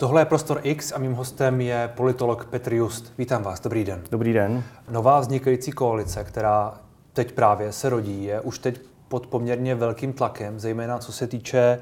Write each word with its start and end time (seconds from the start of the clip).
Tohle 0.00 0.20
je 0.20 0.24
Prostor 0.24 0.60
X 0.62 0.92
a 0.92 0.98
mým 0.98 1.12
hostem 1.12 1.60
je 1.60 1.90
politolog 1.96 2.44
Petr 2.44 2.74
Just. 2.74 3.12
Vítám 3.18 3.42
vás, 3.42 3.60
dobrý 3.60 3.84
den. 3.84 4.02
Dobrý 4.10 4.32
den. 4.32 4.62
Nová 4.90 5.20
vznikající 5.20 5.72
koalice, 5.72 6.24
která 6.24 6.74
teď 7.12 7.32
právě 7.32 7.72
se 7.72 7.88
rodí, 7.88 8.24
je 8.24 8.40
už 8.40 8.58
teď 8.58 8.80
pod 9.08 9.26
poměrně 9.26 9.74
velkým 9.74 10.12
tlakem, 10.12 10.60
zejména 10.60 10.98
co 10.98 11.12
se 11.12 11.26
týče 11.26 11.78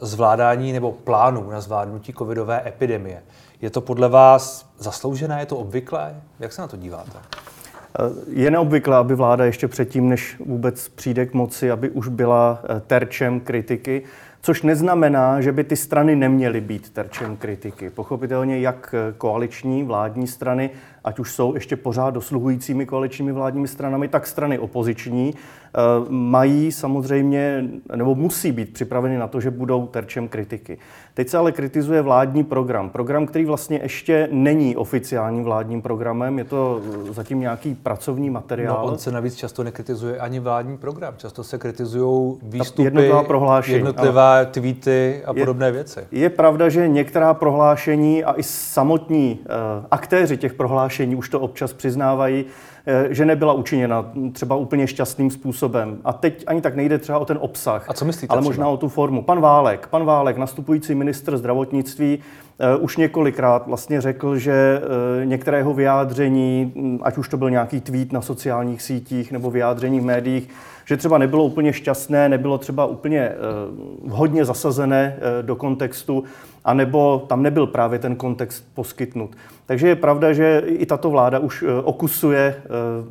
zvládání 0.00 0.72
nebo 0.72 0.92
plánů 0.92 1.50
na 1.50 1.60
zvládnutí 1.60 2.12
covidové 2.12 2.68
epidemie. 2.68 3.22
Je 3.60 3.70
to 3.70 3.80
podle 3.80 4.08
vás 4.08 4.70
zasloužené, 4.78 5.40
je 5.40 5.46
to 5.46 5.56
obvyklé? 5.56 6.16
Jak 6.40 6.52
se 6.52 6.62
na 6.62 6.68
to 6.68 6.76
díváte? 6.76 7.18
Je 8.28 8.50
neobvyklé, 8.50 8.96
aby 8.96 9.14
vláda 9.14 9.44
ještě 9.44 9.68
předtím, 9.68 10.08
než 10.08 10.36
vůbec 10.46 10.88
přijde 10.88 11.26
k 11.26 11.34
moci, 11.34 11.70
aby 11.70 11.90
už 11.90 12.08
byla 12.08 12.62
terčem 12.86 13.40
kritiky. 13.40 14.02
Což 14.42 14.62
neznamená, 14.62 15.40
že 15.40 15.52
by 15.52 15.64
ty 15.64 15.76
strany 15.76 16.16
neměly 16.16 16.60
být 16.60 16.90
terčem 16.90 17.36
kritiky. 17.36 17.90
Pochopitelně 17.90 18.58
jak 18.58 18.94
koaliční 19.18 19.82
vládní 19.84 20.26
strany, 20.26 20.70
ať 21.04 21.18
už 21.18 21.32
jsou 21.32 21.54
ještě 21.54 21.76
pořád 21.76 22.10
dosluhujícími 22.10 22.86
koaličními 22.86 23.32
vládními 23.32 23.68
stranami, 23.68 24.08
tak 24.08 24.26
strany 24.26 24.58
opoziční, 24.58 25.34
eh, 25.34 25.78
mají 26.08 26.72
samozřejmě, 26.72 27.64
nebo 27.96 28.14
musí 28.14 28.52
být 28.52 28.72
připraveny 28.72 29.18
na 29.18 29.28
to, 29.28 29.40
že 29.40 29.50
budou 29.50 29.86
terčem 29.86 30.28
kritiky. 30.28 30.78
Teď 31.14 31.28
se 31.28 31.38
ale 31.38 31.52
kritizuje 31.52 32.02
vládní 32.02 32.44
program. 32.44 32.90
Program, 32.90 33.26
který 33.26 33.44
vlastně 33.44 33.80
ještě 33.82 34.28
není 34.32 34.76
oficiálním 34.76 35.44
vládním 35.44 35.82
programem, 35.82 36.38
je 36.38 36.44
to 36.44 36.80
zatím 37.10 37.40
nějaký 37.40 37.74
pracovní 37.74 38.30
materiál. 38.30 38.78
No, 38.82 38.92
on 38.92 38.98
se 38.98 39.10
navíc 39.10 39.34
často 39.34 39.64
nekritizuje 39.64 40.18
ani 40.18 40.40
vládní 40.40 40.76
program. 40.78 41.14
Často 41.16 41.44
se 41.44 41.58
kritizují 41.58 42.38
výstupy, 42.42 42.82
jednotlivá 42.82 43.22
prohlášení. 43.22 43.76
jednotlivá 43.76 44.44
tweety 44.44 45.22
a 45.24 45.34
podobné 45.34 45.66
je, 45.66 45.72
věci. 45.72 46.00
Je 46.10 46.30
pravda, 46.30 46.68
že 46.68 46.88
některá 46.88 47.34
prohlášení 47.34 48.24
a 48.24 48.32
i 48.32 48.42
samotní 48.42 49.38
uh, 49.40 49.86
aktéři 49.90 50.36
těch 50.36 50.54
prohlášení 50.54 50.89
už 51.16 51.28
to 51.28 51.40
občas 51.40 51.72
přiznávají, 51.72 52.44
uh, 52.44 53.12
že 53.12 53.24
nebyla 53.24 53.52
učiněna 53.52 54.12
třeba 54.32 54.56
úplně 54.56 54.86
šťastným 54.86 55.30
způsobem. 55.30 55.98
A 56.04 56.12
teď 56.12 56.44
ani 56.46 56.60
tak 56.60 56.76
nejde 56.76 56.98
třeba 56.98 57.18
o 57.18 57.24
ten 57.24 57.38
obsah, 57.40 57.90
a 57.90 57.92
co 57.92 58.04
myslíte 58.04 58.32
ale 58.32 58.40
třeba? 58.40 58.50
možná 58.50 58.68
o 58.68 58.76
tu 58.76 58.88
formu. 58.88 59.22
Pan 59.22 59.40
Válek, 59.40 59.86
pan 59.86 60.04
Válek, 60.04 60.36
nastupující 60.36 60.94
ministr 60.94 61.38
zdravotnictví, 61.38 62.18
už 62.80 62.96
několikrát 62.96 63.66
vlastně 63.66 64.00
řekl, 64.00 64.38
že 64.38 64.82
uh, 64.82 65.26
některé 65.26 65.58
jeho 65.58 65.74
vyjádření, 65.74 66.72
ať 67.02 67.18
už 67.18 67.28
to 67.28 67.36
byl 67.36 67.50
nějaký 67.50 67.80
tweet 67.80 68.12
na 68.12 68.20
sociálních 68.20 68.82
sítích 68.82 69.32
nebo 69.32 69.50
vyjádření 69.50 70.00
v 70.00 70.04
médiích, 70.04 70.48
že 70.84 70.96
třeba 70.96 71.18
nebylo 71.18 71.44
úplně 71.44 71.72
šťastné, 71.72 72.28
nebylo 72.28 72.58
třeba 72.58 72.86
úplně 72.86 73.30
uh, 74.04 74.12
hodně 74.12 74.44
zasazené 74.44 75.16
do 75.42 75.56
kontextu, 75.56 76.24
anebo 76.64 77.24
tam 77.26 77.42
nebyl 77.42 77.66
právě 77.66 77.98
ten 77.98 78.16
kontext 78.16 78.64
poskytnut. 78.74 79.30
Takže 79.66 79.88
je 79.88 79.96
pravda, 79.96 80.32
že 80.32 80.62
i 80.66 80.86
tato 80.86 81.10
vláda 81.10 81.38
už 81.38 81.64
okusuje 81.84 82.54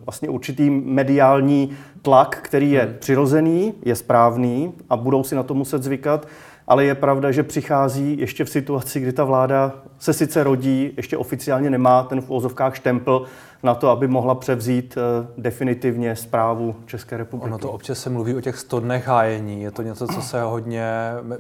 vlastně 0.06 0.30
určitý 0.30 0.70
mediální 0.70 1.70
tlak, 2.02 2.40
který 2.42 2.72
je 2.72 2.82
hmm. 2.82 2.94
přirozený, 3.00 3.74
je 3.86 3.96
správný 3.96 4.74
a 4.90 4.98
budou 4.98 5.24
si 5.24 5.36
na 5.36 5.44
to 5.44 5.54
muset 5.54 5.84
zvykat, 5.84 6.28
ale 6.70 6.86
je 6.86 6.96
pravda, 6.96 7.32
že 7.32 7.44
přichází 7.44 8.20
ještě 8.20 8.46
v 8.46 8.50
situaci, 8.50 9.00
kdy 9.00 9.14
ta 9.14 9.24
vláda 9.24 9.74
se 10.00 10.14
sice 10.14 10.44
rodí, 10.44 10.94
ještě 10.98 11.18
oficiálně 11.18 11.70
nemá 11.70 12.04
ten 12.04 12.22
v 12.22 12.32
ozovkách 12.32 12.76
štempl, 12.76 13.26
na 13.64 13.76
to, 13.76 13.90
aby 13.90 14.08
mohla 14.08 14.36
převzít 14.36 14.98
eh, 14.98 15.28
definitivně 15.38 16.16
zprávu 16.16 16.76
České 16.86 17.18
republiky. 17.18 17.50
Ono 17.50 17.58
to 17.58 17.72
občas 17.72 18.00
se 18.00 18.10
mluví 18.10 18.36
o 18.36 18.42
těch 18.42 18.58
100 18.58 18.80
dnech 18.80 19.08
hájení. 19.08 19.62
Je 19.62 19.72
to 19.72 19.82
něco, 19.82 20.08
co 20.08 20.22
se 20.22 20.42
hodně 20.42 20.84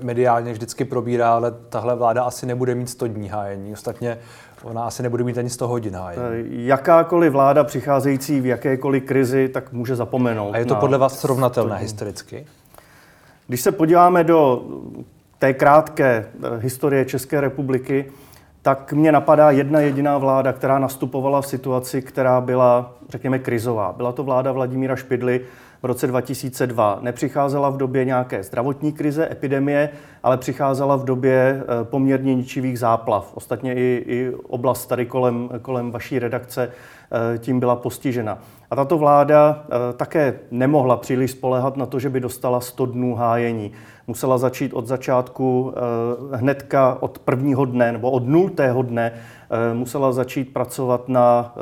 mediálně 0.01 0.53
vždycky 0.53 0.85
probírá, 0.85 1.33
ale 1.33 1.53
tahle 1.69 1.95
vláda 1.95 2.23
asi 2.23 2.45
nebude 2.45 2.75
mít 2.75 2.89
100 2.89 3.07
dní 3.07 3.29
hájení. 3.29 3.73
Ostatně 3.73 4.17
ona 4.63 4.83
asi 4.83 5.03
nebude 5.03 5.23
mít 5.23 5.37
ani 5.37 5.49
100 5.49 5.67
hodin 5.67 5.95
hájení. 5.95 6.23
Eh, 6.25 6.65
jakákoliv 6.65 7.33
vláda 7.33 7.63
přicházející 7.63 8.41
v 8.41 8.45
jakékoliv 8.45 9.03
krizi, 9.03 9.49
tak 9.49 9.73
může 9.73 9.95
zapomenout. 9.95 10.53
A 10.53 10.57
je 10.57 10.65
to 10.65 10.75
podle 10.75 10.97
vás 10.97 11.19
srovnatelné 11.19 11.77
historicky? 11.77 12.45
Když 13.47 13.61
se 13.61 13.71
podíváme 13.71 14.23
do 14.23 14.63
té 15.39 15.53
krátké 15.53 16.25
eh, 16.43 16.57
historie 16.57 17.05
České 17.05 17.41
republiky, 17.41 18.05
tak 18.61 18.93
mě 18.93 19.11
napadá 19.11 19.51
jedna 19.51 19.79
jediná 19.79 20.17
vláda, 20.17 20.53
která 20.53 20.79
nastupovala 20.79 21.41
v 21.41 21.47
situaci, 21.47 22.01
která 22.01 22.41
byla, 22.41 22.93
řekněme, 23.09 23.39
krizová. 23.39 23.93
Byla 23.97 24.11
to 24.11 24.23
vláda 24.23 24.51
Vladimíra 24.51 24.95
Špidly 24.95 25.41
v 25.81 25.85
roce 25.85 26.07
2002. 26.07 26.99
Nepřicházela 27.01 27.69
v 27.69 27.77
době 27.77 28.05
nějaké 28.05 28.43
zdravotní 28.43 28.91
krize, 28.91 29.27
epidemie, 29.31 29.89
ale 30.23 30.37
přicházela 30.37 30.95
v 30.95 31.05
době 31.05 31.63
eh, 31.63 31.83
poměrně 31.83 32.35
ničivých 32.35 32.79
záplav. 32.79 33.31
Ostatně 33.33 33.73
i, 33.73 34.03
i 34.07 34.31
oblast 34.47 34.85
tady 34.85 35.05
kolem, 35.05 35.49
kolem 35.61 35.91
vaší 35.91 36.19
redakce 36.19 36.71
tím 37.39 37.59
byla 37.59 37.75
postižena. 37.75 38.39
A 38.71 38.75
tato 38.75 38.97
vláda 38.97 39.65
eh, 39.65 39.93
také 39.93 40.39
nemohla 40.51 40.97
příliš 40.97 41.31
spolehat 41.31 41.77
na 41.77 41.85
to, 41.85 41.99
že 41.99 42.09
by 42.09 42.19
dostala 42.19 42.61
100 42.61 42.85
dnů 42.85 43.15
hájení 43.15 43.71
musela 44.07 44.37
začít 44.37 44.73
od 44.73 44.87
začátku 44.87 45.73
eh, 45.73 46.37
hnedka 46.37 46.97
od 46.99 47.19
prvního 47.19 47.65
dne 47.65 47.91
nebo 47.91 48.11
od 48.11 48.27
nultého 48.27 48.81
dne 48.81 49.11
eh, 49.13 49.73
musela 49.73 50.11
začít 50.11 50.53
pracovat 50.53 51.09
na 51.09 51.55
eh, 51.57 51.61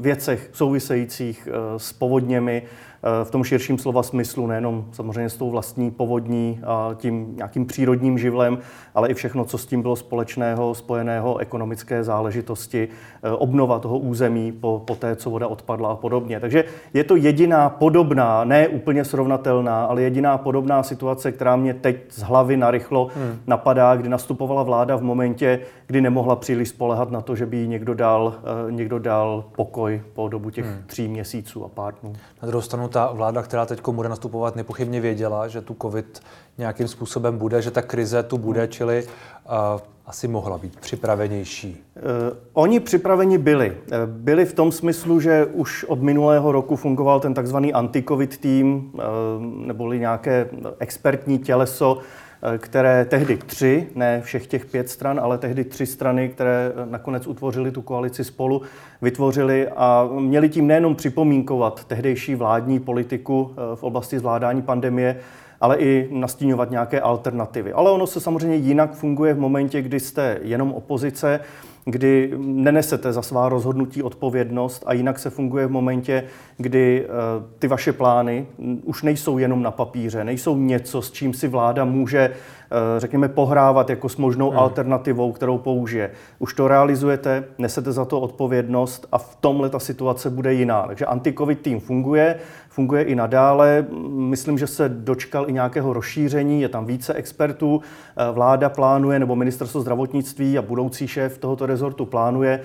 věcech 0.00 0.50
souvisejících 0.52 1.48
s 1.76 1.92
povodněmi, 1.92 2.62
Eh, 2.95 2.95
v 3.24 3.30
tom 3.30 3.44
širším 3.44 3.78
slova 3.78 4.02
smyslu, 4.02 4.46
nejenom 4.46 4.84
samozřejmě 4.92 5.28
s 5.28 5.36
tou 5.36 5.50
vlastní 5.50 5.90
povodní 5.90 6.60
a 6.66 6.90
tím 6.94 7.36
nějakým 7.36 7.66
přírodním 7.66 8.18
živlem, 8.18 8.58
ale 8.94 9.08
i 9.08 9.14
všechno, 9.14 9.44
co 9.44 9.58
s 9.58 9.66
tím 9.66 9.82
bylo 9.82 9.96
společného, 9.96 10.74
spojeného, 10.74 11.38
ekonomické 11.38 12.04
záležitosti, 12.04 12.88
eh, 13.22 13.30
obnova 13.30 13.78
toho 13.78 13.98
území 13.98 14.52
po, 14.52 14.82
po 14.86 14.94
té, 14.94 15.16
co 15.16 15.30
voda 15.30 15.46
odpadla 15.46 15.92
a 15.92 15.96
podobně. 15.96 16.40
Takže 16.40 16.64
je 16.94 17.04
to 17.04 17.16
jediná 17.16 17.68
podobná, 17.68 18.44
ne 18.44 18.68
úplně 18.68 19.04
srovnatelná, 19.04 19.84
ale 19.84 20.02
jediná 20.02 20.38
podobná 20.38 20.82
situace, 20.82 21.32
která 21.32 21.56
mě 21.56 21.74
teď 21.74 21.96
z 22.08 22.22
hlavy 22.22 22.56
narychlo 22.56 23.08
hmm. 23.16 23.38
napadá, 23.46 23.96
kdy 23.96 24.08
nastupovala 24.08 24.62
vláda 24.62 24.96
v 24.96 25.02
momentě, 25.02 25.60
kdy 25.86 26.00
nemohla 26.00 26.36
příliš 26.36 26.68
spolehat 26.68 27.10
na 27.10 27.20
to, 27.20 27.36
že 27.36 27.46
by 27.46 27.56
jí 27.56 27.68
někdo 27.68 27.94
dal, 27.94 28.34
eh, 28.68 28.72
někdo 28.72 28.98
dal 28.98 29.44
pokoj 29.56 30.02
po 30.14 30.28
dobu 30.28 30.50
těch 30.50 30.64
hmm. 30.64 30.82
tří 30.86 31.08
měsíců 31.08 31.64
a 31.64 31.68
pár 31.68 31.94
dnů. 32.02 32.12
Na 32.42 32.48
druhou 32.48 32.62
stranu 32.62 32.88
ta 32.96 33.12
vláda, 33.12 33.42
která 33.42 33.66
teď 33.66 33.88
bude 33.88 34.08
nastupovat, 34.08 34.56
nepochybně 34.56 35.00
věděla, 35.00 35.48
že 35.48 35.60
tu 35.60 35.76
COVID 35.82 36.20
nějakým 36.58 36.88
způsobem 36.88 37.38
bude, 37.38 37.62
že 37.62 37.70
ta 37.70 37.82
krize 37.82 38.22
tu 38.22 38.38
bude, 38.38 38.60
hmm. 38.60 38.68
čili 38.68 39.04
uh, 39.04 39.80
asi 40.06 40.28
mohla 40.28 40.58
být 40.58 40.80
připravenější. 40.80 41.84
Uh, 41.96 42.02
oni 42.52 42.80
připraveni 42.80 43.38
byli. 43.38 43.70
Uh, 43.70 43.96
byli 44.06 44.44
v 44.44 44.52
tom 44.52 44.72
smyslu, 44.72 45.20
že 45.20 45.44
už 45.44 45.84
od 45.84 46.02
minulého 46.02 46.52
roku 46.52 46.76
fungoval 46.76 47.20
ten 47.20 47.34
takzvaný 47.34 47.72
anti-covid 47.72 48.36
tým, 48.36 48.92
uh, 48.94 49.02
neboli 49.66 49.98
nějaké 49.98 50.48
expertní 50.78 51.38
těleso, 51.38 51.98
Eh, 51.98 52.02
které 52.58 53.04
tehdy 53.04 53.36
tři, 53.36 53.86
ne 53.94 54.20
všech 54.20 54.46
těch 54.46 54.66
pět 54.66 54.88
stran, 54.88 55.20
ale 55.20 55.38
tehdy 55.38 55.64
tři 55.64 55.86
strany, 55.86 56.28
které 56.28 56.72
eh, 56.72 56.86
nakonec 56.90 57.26
utvořili 57.26 57.70
tu 57.70 57.82
koalici 57.82 58.24
spolu, 58.24 58.62
vytvořili 59.02 59.68
a 59.68 60.08
měli 60.18 60.48
tím 60.48 60.66
nejenom 60.66 60.94
připomínkovat 60.94 61.84
tehdejší 61.84 62.34
vládní 62.34 62.80
politiku 62.80 63.50
eh, 63.50 63.76
v 63.76 63.82
oblasti 63.82 64.18
zvládání 64.18 64.62
pandemie, 64.62 65.16
ale 65.60 65.76
i 65.76 66.08
nastíňovat 66.12 66.70
nějaké 66.70 67.00
alternativy. 67.00 67.72
Ale 67.72 67.90
ono 67.90 68.06
se 68.06 68.20
samozřejmě 68.20 68.56
jinak 68.56 68.94
funguje 68.94 69.34
v 69.34 69.38
momentě, 69.38 69.82
kdy 69.82 70.00
jste 70.00 70.38
jenom 70.42 70.72
opozice, 70.72 71.40
kdy 71.88 72.32
nenesete 72.38 73.12
za 73.12 73.22
svá 73.22 73.48
rozhodnutí 73.48 74.02
odpovědnost 74.02 74.84
a 74.86 74.92
jinak 74.92 75.18
se 75.18 75.30
funguje 75.30 75.66
v 75.66 75.70
momentě, 75.70 76.24
kdy 76.56 77.06
ty 77.58 77.68
vaše 77.68 77.92
plány 77.92 78.46
už 78.84 79.02
nejsou 79.02 79.38
jenom 79.38 79.62
na 79.62 79.70
papíře, 79.70 80.24
nejsou 80.24 80.56
něco, 80.56 81.02
s 81.02 81.12
čím 81.12 81.34
si 81.34 81.48
vláda 81.48 81.84
může 81.84 82.30
Eh, 82.70 83.00
řekněme, 83.00 83.28
pohrávat 83.28 83.90
jako 83.90 84.08
s 84.08 84.16
možnou 84.16 84.50
hmm. 84.50 84.58
alternativou, 84.58 85.32
kterou 85.32 85.58
použije. 85.58 86.10
Už 86.38 86.54
to 86.54 86.68
realizujete, 86.68 87.44
nesete 87.58 87.92
za 87.92 88.04
to 88.04 88.20
odpovědnost 88.20 89.06
a 89.12 89.18
v 89.18 89.36
tomhle 89.36 89.68
ta 89.70 89.78
situace 89.78 90.30
bude 90.30 90.54
jiná. 90.54 90.86
Takže 90.86 91.04
anti-covid 91.04 91.60
tým 91.60 91.80
funguje, 91.80 92.38
funguje 92.76 93.02
i 93.02 93.14
nadále. 93.14 93.86
Myslím, 94.08 94.58
že 94.58 94.66
se 94.66 94.88
dočkal 94.88 95.48
i 95.48 95.52
nějakého 95.52 95.92
rozšíření, 95.92 96.60
je 96.60 96.68
tam 96.68 96.86
více 96.86 97.14
expertů. 97.14 97.80
Eh, 97.80 98.32
vláda 98.32 98.68
plánuje, 98.68 99.18
nebo 99.18 99.36
ministerstvo 99.36 99.80
zdravotnictví 99.80 100.58
a 100.58 100.62
budoucí 100.62 101.08
šéf 101.08 101.38
tohoto 101.38 101.66
rezortu 101.66 102.06
plánuje 102.06 102.60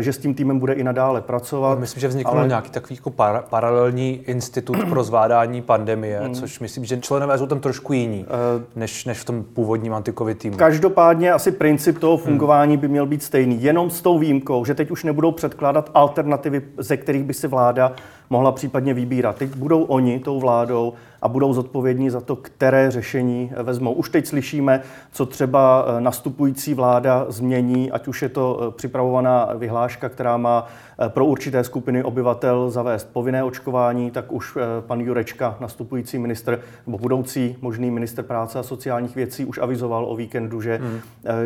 že 0.00 0.12
s 0.12 0.18
tím 0.18 0.34
týmem 0.34 0.58
bude 0.58 0.72
i 0.72 0.84
nadále 0.84 1.20
pracovat. 1.20 1.78
Myslím, 1.78 2.00
že 2.00 2.08
vznikl 2.08 2.30
ale... 2.30 2.48
nějaký 2.48 2.70
takový 2.70 2.94
jako 2.94 3.10
par- 3.10 3.44
paralelní 3.50 4.20
institut 4.26 4.76
pro 4.88 5.04
zvládání 5.04 5.62
pandemie, 5.62 6.20
hmm. 6.20 6.34
což 6.34 6.60
myslím, 6.60 6.84
že 6.84 7.00
členové 7.00 7.38
jsou 7.38 7.46
tam 7.46 7.60
trošku 7.60 7.92
jiní, 7.92 8.24
uh, 8.24 8.62
než, 8.76 9.04
než 9.04 9.18
v 9.18 9.24
tom 9.24 9.44
původním 9.44 9.94
antikovi 9.94 10.34
týmu. 10.34 10.56
Každopádně 10.56 11.32
asi 11.32 11.52
princip 11.52 11.98
toho 11.98 12.16
hmm. 12.16 12.24
fungování 12.24 12.74
hmm. 12.74 12.80
by 12.80 12.88
měl 12.88 13.06
být 13.06 13.22
stejný, 13.22 13.62
jenom 13.62 13.90
s 13.90 14.02
tou 14.02 14.18
výjimkou, 14.18 14.64
že 14.64 14.74
teď 14.74 14.90
už 14.90 15.04
nebudou 15.04 15.32
předkládat 15.32 15.90
alternativy, 15.94 16.62
ze 16.78 16.96
kterých 16.96 17.24
by 17.24 17.34
si 17.34 17.48
vláda 17.48 17.92
mohla 18.30 18.52
případně 18.52 18.94
vybírat. 18.94 19.36
Teď 19.36 19.56
budou 19.56 19.82
oni 19.82 20.18
tou 20.18 20.40
vládou 20.40 20.92
a 21.22 21.28
budou 21.28 21.52
zodpovědní 21.52 22.10
za 22.10 22.20
to, 22.20 22.36
které 22.36 22.90
řešení 22.90 23.52
vezmou. 23.62 23.92
Už 23.92 24.10
teď 24.10 24.26
slyšíme, 24.26 24.82
co 25.12 25.26
třeba 25.26 25.84
eh, 25.86 26.00
nastupující 26.00 26.74
vláda 26.74 27.26
změní, 27.28 27.90
ať 27.90 28.08
už 28.08 28.22
je 28.22 28.28
to 28.28 28.60
eh, 28.62 28.70
připravovaná 28.70 29.48
vyhláška, 29.54 30.08
která 30.08 30.36
má 30.36 30.66
eh, 30.98 31.08
pro 31.08 31.26
určité 31.26 31.64
skupiny 31.64 32.02
obyvatel 32.02 32.70
zavést 32.70 33.12
povinné 33.12 33.44
očkování, 33.44 34.10
tak 34.10 34.32
už 34.32 34.58
pan 34.80 35.00
Jurečka, 35.00 35.56
nastupující 35.60 36.18
minister 36.18 36.60
nebo 36.86 36.98
budoucí 36.98 37.56
možný 37.60 37.90
minister 37.90 38.24
práce 38.24 38.58
a 38.58 38.62
sociálních 38.62 39.16
věcí, 39.16 39.44
už 39.44 39.58
avizoval 39.58 40.04
o 40.04 40.16
víkendu, 40.16 40.60
že, 40.60 40.80
hmm. 40.82 41.00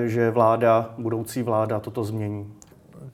že 0.07 0.31
vláda, 0.31 0.91
budoucí 0.99 1.43
vláda 1.43 1.81
toto 1.81 2.05
změní 2.05 2.47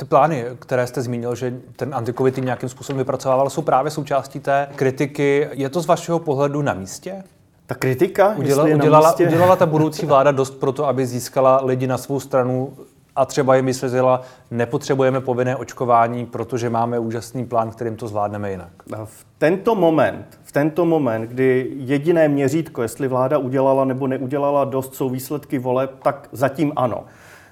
ty 0.00 0.06
plány, 0.06 0.44
které 0.58 0.86
jste 0.86 1.02
zmínil, 1.02 1.34
že 1.34 1.54
ten 1.76 1.94
antikovid 1.94 2.36
nějakým 2.36 2.68
způsobem 2.68 2.98
vypracovával, 2.98 3.50
jsou 3.50 3.62
právě 3.62 3.90
součástí 3.90 4.40
té 4.40 4.68
kritiky. 4.76 5.48
Je 5.52 5.68
to 5.68 5.80
z 5.80 5.86
vašeho 5.86 6.18
pohledu 6.18 6.62
na 6.62 6.74
místě? 6.74 7.24
Ta 7.66 7.74
kritika 7.74 8.34
Uděla, 8.38 8.64
udělala, 8.64 9.08
místě? 9.08 9.26
udělala 9.26 9.56
ta 9.56 9.66
budoucí 9.66 10.06
vláda 10.06 10.32
dost 10.32 10.50
pro 10.50 10.72
to, 10.72 10.86
aby 10.86 11.06
získala 11.06 11.60
lidi 11.64 11.86
na 11.86 11.98
svou 11.98 12.20
stranu 12.20 12.72
a 13.16 13.26
třeba 13.26 13.56
jim 13.56 13.66
vysvětlila, 13.66 14.22
nepotřebujeme 14.50 15.20
povinné 15.20 15.56
očkování, 15.56 16.26
protože 16.26 16.70
máme 16.70 16.98
úžasný 16.98 17.46
plán, 17.46 17.70
kterým 17.70 17.96
to 17.96 18.08
zvládneme 18.08 18.50
jinak. 18.50 18.72
V 19.04 19.26
tento 19.38 19.74
moment, 19.74 20.38
v 20.42 20.52
tento 20.52 20.84
moment, 20.84 21.22
kdy 21.22 21.70
jediné 21.76 22.28
měřítko, 22.28 22.82
jestli 22.82 23.08
vláda 23.08 23.38
udělala 23.38 23.84
nebo 23.84 24.06
neudělala 24.06 24.64
dost, 24.64 24.94
jsou 24.94 25.10
výsledky 25.10 25.58
voleb, 25.58 25.90
tak 26.02 26.28
zatím 26.32 26.72
ano. 26.76 27.04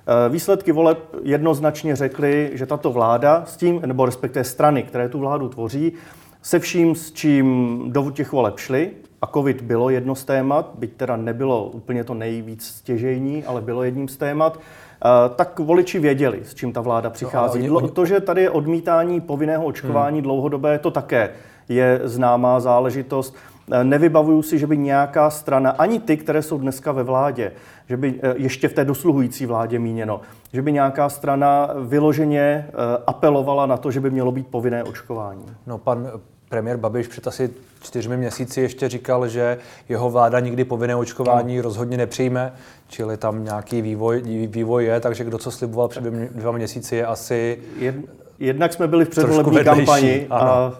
Eh, 0.08 0.28
výsledky 0.28 0.72
voleb 0.72 0.98
jednoznačně 1.22 1.96
řekly, 1.96 2.50
že 2.54 2.66
tato 2.66 2.92
vláda 2.92 3.42
s 3.46 3.56
tím, 3.56 3.80
nebo 3.86 4.06
respektive 4.06 4.44
strany, 4.44 4.82
které 4.82 5.08
tu 5.08 5.18
vládu 5.18 5.48
tvoří, 5.48 5.92
se 6.42 6.58
vším, 6.58 6.94
s 6.94 7.12
čím 7.12 7.82
do 7.88 8.10
těch 8.10 8.32
voleb 8.32 8.58
šly, 8.58 8.90
a 9.22 9.26
covid 9.26 9.60
bylo 9.60 9.90
jedno 9.90 10.14
z 10.14 10.24
témat, 10.24 10.70
byť 10.78 10.92
teda 10.92 11.16
nebylo 11.16 11.64
úplně 11.64 12.04
to 12.04 12.14
nejvíc 12.14 12.66
stěžejní, 12.66 13.44
ale 13.44 13.60
bylo 13.60 13.82
jedním 13.82 14.08
z 14.08 14.16
témat, 14.16 14.58
eh, 14.58 15.08
tak 15.36 15.58
voliči 15.58 15.98
věděli, 15.98 16.40
s 16.44 16.54
čím 16.54 16.72
ta 16.72 16.80
vláda 16.80 17.10
přichází. 17.10 17.58
No, 17.58 17.64
oni, 17.64 17.70
oni... 17.70 17.88
To, 17.88 18.06
že 18.06 18.20
tady 18.20 18.42
je 18.42 18.50
odmítání 18.50 19.20
povinného 19.20 19.64
očkování 19.64 20.18
hmm. 20.18 20.22
dlouhodobé, 20.22 20.78
to 20.78 20.90
také 20.90 21.30
je 21.68 22.00
známá 22.04 22.60
záležitost. 22.60 23.36
Eh, 23.72 23.84
nevybavuju 23.84 24.42
si, 24.42 24.58
že 24.58 24.66
by 24.66 24.78
nějaká 24.78 25.30
strana, 25.30 25.70
ani 25.70 26.00
ty, 26.00 26.16
které 26.16 26.42
jsou 26.42 26.58
dneska 26.58 26.92
ve 26.92 27.02
vládě, 27.02 27.52
že 27.88 27.96
by 27.96 28.14
eh, 28.22 28.34
ještě 28.36 28.68
v 28.68 28.72
té 28.72 28.84
dosluhující 28.84 29.46
vládě 29.46 29.78
míněno, 29.78 30.20
že 30.52 30.62
by 30.62 30.72
nějaká 30.72 31.08
strana 31.08 31.70
vyloženě 31.80 32.40
eh, 32.40 32.72
apelovala 33.06 33.66
na 33.66 33.76
to, 33.76 33.90
že 33.90 34.00
by 34.00 34.10
mělo 34.10 34.32
být 34.32 34.46
povinné 34.46 34.84
očkování. 34.84 35.46
No, 35.66 35.78
pan 35.78 36.10
premiér 36.48 36.76
Babiš 36.76 37.08
před 37.08 37.26
asi 37.26 37.50
čtyřmi 37.82 38.16
měsíci 38.16 38.60
ještě 38.60 38.88
říkal, 38.88 39.28
že 39.28 39.58
jeho 39.88 40.10
vláda 40.10 40.40
nikdy 40.40 40.64
povinné 40.64 40.96
očkování 40.96 41.56
no. 41.56 41.62
rozhodně 41.62 41.96
nepřijme, 41.96 42.52
čili 42.88 43.16
tam 43.16 43.44
nějaký 43.44 43.82
vývoj, 43.82 44.22
vývoj 44.46 44.84
je, 44.84 45.00
takže 45.00 45.24
kdo 45.24 45.38
co 45.38 45.50
sliboval 45.50 45.88
před 45.88 46.04
dvěma 46.04 46.52
měsíci 46.52 46.96
je 46.96 47.06
asi... 47.06 47.58
Jed, 47.78 47.94
Jednak 48.40 48.72
jsme 48.72 48.86
byli 48.88 49.04
v 49.04 49.08
předvolební 49.08 49.64
kampani 49.64 50.26
a 50.30 50.72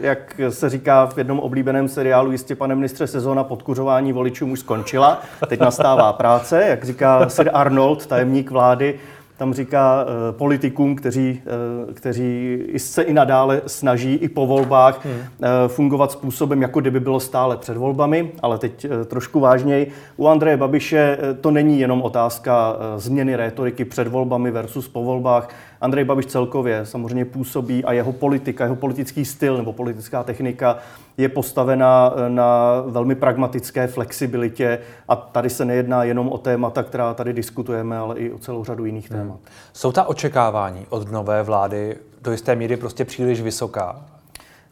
e, 0.00 0.06
jak 0.06 0.40
se 0.48 0.70
říká 0.70 1.06
v 1.06 1.18
jednom 1.18 1.40
oblíbeném 1.40 1.88
seriálu, 1.88 2.32
jistě 2.32 2.54
pane 2.54 2.74
ministře, 2.74 3.06
sezóna 3.06 3.44
podkuřování 3.44 4.12
voličů 4.12 4.46
už 4.46 4.60
skončila, 4.60 5.22
teď 5.48 5.60
nastává 5.60 6.12
práce, 6.12 6.64
jak 6.68 6.84
říká 6.84 7.28
Sir 7.28 7.50
Arnold, 7.52 8.06
tajemník 8.06 8.50
vlády, 8.50 8.94
tam 9.36 9.54
říká 9.54 10.04
uh, 10.04 10.38
politikům, 10.38 10.96
kteří, 10.96 11.42
uh, 11.86 11.94
kteří 11.94 12.58
se 12.76 13.02
i 13.02 13.12
nadále 13.12 13.62
snaží 13.66 14.14
i 14.14 14.28
po 14.28 14.46
volbách 14.46 15.04
hmm. 15.04 15.14
uh, 15.14 15.24
fungovat 15.66 16.12
způsobem, 16.12 16.62
jako 16.62 16.80
kdyby 16.80 17.00
bylo 17.00 17.20
stále 17.20 17.56
před 17.56 17.76
volbami, 17.76 18.30
ale 18.42 18.58
teď 18.58 18.84
uh, 18.84 19.04
trošku 19.04 19.40
vážněji. 19.40 19.92
U 20.16 20.28
Andreje 20.28 20.56
Babiše 20.56 21.18
uh, 21.20 21.38
to 21.38 21.50
není 21.50 21.80
jenom 21.80 22.02
otázka 22.02 22.72
uh, 22.72 23.00
změny 23.00 23.36
rétoriky 23.36 23.84
před 23.84 24.08
volbami 24.08 24.50
versus 24.50 24.88
po 24.88 25.04
volbách. 25.04 25.48
Andrej 25.86 26.04
Babiš 26.04 26.26
celkově 26.26 26.86
samozřejmě 26.86 27.24
působí 27.24 27.84
a 27.84 27.92
jeho 27.92 28.12
politika, 28.12 28.64
jeho 28.64 28.76
politický 28.76 29.24
styl 29.24 29.56
nebo 29.56 29.72
politická 29.72 30.22
technika 30.22 30.78
je 31.18 31.28
postavena 31.28 32.12
eh, 32.16 32.30
na 32.30 32.80
velmi 32.86 33.14
pragmatické 33.14 33.86
flexibilitě 33.86 34.78
a 35.08 35.16
tady 35.16 35.50
se 35.50 35.64
nejedná 35.64 36.04
jenom 36.04 36.28
o 36.28 36.38
témata, 36.38 36.82
která 36.82 37.14
tady 37.14 37.32
diskutujeme, 37.32 37.98
ale 37.98 38.16
i 38.18 38.32
o 38.32 38.38
celou 38.38 38.64
řadu 38.64 38.84
jiných 38.84 39.10
hmm. 39.10 39.20
témat. 39.20 39.34
Hmm. 39.36 39.46
Jsou 39.72 39.92
ta 39.92 40.04
očekávání 40.04 40.86
od 40.88 41.10
nové 41.10 41.42
vlády 41.42 41.96
do 42.22 42.32
jisté 42.32 42.56
míry 42.56 42.76
prostě 42.76 43.04
příliš 43.04 43.40
vysoká? 43.40 44.15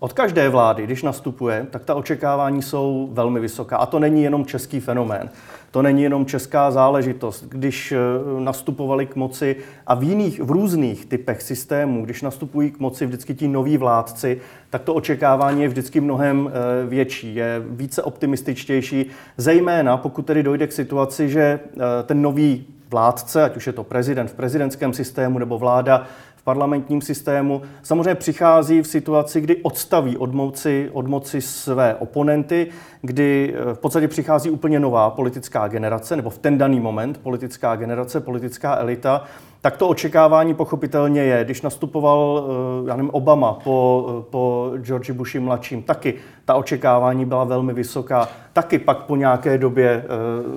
Od 0.04 0.12
každé 0.12 0.48
vlády, 0.48 0.84
když 0.84 1.02
nastupuje, 1.02 1.66
tak 1.70 1.84
ta 1.84 1.94
očekávání 1.94 2.62
jsou 2.62 3.08
velmi 3.12 3.40
vysoká. 3.40 3.76
A 3.76 3.86
to 3.86 3.98
není 3.98 4.22
jenom 4.22 4.46
český 4.46 4.80
fenomén. 4.80 5.30
To 5.70 5.82
není 5.82 6.02
jenom 6.02 6.26
česká 6.26 6.70
záležitost. 6.70 7.44
Když 7.48 7.92
eh, 7.92 7.98
nastupovali 8.38 9.06
k 9.06 9.16
moci 9.16 9.56
a 9.86 9.94
v 9.94 10.02
jiných, 10.02 10.40
v 10.40 10.50
různých 10.50 11.06
typech 11.06 11.42
systémů, 11.42 12.04
když 12.04 12.22
nastupují 12.22 12.70
k 12.70 12.78
moci 12.78 13.06
vždycky 13.06 13.34
ti 13.34 13.48
noví 13.48 13.76
vládci, 13.76 14.40
tak 14.70 14.82
to 14.82 14.94
očekávání 14.94 15.62
je 15.62 15.68
vždycky 15.68 16.00
mnohem 16.00 16.50
eh, 16.50 16.86
větší, 16.86 17.34
je 17.34 17.62
více 17.68 18.02
optimističtější, 18.02 19.06
zejména 19.36 19.96
pokud 19.96 20.26
tedy 20.26 20.42
dojde 20.42 20.66
k 20.66 20.72
situaci, 20.72 21.28
že 21.28 21.42
eh, 21.42 21.80
ten 22.02 22.22
nový 22.22 22.66
vládce, 22.90 23.42
ať 23.42 23.56
už 23.56 23.66
je 23.66 23.72
to 23.72 23.84
prezident 23.84 24.28
v 24.28 24.34
prezidentském 24.34 24.92
systému 24.92 25.38
nebo 25.38 25.58
vláda 25.58 26.06
parlamentním 26.44 27.00
systému, 27.00 27.62
samozřejmě 27.82 28.14
přichází 28.14 28.82
v 28.82 28.86
situaci, 28.86 29.40
kdy 29.40 29.56
odstaví 29.56 30.16
od 30.16 30.32
moci, 30.32 30.90
od 30.92 31.06
moci 31.06 31.40
své 31.40 31.94
oponenty, 31.94 32.66
kdy 33.02 33.54
eh, 33.56 33.74
v 33.74 33.78
podstatě 33.78 34.08
přichází 34.08 34.50
úplně 34.50 34.80
nová 34.80 35.10
politická 35.10 35.68
generace, 35.68 36.16
nebo 36.16 36.30
v 36.30 36.38
ten 36.38 36.58
daný 36.58 36.80
moment 36.80 37.18
politická 37.22 37.76
generace, 37.76 38.20
politická 38.20 38.76
elita, 38.76 39.24
tak 39.60 39.76
to 39.76 39.88
očekávání 39.88 40.54
pochopitelně 40.54 41.22
je. 41.22 41.44
Když 41.44 41.62
nastupoval 41.62 42.44
eh, 42.84 42.88
já 42.88 42.96
nevím, 42.96 43.10
Obama 43.10 43.52
po, 43.52 44.06
eh, 44.08 44.22
po 44.30 44.72
George 44.78 45.10
Bushi 45.10 45.40
mladším, 45.40 45.82
taky 45.82 46.14
ta 46.44 46.54
očekávání 46.54 47.24
byla 47.24 47.44
velmi 47.44 47.72
vysoká. 47.72 48.28
Taky 48.52 48.78
pak 48.78 48.98
po 48.98 49.16
nějaké 49.16 49.58
době 49.58 50.04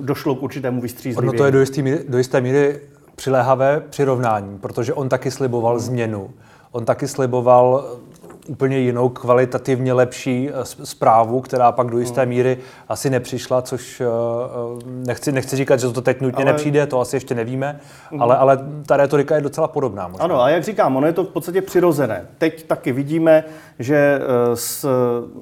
došlo 0.00 0.34
k 0.34 0.42
určitému 0.42 0.80
vystřízlivění. 0.80 1.36
No 1.36 1.38
to 1.38 1.44
je 1.44 1.52
do 1.52 1.60
jisté 1.60 1.82
míry, 1.82 2.04
do 2.08 2.18
jisté 2.18 2.40
míry 2.40 2.80
přiléhavé 3.18 3.80
přirovnání, 3.90 4.58
protože 4.58 4.94
on 4.94 5.08
taky 5.08 5.30
sliboval 5.30 5.78
změnu. 5.78 6.30
On 6.72 6.84
taky 6.84 7.08
sliboval 7.08 7.84
úplně 8.48 8.78
jinou, 8.78 9.08
kvalitativně 9.08 9.92
lepší 9.92 10.48
eh, 10.48 10.64
zprávu, 10.64 11.40
která 11.40 11.72
pak 11.72 11.90
do 11.90 11.98
jisté 11.98 12.20
hmm. 12.20 12.28
míry 12.28 12.58
asi 12.88 13.10
nepřišla, 13.10 13.62
což 13.62 14.00
eh, 14.00 14.04
eh, 14.04 14.84
nechci, 15.06 15.32
nechci 15.32 15.56
říkat, 15.56 15.80
že 15.80 15.88
to 15.88 16.02
teď 16.02 16.20
nutně 16.20 16.44
ale... 16.44 16.52
nepřijde, 16.52 16.86
to 16.86 17.00
asi 17.00 17.16
ještě 17.16 17.34
nevíme, 17.34 17.80
mm. 18.10 18.22
ale, 18.22 18.36
ale 18.36 18.58
ta 18.86 18.96
retorika 18.96 19.34
je 19.34 19.40
docela 19.40 19.68
podobná. 19.68 20.08
Možná. 20.08 20.24
Ano, 20.24 20.42
a 20.42 20.48
jak 20.48 20.64
říkám, 20.64 20.96
ono 20.96 21.06
je 21.06 21.12
to 21.12 21.24
v 21.24 21.28
podstatě 21.28 21.62
přirozené. 21.62 22.26
Teď 22.38 22.66
taky 22.66 22.92
vidíme, 22.92 23.44
že 23.78 24.20
s 24.54 24.88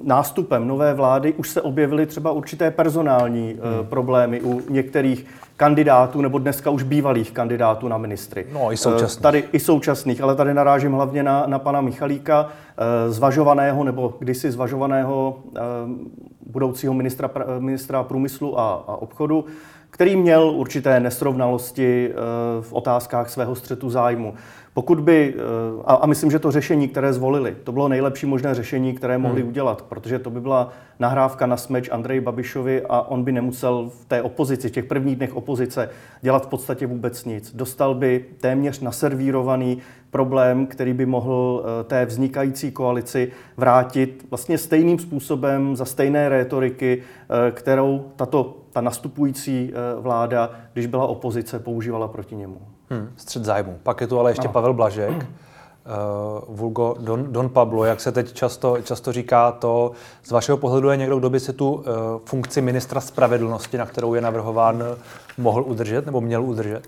nástupem 0.03 0.67
nové 0.67 0.93
vlády 0.93 1.33
už 1.33 1.49
se 1.49 1.61
objevily 1.61 2.05
třeba 2.05 2.31
určité 2.31 2.71
personální 2.71 3.53
mm. 3.53 3.87
problémy 3.87 4.41
u 4.41 4.61
některých 4.69 5.25
kandidátů, 5.57 6.21
nebo 6.21 6.37
dneska 6.39 6.69
už 6.69 6.83
bývalých 6.83 7.31
kandidátů 7.31 7.87
na 7.87 7.97
ministry. 7.97 8.45
No, 8.53 8.73
i 8.73 8.77
současných. 8.77 9.21
Tady 9.21 9.43
i 9.51 9.59
současných, 9.59 10.21
ale 10.21 10.35
tady 10.35 10.53
narážím 10.53 10.91
hlavně 10.91 11.23
na, 11.23 11.43
na 11.47 11.59
pana 11.59 11.81
Michalíka, 11.81 12.49
zvažovaného 13.09 13.83
nebo 13.83 14.13
kdysi 14.19 14.51
zvažovaného 14.51 15.39
eh, 15.55 15.59
budoucího 16.45 16.93
ministra, 16.93 17.29
ministra 17.59 18.03
průmyslu 18.03 18.59
a, 18.59 18.73
a 18.73 18.95
obchodu, 18.95 19.45
který 19.89 20.15
měl 20.15 20.49
určité 20.55 20.99
nesrovnalosti 20.99 22.09
eh, 22.11 22.15
v 22.61 22.73
otázkách 22.73 23.29
svého 23.29 23.55
střetu 23.55 23.89
zájmu. 23.89 24.33
Pokud 24.77 24.99
by, 24.99 25.33
eh, 25.37 25.41
a, 25.85 26.05
myslím, 26.05 26.31
že 26.31 26.39
to 26.39 26.51
řešení, 26.51 26.87
které 26.87 27.13
zvolili, 27.13 27.55
to 27.63 27.71
bylo 27.71 27.87
nejlepší 27.87 28.25
možné 28.25 28.55
řešení, 28.55 28.93
které 28.93 29.17
mohli 29.17 29.41
hmm. 29.41 29.49
udělat, 29.49 29.81
protože 29.81 30.19
to 30.19 30.29
by 30.29 30.41
byla 30.41 30.69
nahrávka 30.99 31.45
na 31.45 31.57
smeč 31.57 31.89
Andreji 31.89 32.21
Babišovi 32.21 32.81
a 32.89 33.01
on 33.01 33.23
by 33.23 33.31
nemusel 33.31 33.91
v 34.01 34.05
té 34.05 34.21
opozici, 34.21 34.69
v 34.69 34.71
těch 34.71 34.85
prvních 34.85 35.15
dnech 35.15 35.35
opozice, 35.35 35.89
dělat 36.21 36.45
v 36.45 36.49
podstatě 36.49 36.87
vůbec 36.87 37.25
nic. 37.25 37.55
Dostal 37.55 37.95
by 37.95 38.25
téměř 38.41 38.79
naservírovaný 38.79 39.77
problém, 40.11 40.67
který 40.67 40.93
by 40.93 41.05
mohl 41.05 41.65
eh, 41.65 41.83
té 41.83 42.05
vznikající 42.05 42.71
koalici 42.71 43.31
vrátit 43.57 44.25
vlastně 44.29 44.57
stejným 44.57 44.99
způsobem, 44.99 45.75
za 45.75 45.85
stejné 45.85 46.29
rétoriky, 46.29 47.03
kterou 47.51 48.05
tato 48.15 48.57
ta 48.77 48.81
nastupující 48.81 49.73
vláda, 49.99 50.49
když 50.73 50.85
byla 50.85 51.07
opozice, 51.07 51.59
používala 51.59 52.07
proti 52.07 52.35
němu. 52.35 52.61
Hmm, 52.89 53.09
střed 53.15 53.45
zájmu. 53.45 53.79
Pak 53.83 54.01
je 54.01 54.07
tu 54.07 54.19
ale 54.19 54.31
ještě 54.31 54.47
no. 54.47 54.53
Pavel 54.53 54.73
Blažek, 54.73 55.11
uh, 55.15 56.55
Vulgo 56.55 56.95
Don, 56.99 57.33
Don 57.33 57.49
Pablo, 57.49 57.83
jak 57.83 58.01
se 58.01 58.11
teď 58.11 58.33
často, 58.33 58.77
často 58.83 59.11
říká, 59.11 59.51
to 59.51 59.91
z 60.23 60.31
vašeho 60.31 60.57
pohledu 60.57 60.89
je 60.89 60.97
někdo, 60.97 61.19
kdo 61.19 61.29
by 61.29 61.39
si 61.39 61.53
tu 61.53 61.73
uh, 61.73 61.83
funkci 62.25 62.61
ministra 62.61 63.01
spravedlnosti, 63.01 63.77
na 63.77 63.85
kterou 63.85 64.13
je 64.13 64.21
navrhován, 64.21 64.83
mohl 65.37 65.63
udržet 65.63 66.05
nebo 66.05 66.21
měl 66.21 66.43
udržet? 66.43 66.87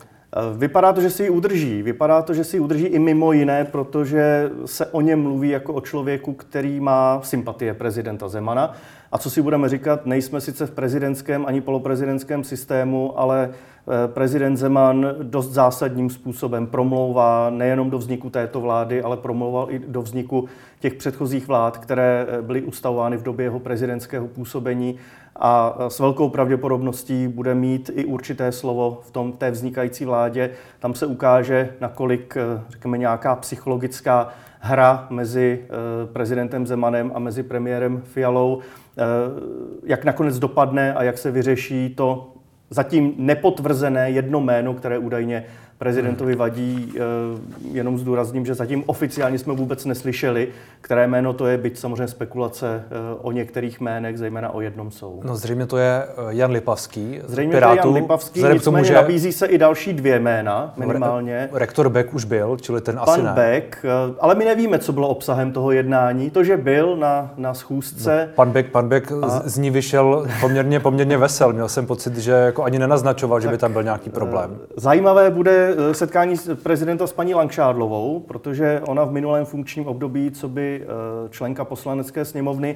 Vypadá 0.58 0.94
to, 0.94 1.02
že 1.02 1.10
si 1.10 1.24
ji 1.24 1.30
udrží. 1.30 1.82
Vypadá 1.82 2.22
to, 2.22 2.34
že 2.34 2.44
si 2.44 2.56
ji 2.56 2.60
udrží 2.60 2.86
i 2.86 3.00
mimo 3.00 3.32
jiné, 3.32 3.66
protože 3.66 4.52
se 4.66 4.86
o 4.86 5.02
něm 5.02 5.22
mluví 5.22 5.50
jako 5.50 5.74
o 5.74 5.82
člověku, 5.82 6.34
který 6.34 6.80
má 6.80 7.20
sympatie 7.24 7.74
prezidenta 7.74 8.30
Zemana. 8.30 8.74
A 9.12 9.18
co 9.18 9.30
si 9.30 9.42
budeme 9.42 9.70
říkat, 9.70 10.06
nejsme 10.06 10.42
sice 10.42 10.66
v 10.66 10.72
prezidentském 10.72 11.46
ani 11.46 11.62
poloprezidentském 11.62 12.44
systému, 12.44 13.20
ale 13.20 13.50
eh, 13.50 14.08
prezident 14.08 14.58
Zeman 14.58 15.16
dost 15.24 15.50
zásadním 15.52 16.10
způsobem 16.10 16.68
promlouvá 16.68 17.50
nejenom 17.50 17.90
do 17.90 17.98
vzniku 17.98 18.30
této 18.30 18.62
vlády, 18.62 19.02
ale 19.02 19.18
promlouval 19.18 19.68
i 19.70 19.80
do 19.80 20.02
vzniku 20.02 20.50
těch 20.80 20.94
předchozích 20.94 21.48
vlád, 21.48 21.78
které 21.78 22.28
eh, 22.30 22.42
byly 22.42 22.62
ustavovány 22.62 23.18
v 23.18 23.24
době 23.24 23.44
jeho 23.44 23.60
prezidentského 23.60 24.28
působení 24.28 24.96
a 25.40 25.78
eh, 25.80 25.90
s 25.90 26.00
velkou 26.00 26.30
pravděpodobností 26.30 27.28
bude 27.28 27.56
mít 27.56 27.92
i 27.94 28.06
určité 28.06 28.52
slovo 28.52 29.00
v 29.04 29.12
tom 29.12 29.32
té 29.32 29.52
vznikající 29.52 30.06
vládě. 30.06 30.50
Tam 30.80 30.94
se 30.94 31.06
ukáže, 31.06 31.74
nakolik, 31.82 32.38
řekněme, 32.70 32.98
nějaká 32.98 33.36
psychologická 33.36 34.30
hra 34.60 35.08
mezi 35.10 35.66
prezidentem 36.14 36.68
Zemanem 36.68 37.12
a 37.16 37.20
mezi 37.20 37.44
premiérem 37.44 38.02
Fialou 38.02 38.62
Eh, 39.00 39.04
jak 39.84 40.06
nakonec 40.06 40.40
dopadne 40.40 40.94
a 40.94 41.04
jak 41.04 41.18
se 41.18 41.32
vyřeší 41.32 41.94
to 41.96 42.34
zatím 42.70 43.14
nepotvrzené 43.18 44.12
jedno 44.12 44.40
jméno, 44.40 44.74
které 44.74 44.98
údajně 44.98 45.46
prezidentovi 45.80 46.36
vadí. 46.36 46.94
Eh, 46.96 47.00
jenom 47.72 47.98
zdůrazním, 47.98 48.46
že 48.46 48.54
zatím 48.54 48.84
oficiálně 48.86 49.40
jsme 49.40 49.54
vůbec 49.54 49.86
neslyšeli, 49.86 50.48
které 50.82 51.08
jméno 51.08 51.34
to 51.34 51.48
je, 51.48 51.58
byť 51.58 51.78
samozřejmě 51.78 52.08
spekulace 52.08 52.84
eh, 52.86 52.96
o 53.22 53.32
některých 53.32 53.82
jménech, 53.82 54.18
zejména 54.18 54.50
o 54.50 54.62
jednom 54.62 54.92
jsou. 54.92 55.22
No 55.24 55.36
zřejmě 55.36 55.66
to 55.66 55.78
je 55.78 56.04
eh, 56.04 56.14
Jan 56.30 56.52
Lipavský. 56.52 57.20
Zřejmě 57.26 57.54
Pirátu, 57.54 57.82
to 57.82 57.88
je 57.88 57.92
Jan 57.94 58.02
Lipavský, 58.02 58.40
nicméně 58.40 58.60
tomu, 58.60 58.84
že... 58.84 58.94
nabízí 58.94 59.32
se 59.32 59.46
i 59.46 59.58
další 59.58 59.94
dvě 59.94 60.20
jména 60.20 60.74
minimálně. 60.78 61.50
Rektor 61.52 61.90
Beck 61.90 62.14
už 62.14 62.26
byl, 62.26 62.58
čili 62.62 62.82
ten 62.82 62.96
Pan 62.96 63.10
asi 63.10 63.24
ne. 63.24 63.32
Beck, 63.36 63.86
ale 64.20 64.36
my 64.36 64.46
nevíme, 64.46 64.80
co 64.80 64.94
bylo 64.94 65.08
obsahem 65.08 65.52
toho 65.52 65.72
jednání. 65.72 66.30
To, 66.30 66.44
že 66.44 66.58
byl 66.58 66.98
na, 66.98 67.32
na 67.38 67.54
schůzce. 67.54 68.28
No, 68.28 68.34
pan 68.36 68.52
Beck, 68.52 68.70
pan 68.72 68.90
Beck 68.90 69.12
a... 69.12 69.42
z 69.46 69.58
ní 69.58 69.70
vyšel 69.70 70.28
poměrně, 70.42 70.80
poměrně 70.80 71.18
vesel. 71.18 71.54
Měl 71.54 71.70
jsem 71.70 71.86
pocit, 71.86 72.18
že 72.18 72.32
jako 72.32 72.64
ani 72.64 72.80
nenaznačoval, 72.80 73.38
tak, 73.38 73.44
že 73.44 73.50
by 73.50 73.58
tam 73.58 73.74
byl 73.74 73.84
nějaký 73.84 74.10
problém. 74.10 74.58
Zajímavé 74.78 75.30
bude 75.30 75.69
Eh, 75.78 75.94
setkání 75.94 76.36
prezidenta 76.64 77.08
s 77.08 77.14
paní 77.14 77.34
Langšádlovou, 77.34 78.20
protože 78.20 78.82
ona 78.88 79.04
v 79.04 79.12
minulém 79.12 79.46
funkčním 79.46 79.88
období, 79.88 80.32
co 80.32 80.50
by 80.50 80.82
eh, 80.84 81.30
členka 81.30 81.66
poslanecké 81.66 82.26
sněmovny, 82.26 82.76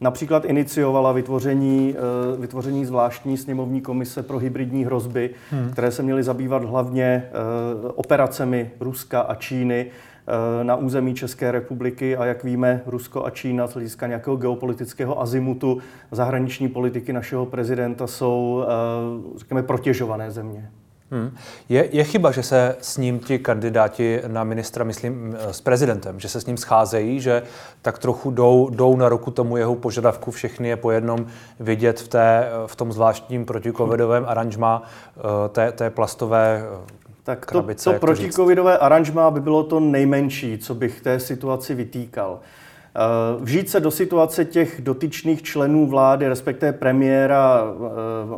například 0.00 0.44
iniciovala 0.44 1.12
vytvoření, 1.12 1.94
eh, 1.96 2.40
vytvoření 2.40 2.84
zvláštní 2.84 3.36
sněmovní 3.36 3.80
komise 3.80 4.22
pro 4.22 4.38
hybridní 4.38 4.84
hrozby, 4.84 5.30
hmm. 5.50 5.70
které 5.72 5.90
se 5.90 6.02
měly 6.02 6.22
zabývat 6.22 6.64
hlavně 6.64 7.30
operacemi 7.94 8.70
Ruska 8.80 9.20
a 9.20 9.34
Číny 9.34 9.86
na 10.62 10.76
území 10.76 11.14
České 11.14 11.52
republiky 11.52 12.16
a 12.16 12.24
jak 12.24 12.44
víme, 12.44 12.82
Rusko 12.86 13.26
a 13.26 13.30
Čína 13.30 13.66
z 13.66 13.72
hlediska 13.72 14.06
nějakého 14.06 14.36
geopolitického 14.36 15.20
azimutu 15.20 15.78
zahraniční 16.10 16.68
politiky 16.68 17.12
našeho 17.12 17.46
prezidenta 17.46 18.06
jsou, 18.06 18.64
řekněme, 19.36 19.62
protěžované 19.62 20.30
země. 20.30 20.70
Hmm. 21.10 21.36
Je, 21.68 21.88
je 21.92 22.04
chyba, 22.04 22.30
že 22.30 22.42
se 22.42 22.76
s 22.80 22.96
ním 22.96 23.18
ti 23.18 23.38
kandidáti 23.38 24.20
na 24.26 24.44
ministra, 24.44 24.84
myslím, 24.84 25.36
s 25.50 25.60
prezidentem, 25.60 26.20
že 26.20 26.28
se 26.28 26.40
s 26.40 26.46
ním 26.46 26.56
scházejí, 26.56 27.20
že 27.20 27.42
tak 27.82 27.98
trochu 27.98 28.30
jdou, 28.30 28.70
jdou 28.70 28.96
na 28.96 29.08
ruku 29.08 29.30
tomu 29.30 29.56
jeho 29.56 29.74
požadavku 29.74 30.30
všechny 30.30 30.68
je 30.68 30.76
po 30.76 30.90
jednom 30.90 31.26
vidět 31.60 32.00
v, 32.00 32.08
té, 32.08 32.48
v 32.66 32.76
tom 32.76 32.92
zvláštním 32.92 33.44
protikovidovém 33.44 34.24
aranžma 34.28 34.82
eh, 35.16 35.22
té, 35.48 35.72
té 35.72 35.90
plastové 35.90 36.62
eh, 36.64 37.00
tak 37.24 37.46
to, 37.46 37.52
krabice, 37.52 37.92
to 37.92 37.98
protikovidové 37.98 38.78
aranžma 38.78 39.30
by 39.30 39.40
bylo 39.40 39.62
to 39.62 39.80
nejmenší, 39.80 40.58
co 40.58 40.74
bych 40.74 41.00
té 41.00 41.20
situaci 41.20 41.74
vytýkal. 41.74 42.40
Eh, 42.40 43.44
vžít 43.44 43.70
se 43.70 43.80
do 43.80 43.90
situace 43.90 44.44
těch 44.44 44.80
dotyčných 44.80 45.42
členů 45.42 45.86
vlády, 45.86 46.28
respektive 46.28 46.72
premiéra 46.72 47.62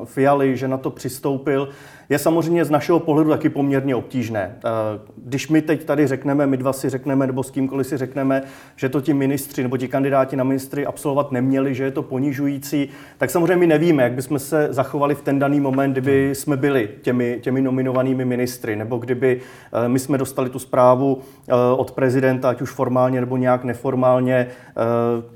Fialy, 0.05 0.57
že 0.57 0.69
na 0.69 0.79
to 0.79 0.91
přistoupil, 0.91 1.69
je 2.09 2.19
samozřejmě 2.19 2.65
z 2.65 2.71
našeho 2.71 3.01
pohledu 3.01 3.31
taky 3.31 3.49
poměrně 3.49 3.97
obtížné. 3.97 4.57
Eh, 4.57 4.69
když 5.17 5.49
my 5.49 5.63
teď 5.63 5.85
tady 5.85 6.07
řekneme, 6.07 6.47
my 6.47 6.57
dva 6.57 6.73
si 6.73 6.89
řekneme, 6.89 7.27
nebo 7.27 7.43
s 7.43 7.51
kýmkoliv 7.51 7.87
si 7.87 7.97
řekneme, 7.97 8.43
že 8.77 8.89
to 8.89 9.01
ti 9.01 9.15
ministři 9.15 9.63
nebo 9.63 9.77
ti 9.77 9.89
kandidáti 9.89 10.37
na 10.37 10.45
ministry 10.45 10.87
absolvovat 10.87 11.33
neměli, 11.33 11.75
že 11.75 11.85
je 11.85 11.91
to 11.91 12.03
ponižující, 12.03 12.89
tak 13.19 13.31
samozřejmě 13.31 13.57
my 13.57 13.67
nevíme, 13.67 14.03
jak 14.03 14.13
bychom 14.13 14.39
se 14.39 14.69
zachovali 14.71 15.15
v 15.15 15.23
ten 15.23 15.39
daný 15.39 15.61
moment, 15.61 15.93
kdyby 15.93 16.31
jsme 16.35 16.57
byli 16.57 16.91
těmi, 17.03 17.39
těmi 17.43 17.63
nominovanými 17.63 18.25
ministry, 18.25 18.77
nebo 18.77 18.97
kdyby 18.97 19.41
eh, 19.73 19.89
my 19.89 19.99
jsme 19.99 20.19
dostali 20.19 20.51
tu 20.51 20.59
zprávu 20.59 21.19
eh, 21.49 21.53
od 21.77 21.91
prezidenta, 21.91 22.51
ať 22.51 22.63
už 22.63 22.71
formálně 22.71 23.21
nebo 23.21 23.37
nějak 23.37 23.65
neformálně, 23.65 24.47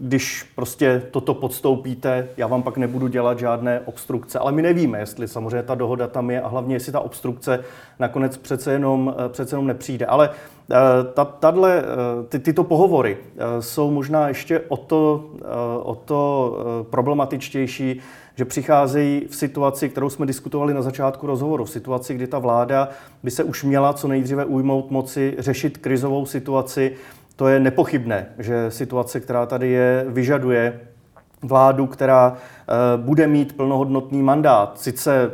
když 0.01 0.43
prostě 0.55 1.03
toto 1.11 1.35
podstoupíte, 1.35 2.29
já 2.37 2.47
vám 2.47 2.63
pak 2.63 2.77
nebudu 2.77 3.07
dělat 3.09 3.39
žádné 3.39 3.81
obstrukce. 3.85 4.39
Ale 4.39 4.53
my 4.53 4.63
nevíme, 4.63 4.99
jestli 4.99 5.29
samozřejmě 5.29 5.63
ta 5.63 5.75
dohoda 5.75 6.07
tam 6.07 6.31
je 6.31 6.41
a 6.41 6.49
hlavně 6.57 6.77
jestli 6.77 6.93
ta 6.93 7.01
obstrukce 7.01 7.65
nakonec 7.99 8.37
přece 8.37 8.73
jenom, 8.73 9.15
eh, 9.19 9.29
přece 9.29 9.55
jenom 9.55 9.67
nepřijde. 9.67 10.07
Ale 10.07 10.31
eh, 10.31 10.75
ta, 11.15 11.25
tadle, 11.25 11.83
eh, 11.83 12.27
ty, 12.29 12.39
tyto 12.39 12.65
pohovory 12.65 13.17
jsou 13.61 13.91
možná 13.91 14.29
ještě 14.29 14.61
o 14.69 14.77
to, 14.77 15.31
o 15.83 15.95
to 15.95 16.59
problematičtější, 16.91 18.01
že 18.35 18.45
přicházejí 18.45 19.27
v 19.31 19.37
situaci, 19.37 19.89
kterou 19.89 20.11
jsme 20.11 20.27
diskutovali 20.27 20.75
na 20.75 20.83
začátku 20.83 21.27
rozhovoru, 21.27 21.65
v 21.65 21.71
situaci, 21.71 22.15
kdy 22.15 22.27
ta 22.27 22.39
vláda 22.39 22.89
by 23.23 23.31
se 23.31 23.45
už 23.45 23.65
měla 23.65 23.93
co 23.93 24.09
nejdříve 24.09 24.45
ujmout 24.45 24.91
moci 24.91 25.35
řešit 25.39 25.79
krizovou 25.79 26.27
situaci. 26.27 26.93
To 27.37 27.49
je 27.49 27.61
nepochybné, 27.61 28.27
že 28.39 28.71
situace, 28.71 29.21
která 29.21 29.47
tady 29.47 29.71
je, 29.71 30.05
vyžaduje 30.09 30.81
vládu, 31.47 31.87
která 31.87 32.37
bude 32.97 33.27
mít 33.27 33.57
plnohodnotný 33.57 34.23
mandát. 34.23 34.81
Sice 34.81 35.31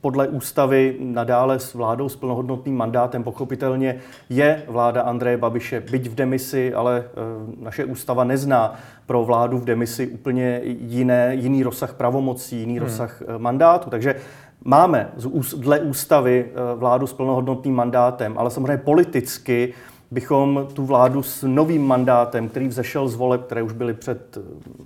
podle 0.00 0.28
ústavy 0.28 0.96
nadále 1.00 1.58
s 1.58 1.74
vládou 1.74 2.08
s 2.08 2.16
plnohodnotným 2.16 2.76
mandátem. 2.76 3.24
Pochopitelně 3.24 3.96
je 4.28 4.62
vláda 4.68 5.02
Andreje 5.02 5.36
Babiše, 5.36 5.80
byť 5.80 6.08
v 6.08 6.14
demisi, 6.14 6.74
ale 6.74 6.98
e, 6.98 7.02
naše 7.64 7.84
ústava 7.84 8.24
nezná 8.24 8.74
pro 9.06 9.24
vládu 9.24 9.58
v 9.58 9.64
demisi 9.64 10.06
úplně 10.06 10.60
jiné, 10.64 11.34
jiný 11.34 11.62
rozsah 11.62 11.94
pravomocí, 11.94 12.60
jiný 12.60 12.78
hmm. 12.78 12.82
rozsah 12.82 13.22
e, 13.22 13.38
mandátu. 13.38 13.90
Takže 13.90 14.14
máme 14.64 15.08
dle 15.56 15.80
ústavy 15.80 16.50
vládu 16.74 17.06
s 17.06 17.12
plnohodnotným 17.12 17.74
mandátem, 17.74 18.38
ale 18.38 18.50
samozřejmě 18.50 18.76
politicky 18.76 19.74
bychom 20.10 20.68
tu 20.72 20.86
vládu 20.86 21.22
s 21.22 21.42
novým 21.46 21.86
mandátem, 21.86 22.48
který 22.48 22.68
vzešel 22.68 23.08
z 23.08 23.14
voleb, 23.14 23.44
které 23.44 23.62
už 23.62 23.72
byly 23.72 23.94
před 23.94 24.36
eh, 24.36 24.40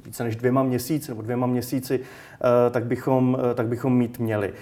více 0.05 0.25
než 0.25 0.37
dvěma 0.37 0.63
měsíci 0.63 1.11
nebo 1.11 1.23
dvěma 1.23 1.47
měsíci, 1.47 2.01
eh, 2.01 2.71
tak 2.71 2.85
bychom, 2.85 3.39
eh, 3.51 3.55
tak 3.55 3.67
bychom 3.67 3.97
mít 3.97 4.19
měli. 4.19 4.53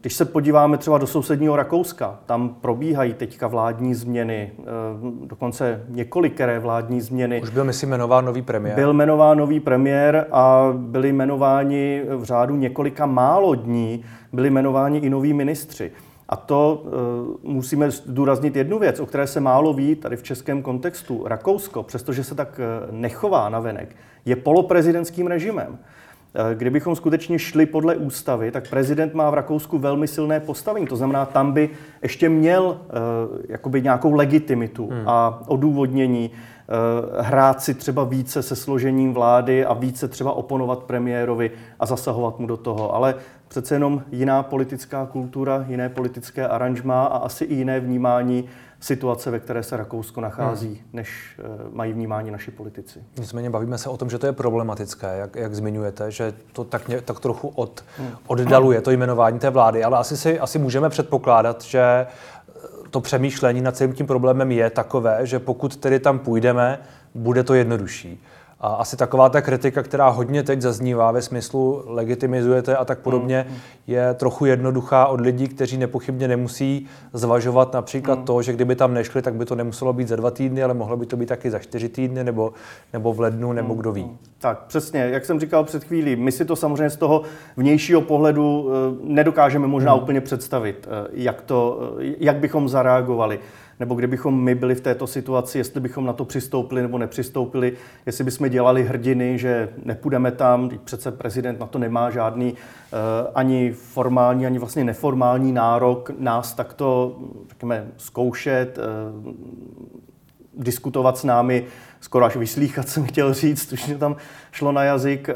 Když 0.00 0.14
se 0.14 0.24
podíváme 0.24 0.78
třeba 0.78 0.98
do 0.98 1.06
sousedního 1.06 1.56
Rakouska, 1.56 2.18
tam 2.26 2.48
probíhají 2.48 3.14
teďka 3.14 3.46
vládní 3.46 3.94
změny, 3.94 4.52
dokonce 5.26 5.84
několikeré 5.88 6.58
vládní 6.58 7.00
změny. 7.00 7.42
Už 7.42 7.50
byl, 7.50 7.64
myslím, 7.64 7.88
jmenován 7.88 8.24
nový 8.24 8.42
premiér. 8.42 8.76
Byl 8.76 8.92
jmenován 8.92 9.38
nový 9.38 9.60
premiér 9.60 10.26
a 10.32 10.72
byli 10.76 11.08
jmenováni 11.08 12.02
v 12.16 12.24
řádu 12.24 12.56
několika 12.56 13.06
málo 13.06 13.54
dní, 13.54 14.04
byli 14.32 14.48
jmenováni 14.50 14.98
i 14.98 15.10
noví 15.10 15.32
ministři. 15.32 15.92
A 16.32 16.36
to 16.36 16.82
uh, 16.84 17.52
musíme 17.52 17.90
zdůraznit 17.90 18.56
jednu 18.56 18.78
věc, 18.78 19.00
o 19.00 19.06
které 19.06 19.26
se 19.26 19.40
málo 19.40 19.72
ví 19.74 19.94
tady 19.94 20.16
v 20.16 20.22
českém 20.22 20.62
kontextu. 20.62 21.24
Rakousko, 21.26 21.82
přestože 21.82 22.24
se 22.24 22.34
tak 22.34 22.60
uh, 22.88 22.96
nechová 22.96 23.48
na 23.48 23.60
venek, 23.60 23.96
je 24.24 24.36
poloprezidentským 24.36 25.26
režimem. 25.26 25.68
Uh, 25.68 25.78
kdybychom 26.54 26.96
skutečně 26.96 27.38
šli 27.38 27.66
podle 27.66 27.96
ústavy, 27.96 28.50
tak 28.50 28.70
prezident 28.70 29.14
má 29.14 29.30
v 29.30 29.34
Rakousku 29.34 29.78
velmi 29.78 30.08
silné 30.08 30.40
postavení. 30.40 30.86
To 30.86 30.96
znamená, 30.96 31.26
tam 31.26 31.52
by 31.52 31.70
ještě 32.02 32.28
měl 32.28 32.64
uh, 32.64 32.76
jakoby 33.48 33.82
nějakou 33.82 34.12
legitimitu 34.12 34.88
hmm. 34.88 35.08
a 35.08 35.42
odůvodnění 35.46 36.30
hrát 37.20 37.62
si 37.62 37.74
třeba 37.74 38.04
více 38.04 38.42
se 38.42 38.56
složením 38.56 39.14
vlády 39.14 39.64
a 39.64 39.72
více 39.72 40.08
třeba 40.08 40.32
oponovat 40.32 40.78
premiérovi 40.78 41.50
a 41.80 41.86
zasahovat 41.86 42.38
mu 42.38 42.46
do 42.46 42.56
toho. 42.56 42.94
Ale 42.94 43.14
přece 43.48 43.74
jenom 43.74 44.02
jiná 44.12 44.42
politická 44.42 45.06
kultura, 45.06 45.64
jiné 45.68 45.88
politické 45.88 46.48
aranžma 46.48 47.04
a 47.04 47.16
asi 47.18 47.44
i 47.44 47.54
jiné 47.54 47.80
vnímání 47.80 48.48
situace, 48.80 49.30
ve 49.30 49.38
které 49.38 49.62
se 49.62 49.76
Rakousko 49.76 50.20
nachází, 50.20 50.68
hmm. 50.68 50.78
než 50.92 51.38
uh, 51.38 51.74
mají 51.74 51.92
vnímání 51.92 52.30
naši 52.30 52.50
politici. 52.50 53.04
Nicméně 53.18 53.50
bavíme 53.50 53.78
se 53.78 53.88
o 53.88 53.96
tom, 53.96 54.10
že 54.10 54.18
to 54.18 54.26
je 54.26 54.32
problematické, 54.32 55.16
jak, 55.16 55.36
jak 55.36 55.54
zmiňujete, 55.54 56.10
že 56.10 56.32
to 56.52 56.64
tak, 56.64 56.88
ně, 56.88 57.00
tak 57.00 57.20
trochu 57.20 57.48
od, 57.48 57.84
hmm. 57.98 58.08
oddaluje 58.26 58.80
to 58.80 58.90
jmenování 58.90 59.38
té 59.38 59.50
vlády, 59.50 59.84
ale 59.84 59.98
asi, 59.98 60.16
si, 60.16 60.40
asi 60.40 60.58
můžeme 60.58 60.88
předpokládat, 60.88 61.62
že 61.62 61.80
eh, 61.80 62.06
to 62.92 63.00
přemýšlení 63.00 63.60
nad 63.60 63.76
celým 63.76 63.94
tím 63.94 64.06
problémem 64.06 64.52
je 64.52 64.70
takové, 64.70 65.26
že 65.26 65.38
pokud 65.38 65.76
tedy 65.76 66.00
tam 66.00 66.18
půjdeme, 66.18 66.78
bude 67.14 67.42
to 67.44 67.54
jednodušší. 67.54 68.22
A 68.62 68.68
asi 68.74 68.96
taková 68.96 69.28
ta 69.28 69.40
kritika, 69.42 69.82
která 69.82 70.08
hodně 70.08 70.42
teď 70.42 70.60
zaznívá 70.60 71.10
ve 71.10 71.22
smyslu 71.22 71.82
legitimizujete 71.86 72.76
a 72.76 72.84
tak 72.84 72.98
podobně, 72.98 73.46
mm. 73.48 73.56
je 73.86 74.14
trochu 74.14 74.44
jednoduchá 74.44 75.06
od 75.06 75.20
lidí, 75.20 75.48
kteří 75.48 75.76
nepochybně 75.76 76.28
nemusí 76.28 76.86
zvažovat 77.12 77.72
například 77.72 78.18
mm. 78.18 78.24
to, 78.24 78.42
že 78.42 78.52
kdyby 78.52 78.76
tam 78.76 78.94
nešli, 78.94 79.22
tak 79.22 79.34
by 79.34 79.44
to 79.44 79.54
nemuselo 79.54 79.92
být 79.92 80.08
za 80.08 80.16
dva 80.16 80.30
týdny, 80.30 80.62
ale 80.62 80.74
mohlo 80.74 80.96
by 80.96 81.06
to 81.06 81.16
být 81.16 81.26
taky 81.26 81.50
za 81.50 81.58
čtyři 81.58 81.88
týdny 81.88 82.24
nebo, 82.24 82.52
nebo 82.92 83.12
v 83.12 83.20
lednu, 83.20 83.52
nebo 83.52 83.74
mm. 83.74 83.80
kdo 83.80 83.92
ví. 83.92 84.10
Tak 84.38 84.58
přesně, 84.66 85.00
jak 85.00 85.24
jsem 85.24 85.40
říkal 85.40 85.64
před 85.64 85.84
chvílí, 85.84 86.16
my 86.16 86.32
si 86.32 86.44
to 86.44 86.56
samozřejmě 86.56 86.90
z 86.90 86.96
toho 86.96 87.22
vnějšího 87.56 88.00
pohledu 88.00 88.70
eh, 88.70 88.96
nedokážeme 89.02 89.66
možná 89.66 89.94
mm. 89.94 90.02
úplně 90.02 90.20
představit, 90.20 90.88
eh, 90.90 91.08
jak, 91.12 91.42
to, 91.42 91.80
eh, 92.00 92.14
jak 92.18 92.36
bychom 92.36 92.68
zareagovali 92.68 93.40
nebo 93.82 93.94
kdybychom 93.94 94.42
my 94.42 94.54
byli 94.54 94.74
v 94.74 94.80
této 94.80 95.06
situaci, 95.06 95.58
jestli 95.58 95.80
bychom 95.80 96.04
na 96.06 96.12
to 96.12 96.24
přistoupili 96.24 96.82
nebo 96.82 96.98
nepřistoupili, 96.98 97.72
jestli 98.06 98.24
bychom 98.24 98.48
dělali 98.48 98.84
hrdiny, 98.84 99.38
že 99.38 99.68
nepůjdeme 99.84 100.32
tam, 100.32 100.70
přece 100.84 101.12
prezident 101.12 101.60
na 101.60 101.66
to 101.66 101.78
nemá 101.78 102.10
žádný 102.10 102.52
uh, 102.52 102.58
ani 103.34 103.72
formální, 103.72 104.46
ani 104.46 104.58
vlastně 104.58 104.84
neformální 104.84 105.52
nárok 105.52 106.10
nás 106.18 106.54
takto, 106.54 107.18
řekněme, 107.48 107.86
zkoušet, 107.96 108.78
uh, 108.78 109.32
diskutovat 110.54 111.18
s 111.18 111.24
námi, 111.24 111.64
skoro 112.00 112.24
až 112.24 112.36
vyslíchat 112.36 112.88
jsem 112.88 113.04
chtěl 113.04 113.34
říct, 113.34 113.72
už 113.72 113.92
tam 113.98 114.16
šlo 114.52 114.72
na 114.72 114.84
jazyk, 114.84 115.28
eh, 115.28 115.34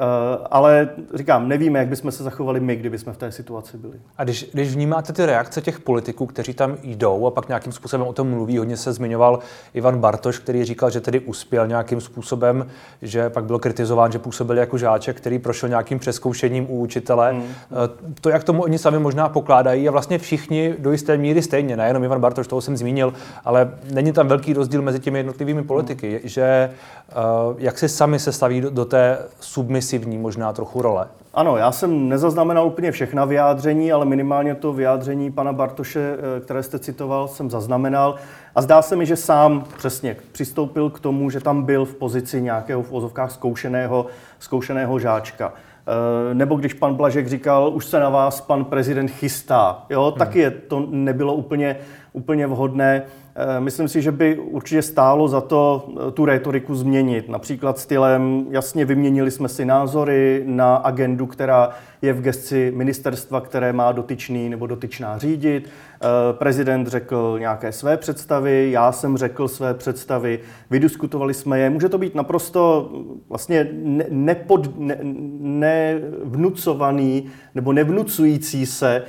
ale 0.50 0.88
říkám, 1.14 1.48
nevíme, 1.48 1.78
jak 1.78 1.88
bychom 1.88 2.12
se 2.12 2.22
zachovali 2.22 2.60
my, 2.60 2.76
kdyby 2.76 2.98
jsme 2.98 3.12
v 3.12 3.16
té 3.16 3.32
situaci 3.32 3.76
byli. 3.76 3.94
A 4.18 4.24
když, 4.24 4.50
když 4.52 4.74
vnímáte 4.74 5.12
ty 5.12 5.26
reakce 5.26 5.60
těch 5.60 5.80
politiků, 5.80 6.26
kteří 6.26 6.54
tam 6.54 6.76
jdou 6.82 7.26
a 7.26 7.30
pak 7.30 7.48
nějakým 7.48 7.72
způsobem 7.72 8.06
o 8.06 8.12
tom 8.12 8.30
mluví, 8.30 8.58
hodně 8.58 8.76
se 8.76 8.92
zmiňoval 8.92 9.38
Ivan 9.74 9.98
Bartoš, 9.98 10.38
který 10.38 10.64
říkal, 10.64 10.90
že 10.90 11.00
tedy 11.00 11.20
uspěl 11.20 11.66
nějakým 11.66 12.00
způsobem, 12.00 12.66
že 13.02 13.30
pak 13.30 13.44
byl 13.44 13.58
kritizován, 13.58 14.12
že 14.12 14.18
působil 14.18 14.58
jako 14.58 14.78
žáček, 14.78 15.16
který 15.16 15.38
prošel 15.38 15.68
nějakým 15.68 15.98
přeskoušením 15.98 16.70
u 16.70 16.80
učitele. 16.80 17.32
Hmm. 17.32 17.42
Eh, 17.42 18.12
to, 18.20 18.28
jak 18.28 18.44
tomu 18.44 18.62
oni 18.62 18.78
sami 18.78 18.98
možná 18.98 19.28
pokládají, 19.28 19.88
a 19.88 19.92
vlastně 19.92 20.18
všichni 20.18 20.74
do 20.78 20.92
jisté 20.92 21.16
míry 21.16 21.42
stejně, 21.42 21.76
nejenom 21.76 22.04
Ivan 22.04 22.20
Bartoš, 22.20 22.46
toho 22.46 22.60
jsem 22.60 22.76
zmínil, 22.76 23.12
ale 23.44 23.70
není 23.92 24.12
tam 24.12 24.28
velký 24.28 24.52
rozdíl 24.52 24.82
mezi 24.82 25.00
těmi 25.00 25.18
jednotlivými 25.18 25.62
politiky, 25.62 26.10
hmm. 26.10 26.28
že 26.28 26.42
eh, 26.42 27.14
jak 27.58 27.78
si 27.78 27.88
sami 27.88 28.18
se 28.18 28.32
staví 28.32 28.60
do, 28.60 28.70
do 28.70 28.84
té 28.84 29.05
submisivní 29.40 30.18
možná 30.18 30.52
trochu 30.52 30.82
role. 30.82 31.06
Ano, 31.34 31.56
já 31.56 31.72
jsem 31.72 32.08
nezaznamenal 32.08 32.66
úplně 32.66 32.92
všechna 32.92 33.24
vyjádření, 33.24 33.92
ale 33.92 34.04
minimálně 34.04 34.54
to 34.54 34.72
vyjádření 34.72 35.32
pana 35.32 35.52
Bartoše, 35.52 36.16
eh, 36.18 36.40
které 36.40 36.62
jste 36.62 36.78
citoval, 36.78 37.28
jsem 37.28 37.50
zaznamenal. 37.50 38.14
A 38.54 38.62
zdá 38.62 38.82
se 38.82 38.96
mi, 38.96 39.06
že 39.06 39.16
sám 39.16 39.64
přesně 39.76 40.16
přistoupil 40.32 40.90
k 40.90 41.00
tomu, 41.00 41.30
že 41.30 41.40
tam 41.40 41.62
byl 41.62 41.84
v 41.84 41.94
pozici 41.94 42.42
nějakého 42.42 42.82
v 42.82 42.92
ozovkách 42.92 43.30
zkoušeného, 43.32 44.06
zkoušeného 44.38 44.98
žáčka. 44.98 45.52
Eh, 45.88 46.34
nebo 46.34 46.56
když 46.56 46.74
pan 46.74 46.94
Blažek 46.94 47.28
říkal, 47.28 47.70
už 47.74 47.86
se 47.86 48.00
na 48.00 48.08
vás 48.08 48.40
pan 48.40 48.64
prezident 48.64 49.08
chystá, 49.08 49.84
jo, 49.90 50.04
hmm. 50.04 50.18
taky 50.18 50.38
je, 50.38 50.50
to 50.50 50.86
nebylo 50.90 51.34
úplně, 51.34 51.76
úplně 52.16 52.46
vhodné. 52.46 53.02
Eh, 53.38 53.60
myslím 53.60 53.88
si, 53.88 54.02
že 54.02 54.12
by 54.12 54.38
určitě 54.38 54.82
stálo 54.82 55.28
za 55.28 55.40
to 55.40 55.88
eh, 56.08 56.10
tu 56.10 56.24
retoriku 56.24 56.74
změnit. 56.74 57.28
Například 57.28 57.78
stylem, 57.78 58.46
jasně 58.50 58.84
vyměnili 58.84 59.30
jsme 59.30 59.48
si 59.48 59.64
názory 59.64 60.42
na 60.46 60.76
agendu, 60.76 61.26
která 61.26 61.70
je 62.02 62.12
v 62.12 62.20
gesci 62.20 62.72
ministerstva, 62.76 63.40
které 63.40 63.72
má 63.72 63.92
dotyčný 63.92 64.48
nebo 64.48 64.66
dotyčná 64.66 65.18
řídit. 65.18 65.68
Eh, 65.68 65.98
prezident 66.32 66.86
řekl 66.86 67.36
nějaké 67.38 67.72
své 67.72 67.96
představy, 67.96 68.70
já 68.70 68.92
jsem 68.92 69.16
řekl 69.16 69.48
své 69.48 69.74
představy, 69.74 70.38
vydiskutovali 70.70 71.34
jsme 71.34 71.58
je. 71.58 71.70
Může 71.70 71.88
to 71.88 71.98
být 71.98 72.14
naprosto 72.14 72.90
vlastně 73.28 73.68
nepod, 74.10 74.70
ne, 74.78 74.98
nevnucovaný 75.40 77.26
nebo 77.54 77.72
nevnucující 77.72 78.66
se 78.66 79.02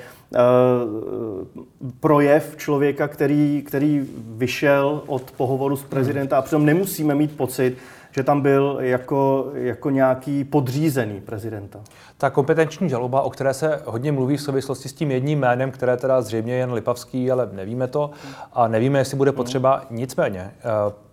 projev 2.00 2.56
člověka, 2.58 3.08
který, 3.08 3.64
který 3.68 4.08
vyšel 4.38 5.02
od 5.08 5.32
pohovoru 5.32 5.76
s 5.76 5.84
prezidenta 5.84 6.38
a 6.38 6.42
přitom 6.42 6.66
nemusíme 6.66 7.16
mít 7.16 7.38
pocit, 7.38 7.78
že 8.12 8.24
tam 8.24 8.42
byl 8.42 8.78
jako, 8.80 9.52
jako 9.54 9.90
nějaký 9.90 10.44
podřízený 10.44 11.22
prezidenta. 11.22 11.80
Ta 12.18 12.30
kompetenční 12.30 12.90
žaloba, 12.90 13.22
o 13.22 13.30
které 13.30 13.54
se 13.54 13.82
hodně 13.86 14.12
mluví 14.12 14.38
v 14.38 14.42
souvislosti 14.42 14.90
s 14.90 14.94
tím 14.94 15.12
jedním 15.12 15.40
jménem, 15.40 15.72
které 15.72 15.98
teda 15.98 16.22
zřejmě 16.22 16.54
jen 16.54 16.74
Lipavský, 16.74 17.32
ale 17.32 17.50
nevíme 17.54 17.88
to 17.88 18.12
a 18.54 18.68
nevíme, 18.68 19.00
jestli 19.00 19.18
bude 19.18 19.32
potřeba. 19.32 19.86
Nicméně, 19.90 20.52
eh, 20.60 21.07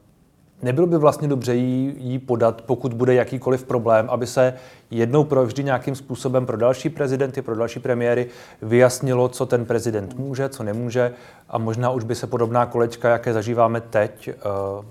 Nebylo 0.65 0.87
by 0.87 0.99
vlastně 0.99 1.29
dobře 1.29 1.55
jí, 1.55 1.95
jí 1.99 2.19
podat, 2.19 2.63
pokud 2.63 2.95
bude 2.95 3.15
jakýkoliv 3.15 3.65
problém, 3.65 4.07
aby 4.11 4.27
se 4.27 4.55
jednou 4.91 5.25
pro 5.25 5.47
vždy 5.47 5.65
nějakým 5.65 5.95
způsobem 5.95 6.47
pro 6.47 6.57
další 6.57 6.89
prezidenty, 6.89 7.43
pro 7.43 7.57
další 7.57 7.81
premiéry 7.81 8.27
vyjasnilo, 8.63 9.29
co 9.29 9.47
ten 9.47 9.65
prezident 9.65 10.19
může, 10.19 10.49
co 10.49 10.63
nemůže 10.63 11.13
a 11.49 11.59
možná 11.59 11.91
už 11.91 12.05
by 12.05 12.15
se 12.15 12.27
podobná 12.27 12.67
kolečka, 12.67 13.09
jaké 13.09 13.33
zažíváme 13.33 13.81
teď, 13.81 14.29
eh, 14.29 14.35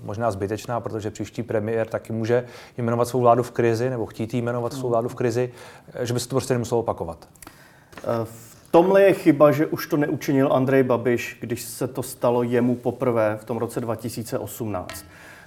možná 0.02 0.30
zbytečná, 0.30 0.80
protože 0.80 1.10
příští 1.10 1.42
premiér 1.42 1.86
taky 1.86 2.12
může 2.12 2.44
jmenovat 2.78 3.08
svou 3.08 3.20
vládu 3.20 3.42
v 3.42 3.50
krizi 3.50 3.90
nebo 3.90 4.06
chtít 4.06 4.34
jmenovat 4.34 4.72
svou 4.72 4.88
vládu 4.88 5.08
v 5.08 5.14
krizi, 5.14 5.52
eh, 5.94 6.06
že 6.06 6.14
by 6.14 6.20
se 6.20 6.28
to 6.28 6.34
prostě 6.34 6.54
nemuselo 6.54 6.80
opakovat. 6.80 7.28
Eh, 7.96 8.02
v 8.24 8.70
tomhle 8.70 9.02
je 9.02 9.12
chyba, 9.12 9.50
že 9.50 9.66
už 9.66 9.86
to 9.86 9.96
neučinil 9.96 10.52
Andrej 10.52 10.82
Babiš, 10.82 11.38
když 11.40 11.62
se 11.62 11.88
to 11.88 12.02
stalo 12.02 12.42
jemu 12.42 12.74
poprvé 12.74 13.38
v 13.40 13.44
tom 13.44 13.56
roce 13.56 13.80
2018. 13.80 15.04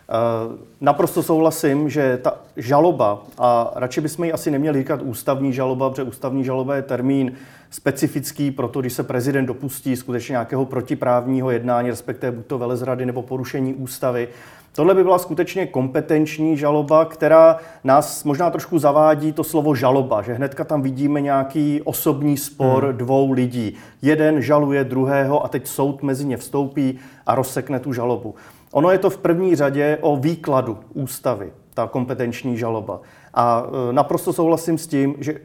Eh, 0.09 0.57
naprosto 0.81 1.23
souhlasím, 1.23 1.89
že 1.89 2.17
ta 2.17 2.33
žaloba, 2.57 3.23
a 3.37 3.71
radši 3.75 4.01
bychom 4.01 4.25
ji 4.25 4.33
asi 4.33 4.51
neměli 4.51 4.79
říkat 4.79 5.01
ústavní 5.01 5.53
žaloba, 5.53 5.89
protože 5.89 6.03
ústavní 6.03 6.43
žaloba 6.43 6.75
je 6.75 6.81
termín 6.81 7.31
specifický 7.69 8.51
pro 8.51 8.67
to, 8.67 8.81
když 8.81 8.93
se 8.93 9.03
prezident 9.03 9.45
dopustí 9.45 9.95
skutečně 9.95 10.33
nějakého 10.33 10.65
protiprávního 10.65 11.51
jednání, 11.51 11.89
respektive 11.89 12.31
buď 12.31 12.45
to 12.45 12.57
velezrady 12.57 13.05
nebo 13.05 13.21
porušení 13.21 13.73
ústavy. 13.73 14.27
Tohle 14.75 14.95
by 14.95 15.03
byla 15.03 15.17
skutečně 15.17 15.65
kompetenční 15.65 16.57
žaloba, 16.57 17.05
která 17.05 17.57
nás 17.83 18.23
možná 18.23 18.49
trošku 18.49 18.79
zavádí 18.79 19.33
to 19.33 19.43
slovo 19.43 19.75
žaloba, 19.75 20.21
že 20.21 20.33
hnedka 20.33 20.63
tam 20.63 20.81
vidíme 20.81 21.21
nějaký 21.21 21.81
osobní 21.81 22.37
spor 22.37 22.85
hmm. 22.85 22.97
dvou 22.97 23.31
lidí. 23.31 23.73
Jeden 24.01 24.41
žaluje 24.41 24.83
druhého 24.83 25.45
a 25.45 25.47
teď 25.47 25.67
soud 25.67 26.03
mezi 26.03 26.25
ně 26.25 26.37
vstoupí 26.37 26.99
a 27.25 27.35
rozsekne 27.35 27.79
tu 27.79 27.93
žalobu. 27.93 28.35
Ono 28.71 28.91
je 28.91 28.97
to 28.97 29.09
v 29.09 29.17
první 29.17 29.55
řadě 29.55 29.97
o 30.01 30.17
výkladu 30.17 30.77
ústavy, 30.93 31.51
ta 31.73 31.87
kompetenční 31.87 32.57
žaloba. 32.57 32.99
A 33.33 33.63
e, 33.89 33.93
naprosto 33.93 34.33
souhlasím 34.33 34.77
s 34.77 34.87
tím, 34.87 35.15
že, 35.19 35.39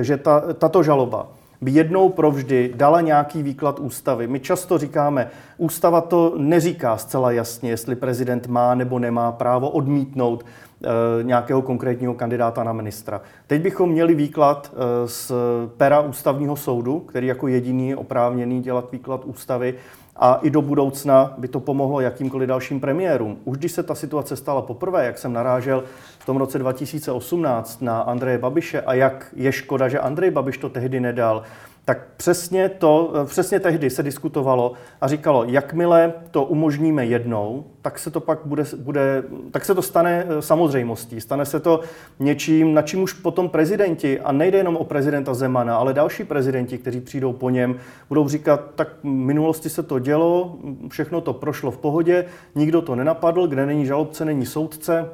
že 0.00 0.16
ta, 0.16 0.40
tato 0.54 0.82
žaloba 0.82 1.28
by 1.60 1.70
jednou 1.70 2.08
provždy 2.08 2.72
dala 2.76 3.00
nějaký 3.00 3.42
výklad 3.42 3.80
ústavy. 3.80 4.26
My 4.26 4.40
často 4.40 4.78
říkáme, 4.78 5.30
ústava 5.56 6.00
to 6.00 6.34
neříká 6.36 6.96
zcela 6.96 7.32
jasně, 7.32 7.70
jestli 7.70 7.96
prezident 7.96 8.46
má 8.46 8.74
nebo 8.74 8.98
nemá 8.98 9.32
právo 9.32 9.70
odmítnout 9.70 10.44
e, 10.44 11.22
nějakého 11.22 11.62
konkrétního 11.62 12.14
kandidáta 12.14 12.64
na 12.64 12.72
ministra. 12.72 13.20
Teď 13.46 13.62
bychom 13.62 13.90
měli 13.90 14.14
výklad 14.14 14.72
e, 14.74 15.08
z 15.08 15.32
pera 15.76 16.00
ústavního 16.00 16.56
soudu, 16.56 17.00
který 17.00 17.26
jako 17.26 17.48
jediný 17.48 17.88
je 17.88 17.96
oprávněný 17.96 18.62
dělat 18.62 18.92
výklad 18.92 19.24
ústavy 19.24 19.74
a 20.18 20.38
i 20.42 20.50
do 20.50 20.62
budoucna 20.62 21.34
by 21.38 21.48
to 21.48 21.60
pomohlo 21.60 22.00
jakýmkoliv 22.00 22.48
dalším 22.48 22.80
premiérům. 22.80 23.38
Už 23.44 23.58
když 23.58 23.72
se 23.72 23.82
ta 23.82 23.94
situace 23.94 24.36
stala 24.36 24.62
poprvé, 24.62 25.06
jak 25.06 25.18
jsem 25.18 25.32
narážel 25.32 25.84
v 26.18 26.26
tom 26.26 26.36
roce 26.36 26.58
2018 26.58 27.82
na 27.82 28.00
Andreje 28.00 28.38
Babiše 28.38 28.80
a 28.80 28.94
jak 28.94 29.26
je 29.36 29.52
škoda, 29.52 29.88
že 29.88 29.98
Andrej 29.98 30.30
Babiš 30.30 30.58
to 30.58 30.68
tehdy 30.68 31.00
nedal, 31.00 31.42
tak 31.88 32.06
přesně, 32.16 32.68
to, 32.68 33.12
přesně 33.24 33.60
tehdy 33.60 33.90
se 33.90 34.02
diskutovalo 34.02 34.72
a 35.00 35.08
říkalo, 35.08 35.44
jakmile 35.44 36.12
to 36.30 36.44
umožníme 36.44 37.06
jednou, 37.06 37.64
tak 37.82 37.98
se 37.98 38.10
to 38.10 38.20
pak 38.20 38.38
bude, 38.44 38.64
bude 38.78 39.22
tak 39.50 39.64
se 39.64 39.74
to 39.74 39.82
stane 39.82 40.24
eh, 40.28 40.42
samozřejmostí. 40.42 41.20
Stane 41.20 41.44
se 41.44 41.60
to 41.60 41.80
něčím, 42.18 42.74
na 42.74 42.82
čím 42.82 43.02
už 43.02 43.12
potom 43.12 43.48
prezidenti, 43.48 44.20
a 44.20 44.32
nejde 44.32 44.58
jenom 44.58 44.76
o 44.76 44.84
prezidenta 44.84 45.34
Zemana, 45.34 45.76
ale 45.76 45.94
další 45.94 46.24
prezidenti, 46.24 46.78
kteří 46.78 47.00
přijdou 47.00 47.32
po 47.32 47.50
něm, 47.50 47.76
budou 48.08 48.28
říkat, 48.28 48.60
tak 48.74 48.88
v 49.02 49.04
minulosti 49.04 49.70
se 49.70 49.82
to 49.82 49.98
dělo, 49.98 50.56
všechno 50.88 51.20
to 51.20 51.32
prošlo 51.32 51.70
v 51.70 51.78
pohodě, 51.78 52.24
nikdo 52.54 52.82
to 52.82 52.96
nenapadl, 52.96 53.46
kde 53.46 53.66
není 53.66 53.86
žalobce, 53.86 54.24
není 54.24 54.46
soudce, 54.46 55.08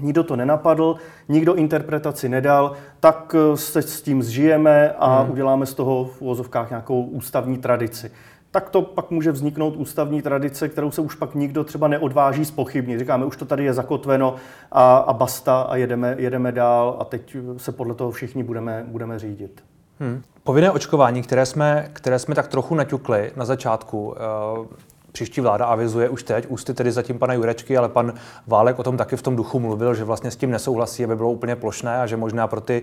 nikdo 0.00 0.24
to 0.24 0.36
nenapadl, 0.36 0.96
nikdo 1.28 1.54
interpretaci 1.54 2.28
nedal, 2.28 2.72
tak 3.00 3.34
eh, 3.38 3.56
se 3.56 3.82
s 3.82 4.02
tím 4.02 4.22
zžijeme 4.22 4.90
a 4.98 5.20
hmm. 5.20 5.30
uděláme 5.30 5.66
z 5.66 5.74
toho 5.74 6.04
v 6.04 6.22
úvozovkách 6.22 6.70
nějakou 6.70 7.04
ústavní 7.04 7.58
tradici. 7.58 8.10
Tak 8.50 8.70
to 8.70 8.82
pak 8.82 9.10
může 9.10 9.32
vzniknout 9.32 9.76
ústavní 9.76 10.22
tradice, 10.22 10.68
kterou 10.68 10.90
se 10.90 11.00
už 11.00 11.14
pak 11.14 11.34
nikdo 11.34 11.64
třeba 11.64 11.88
neodváží 11.88 12.44
spochybnit. 12.44 12.98
Říkáme, 12.98 13.24
už 13.24 13.36
to 13.36 13.44
tady 13.44 13.64
je 13.64 13.74
zakotveno 13.74 14.34
a, 14.72 14.96
a 14.96 15.12
basta 15.12 15.62
a 15.62 15.76
jedeme, 15.76 16.16
jedeme 16.18 16.52
dál 16.52 16.96
a 17.00 17.04
teď 17.04 17.36
se 17.56 17.72
podle 17.72 17.94
toho 17.94 18.10
všichni 18.10 18.42
budeme, 18.42 18.84
budeme 18.88 19.18
řídit. 19.18 19.64
Hmm. 20.00 20.22
Povinné 20.44 20.70
očkování, 20.70 21.22
které 21.22 21.46
jsme, 21.46 21.90
které 21.92 22.18
jsme 22.18 22.34
tak 22.34 22.48
trochu 22.48 22.74
naťukli 22.74 23.32
na 23.36 23.44
začátku, 23.44 24.14
uh 24.60 24.66
příští 25.14 25.40
vláda 25.40 25.64
avizuje 25.64 26.08
už 26.08 26.22
teď, 26.22 26.46
ústy 26.48 26.74
tedy 26.74 26.92
zatím 26.92 27.18
pana 27.18 27.34
Jurečky, 27.34 27.76
ale 27.76 27.88
pan 27.88 28.12
Válek 28.46 28.78
o 28.78 28.82
tom 28.82 28.96
taky 28.96 29.16
v 29.16 29.22
tom 29.22 29.36
duchu 29.36 29.60
mluvil, 29.60 29.94
že 29.94 30.04
vlastně 30.04 30.30
s 30.30 30.36
tím 30.36 30.50
nesouhlasí, 30.50 31.04
aby 31.04 31.16
bylo 31.16 31.30
úplně 31.30 31.56
plošné 31.56 31.96
a 31.96 32.06
že 32.06 32.16
možná 32.16 32.46
pro 32.46 32.60
ty 32.60 32.82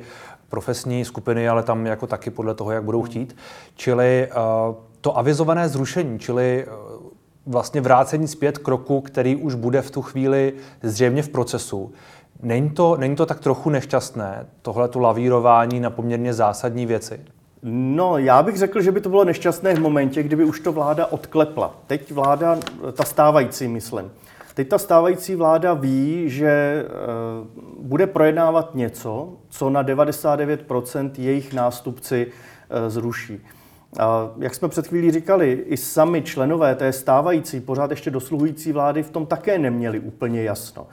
profesní 0.50 1.06
skupiny, 1.06 1.50
ale 1.50 1.64
tam 1.64 1.86
jako 1.86 2.08
taky 2.08 2.30
podle 2.30 2.54
toho, 2.54 2.72
jak 2.72 2.84
budou 2.84 3.02
chtít. 3.02 3.36
Čili 3.76 4.30
uh, 4.32 4.76
to 5.02 5.18
avizované 5.18 5.70
zrušení, 5.70 6.20
čili 6.20 6.66
uh, 6.68 7.08
vlastně 7.46 7.82
vrácení 7.82 8.28
zpět 8.28 8.58
kroku, 8.58 9.02
který 9.02 9.36
už 9.36 9.56
bude 9.56 9.82
v 9.82 9.92
tu 9.92 10.02
chvíli 10.02 10.54
zřejmě 10.84 11.24
v 11.24 11.30
procesu. 11.30 11.94
Není 12.42 12.70
to, 12.70 12.98
není 12.98 13.16
to 13.16 13.26
tak 13.26 13.40
trochu 13.40 13.70
nešťastné, 13.70 14.48
tohle 14.62 14.88
tu 14.88 15.00
lavírování 15.00 15.80
na 15.80 15.90
poměrně 15.90 16.34
zásadní 16.34 16.86
věci? 16.86 17.20
No, 17.64 18.18
já 18.18 18.44
bych 18.44 18.58
řekl, 18.58 18.82
že 18.82 18.92
by 18.92 19.02
to 19.02 19.10
bylo 19.10 19.24
nešťastné 19.24 19.74
v 19.74 19.80
momentě, 19.80 20.24
kdyby 20.24 20.44
už 20.44 20.60
to 20.60 20.72
vláda 20.72 21.06
odklepla. 21.06 21.76
Teď 21.88 22.12
vláda, 22.12 22.60
ta 22.94 23.04
stávající, 23.04 23.68
myslím. 23.68 24.12
Teď 24.54 24.68
ta 24.68 24.78
stávající 24.78 25.36
vláda 25.36 25.74
ví, 25.74 26.30
že 26.30 26.50
e, 26.50 26.86
bude 27.80 28.08
projednávat 28.08 28.76
něco, 28.76 29.34
co 29.50 29.70
na 29.70 29.84
99% 29.84 31.12
jejich 31.18 31.54
nástupci 31.54 32.28
e, 32.70 32.90
zruší. 32.90 33.46
A 34.00 34.30
jak 34.38 34.56
jsme 34.56 34.68
před 34.68 34.88
chvílí 34.88 35.12
říkali, 35.12 35.64
i 35.66 35.78
sami 35.78 36.22
členové 36.22 36.76
té 36.76 36.94
stávající, 36.94 37.60
pořád 37.60 37.92
ještě 37.92 38.12
dosluhující 38.12 38.72
vlády 38.72 39.04
v 39.04 39.10
tom 39.10 39.26
také 39.26 39.58
neměli 39.58 40.00
úplně 40.00 40.44
jasno. 40.44 40.88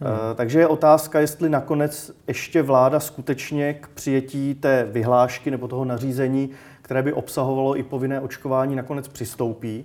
Hmm. 0.00 0.10
Eh, 0.30 0.34
takže 0.34 0.58
je 0.58 0.66
otázka, 0.66 1.20
jestli 1.20 1.48
nakonec 1.48 2.10
ještě 2.28 2.62
vláda 2.62 3.00
skutečně 3.00 3.74
k 3.74 3.88
přijetí 3.88 4.54
té 4.54 4.88
vyhlášky 4.90 5.50
nebo 5.50 5.68
toho 5.68 5.84
nařízení, 5.84 6.50
které 6.82 7.02
by 7.02 7.12
obsahovalo 7.12 7.76
i 7.76 7.82
povinné 7.82 8.20
očkování, 8.20 8.76
nakonec 8.76 9.08
přistoupí. 9.08 9.84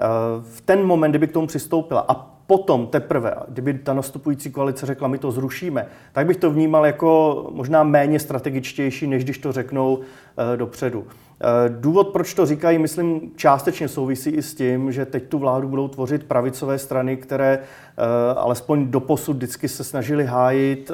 Eh, 0.00 0.04
v 0.50 0.60
ten 0.60 0.86
moment, 0.86 1.10
kdyby 1.10 1.26
k 1.26 1.32
tomu 1.32 1.46
přistoupila 1.46 2.04
a 2.08 2.36
potom 2.46 2.86
teprve, 2.86 3.34
kdyby 3.48 3.74
ta 3.74 3.94
nastupující 3.94 4.50
koalice 4.50 4.86
řekla, 4.86 5.08
my 5.08 5.18
to 5.18 5.30
zrušíme, 5.30 5.86
tak 6.12 6.26
bych 6.26 6.36
to 6.36 6.50
vnímal 6.50 6.86
jako 6.86 7.46
možná 7.52 7.82
méně 7.82 8.20
strategičtější, 8.20 9.06
než 9.06 9.24
když 9.24 9.38
to 9.38 9.52
řeknou 9.52 10.00
eh, 10.00 10.56
dopředu. 10.56 11.06
Eh, 11.40 11.68
důvod, 11.68 12.08
proč 12.08 12.34
to 12.34 12.46
říkají, 12.46 12.78
myslím, 12.78 13.20
částečně 13.36 13.88
souvisí 13.88 14.30
i 14.30 14.42
s 14.42 14.54
tím, 14.54 14.92
že 14.92 15.06
teď 15.06 15.24
tu 15.28 15.38
vládu 15.38 15.68
budou 15.68 15.88
tvořit 15.88 16.24
pravicové 16.24 16.78
strany, 16.78 17.16
které 17.16 17.58
eh, 17.58 18.02
alespoň 18.36 18.90
doposud 18.90 19.36
vždycky 19.36 19.68
se 19.68 19.84
snažili 19.84 20.24
hájit 20.24 20.90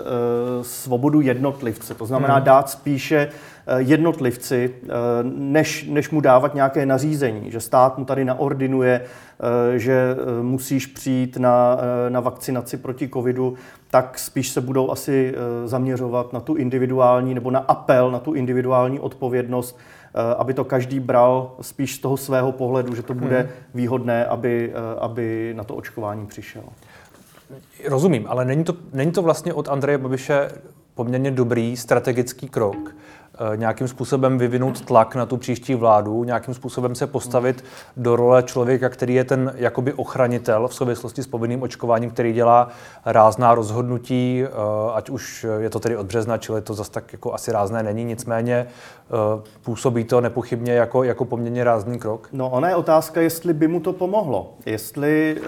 svobodu 0.63 1.21
jednotlivce. 1.21 1.95
To 1.95 2.07
znamená 2.07 2.35
hmm. 2.35 2.45
dát 2.45 2.71
spíše 2.71 3.29
jednotlivci, 3.77 4.75
než, 5.37 5.87
než 5.91 6.11
mu 6.11 6.21
dávat 6.21 6.55
nějaké 6.55 6.87
nařízení, 6.87 7.51
že 7.51 7.61
stát 7.61 7.99
mu 7.99 8.05
tady 8.05 8.25
naordinuje, 8.25 9.05
že 9.77 10.17
musíš 10.43 10.87
přijít 10.87 11.37
na, 11.37 11.79
na 12.09 12.21
vakcinaci 12.21 12.77
proti 12.77 13.09
covidu, 13.09 13.55
tak 13.91 14.19
spíš 14.19 14.49
se 14.49 14.61
budou 14.61 14.91
asi 14.91 15.35
zaměřovat 15.65 16.33
na 16.33 16.41
tu 16.41 16.55
individuální 16.55 17.35
nebo 17.35 17.51
na 17.51 17.59
apel 17.59 18.11
na 18.11 18.19
tu 18.19 18.33
individuální 18.33 19.01
odpovědnost 19.01 19.79
Eh, 20.02 20.02
aby 20.37 20.55
to 20.55 20.65
každý 20.65 21.01
bral 21.01 21.53
spíš 21.61 21.95
z 21.95 21.99
toho 21.99 22.17
svého 22.17 22.53
pohledu, 22.53 22.95
že 22.95 23.03
to 23.03 23.15
bude 23.15 23.41
hmm. 23.41 23.51
výhodné, 23.75 24.27
aby, 24.27 24.73
eh, 24.75 25.01
aby 25.01 25.53
na 25.57 25.65
to 25.65 25.75
očkování 25.75 26.27
přišel. 26.27 26.63
Rozumím, 27.89 28.27
ale 28.29 28.45
není 28.45 28.65
to, 28.65 28.75
není 28.93 29.13
to 29.13 29.23
vlastně 29.23 29.55
od 29.55 29.69
Andreje 29.69 29.99
Babiše 29.99 30.49
poměrně 30.95 31.31
dobrý 31.31 31.77
strategický 31.77 32.49
krok, 32.49 32.95
Eh, 33.22 33.22
nějakým 33.57 33.89
způsobem 33.89 34.39
vyvinout 34.39 34.81
tlak 34.81 35.15
na 35.15 35.27
tu 35.27 35.37
příští 35.37 35.75
vládu, 35.75 36.25
nějakým 36.25 36.55
způsobem 36.55 36.95
se 36.95 37.07
postavit 37.07 37.65
do 37.97 38.17
role 38.17 38.43
člověka, 38.43 38.89
který 38.89 39.15
je 39.15 39.25
ten 39.25 39.53
jakoby 39.57 39.93
ochranitel 39.93 40.69
v 40.69 40.75
souvislosti 40.75 41.23
s 41.23 41.27
povinným 41.27 41.63
očkováním, 41.63 42.11
který 42.11 42.33
dělá 42.33 42.69
rázná 43.05 43.55
rozhodnutí, 43.55 44.45
eh, 44.45 44.49
ať 44.95 45.11
už 45.11 45.47
je 45.59 45.71
to 45.71 45.81
tedy 45.81 45.97
od 45.97 46.07
března, 46.07 46.39
čili 46.39 46.63
to 46.63 46.75
zase 46.75 46.91
tak 46.91 47.13
jako 47.13 47.35
asi 47.35 47.53
rázné 47.53 47.83
není, 47.83 48.05
nicméně 48.05 48.67
eh, 48.67 49.43
působí 49.63 50.05
to 50.05 50.21
nepochybně 50.21 50.73
jako, 50.73 51.03
jako 51.03 51.25
poměrně 51.25 51.65
rázný 51.65 51.99
krok. 51.99 52.29
No 52.33 52.51
ona 52.51 52.69
je 52.69 52.77
otázka, 52.77 53.21
jestli 53.21 53.55
by 53.55 53.69
mu 53.69 53.81
to 53.81 53.93
pomohlo. 53.93 54.55
Jestli, 54.67 55.41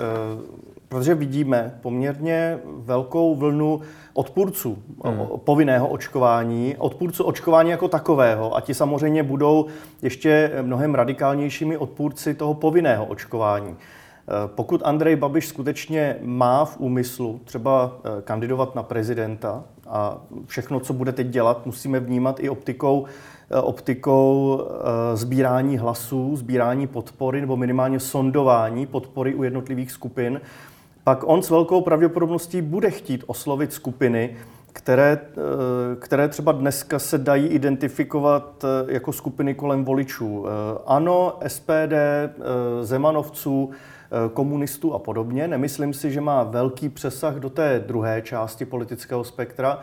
protože 0.94 1.14
vidíme 1.14 1.78
poměrně 1.80 2.58
velkou 2.64 3.34
vlnu 3.34 3.80
odpůrců 4.12 4.78
hmm. 5.04 5.26
povinného 5.44 5.88
očkování, 5.88 6.76
odpůrců 6.78 7.24
očkování 7.24 7.70
jako 7.70 7.88
takového 7.88 8.56
a 8.56 8.60
ti 8.60 8.74
samozřejmě 8.74 9.22
budou 9.22 9.66
ještě 10.02 10.52
mnohem 10.62 10.94
radikálnějšími 10.94 11.76
odpůrci 11.76 12.34
toho 12.34 12.54
povinného 12.54 13.06
očkování. 13.06 13.70
E, 13.70 13.76
pokud 14.46 14.82
Andrej 14.84 15.16
Babiš 15.16 15.46
skutečně 15.46 16.16
má 16.22 16.64
v 16.64 16.80
úmyslu 16.80 17.40
třeba 17.44 17.96
e, 18.18 18.22
kandidovat 18.22 18.74
na 18.74 18.82
prezidenta 18.82 19.64
a 19.88 20.18
všechno, 20.46 20.80
co 20.80 20.92
bude 20.92 21.12
teď 21.12 21.26
dělat, 21.26 21.66
musíme 21.66 22.00
vnímat 22.00 22.40
i 22.40 22.48
optikou 22.48 23.04
e, 23.50 23.60
optikou 23.60 24.60
sbírání 25.14 25.78
hlasů, 25.78 26.36
sbírání 26.36 26.86
podpory 26.86 27.40
nebo 27.40 27.56
minimálně 27.56 28.00
sondování 28.00 28.86
podpory 28.86 29.34
u 29.34 29.42
jednotlivých 29.42 29.92
skupin, 29.92 30.40
pak 31.04 31.24
on 31.26 31.42
s 31.42 31.50
velkou 31.50 31.80
pravděpodobností 31.80 32.62
bude 32.62 32.90
chtít 32.90 33.24
oslovit 33.26 33.72
skupiny, 33.72 34.36
které, 34.72 35.18
eh, 35.22 35.96
které 35.96 36.28
třeba 36.28 36.52
dneska 36.52 36.98
se 36.98 37.18
dají 37.18 37.46
identifikovat 37.46 38.64
eh, 38.64 38.92
jako 38.92 39.12
skupiny 39.12 39.54
kolem 39.54 39.84
voličů. 39.84 40.46
Eh, 40.46 40.78
ano, 40.86 41.38
SPD, 41.46 41.94
Zemanovců, 42.82 43.70
komunistů 44.32 44.94
a 44.94 44.98
podobně. 44.98 45.48
Nemyslím 45.48 45.94
si, 45.94 46.12
že 46.12 46.20
má 46.20 46.42
velký 46.42 46.88
přesah 46.88 47.34
do 47.34 47.50
té 47.50 47.84
druhé 47.86 48.22
části 48.22 48.64
politického 48.64 49.24
spektra. 49.24 49.78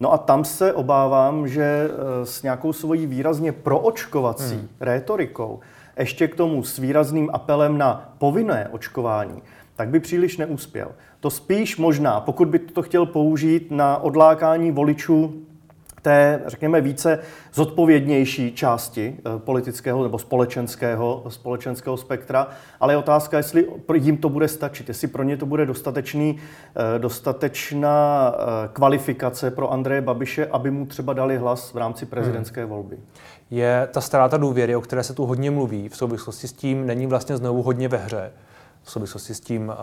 No 0.00 0.12
a 0.12 0.18
tam 0.18 0.44
se 0.44 0.72
obávám, 0.72 1.48
že 1.48 1.90
s 2.24 2.42
nějakou 2.42 2.72
svojí 2.72 3.06
výrazně 3.06 3.52
proočkovací 3.52 4.54
hmm. 4.54 4.68
rétorikou, 4.80 5.60
ještě 5.98 6.28
k 6.28 6.34
tomu 6.34 6.62
s 6.62 6.78
výrazným 6.78 7.30
apelem 7.32 7.78
na 7.78 8.14
povinné 8.18 8.68
očkování, 8.72 9.42
tak 9.76 9.88
by 9.88 10.00
příliš 10.00 10.36
neuspěl. 10.36 10.92
To 11.20 11.30
spíš 11.30 11.76
možná, 11.76 12.20
pokud 12.20 12.48
by 12.48 12.58
to 12.58 12.82
chtěl 12.82 13.06
použít 13.06 13.70
na 13.70 13.96
odlákání 13.96 14.70
voličů 14.70 15.42
té, 16.02 16.42
řekněme, 16.46 16.80
více 16.80 17.18
zodpovědnější 17.54 18.52
části 18.52 19.16
eh, 19.18 19.38
politického 19.38 20.02
nebo 20.02 20.18
společenského, 20.18 21.24
společenského 21.28 21.96
spektra, 21.96 22.48
ale 22.80 22.92
je 22.92 22.96
otázka, 22.96 23.36
jestli 23.36 23.68
jim 23.94 24.16
to 24.16 24.28
bude 24.28 24.48
stačit, 24.48 24.88
jestli 24.88 25.08
pro 25.08 25.22
ně 25.22 25.36
to 25.36 25.46
bude 25.46 25.66
dostatečný, 25.66 26.38
eh, 26.76 26.98
dostatečná 26.98 28.34
eh, 28.34 28.68
kvalifikace 28.72 29.50
pro 29.50 29.72
Andreje 29.72 30.00
Babiše, 30.00 30.46
aby 30.46 30.70
mu 30.70 30.86
třeba 30.86 31.12
dali 31.12 31.36
hlas 31.36 31.74
v 31.74 31.76
rámci 31.76 32.06
prezidentské 32.06 32.60
hmm. 32.60 32.70
volby. 32.70 32.98
Je 33.50 33.88
ta 33.92 34.00
ztráta 34.00 34.36
důvěry, 34.36 34.76
o 34.76 34.80
které 34.80 35.02
se 35.02 35.14
tu 35.14 35.26
hodně 35.26 35.50
mluví, 35.50 35.88
v 35.88 35.96
souvislosti 35.96 36.48
s 36.48 36.52
tím 36.52 36.86
není 36.86 37.06
vlastně 37.06 37.36
znovu 37.36 37.62
hodně 37.62 37.88
ve 37.88 37.98
hře 37.98 38.32
v 38.84 38.90
souvislosti 38.90 39.34
s 39.34 39.40
tím 39.40 39.68
uh, 39.68 39.74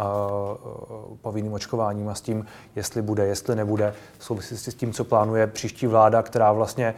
povinným 1.21 1.53
očkováním 1.53 2.09
a 2.09 2.15
s 2.15 2.21
tím, 2.21 2.45
jestli 2.75 3.01
bude, 3.01 3.25
jestli 3.25 3.55
nebude, 3.55 3.93
v 4.17 4.23
souvislosti 4.23 4.71
s 4.71 4.75
tím, 4.75 4.93
co 4.93 5.03
plánuje 5.03 5.47
příští 5.47 5.87
vláda, 5.87 6.21
která 6.21 6.51
vlastně 6.51 6.93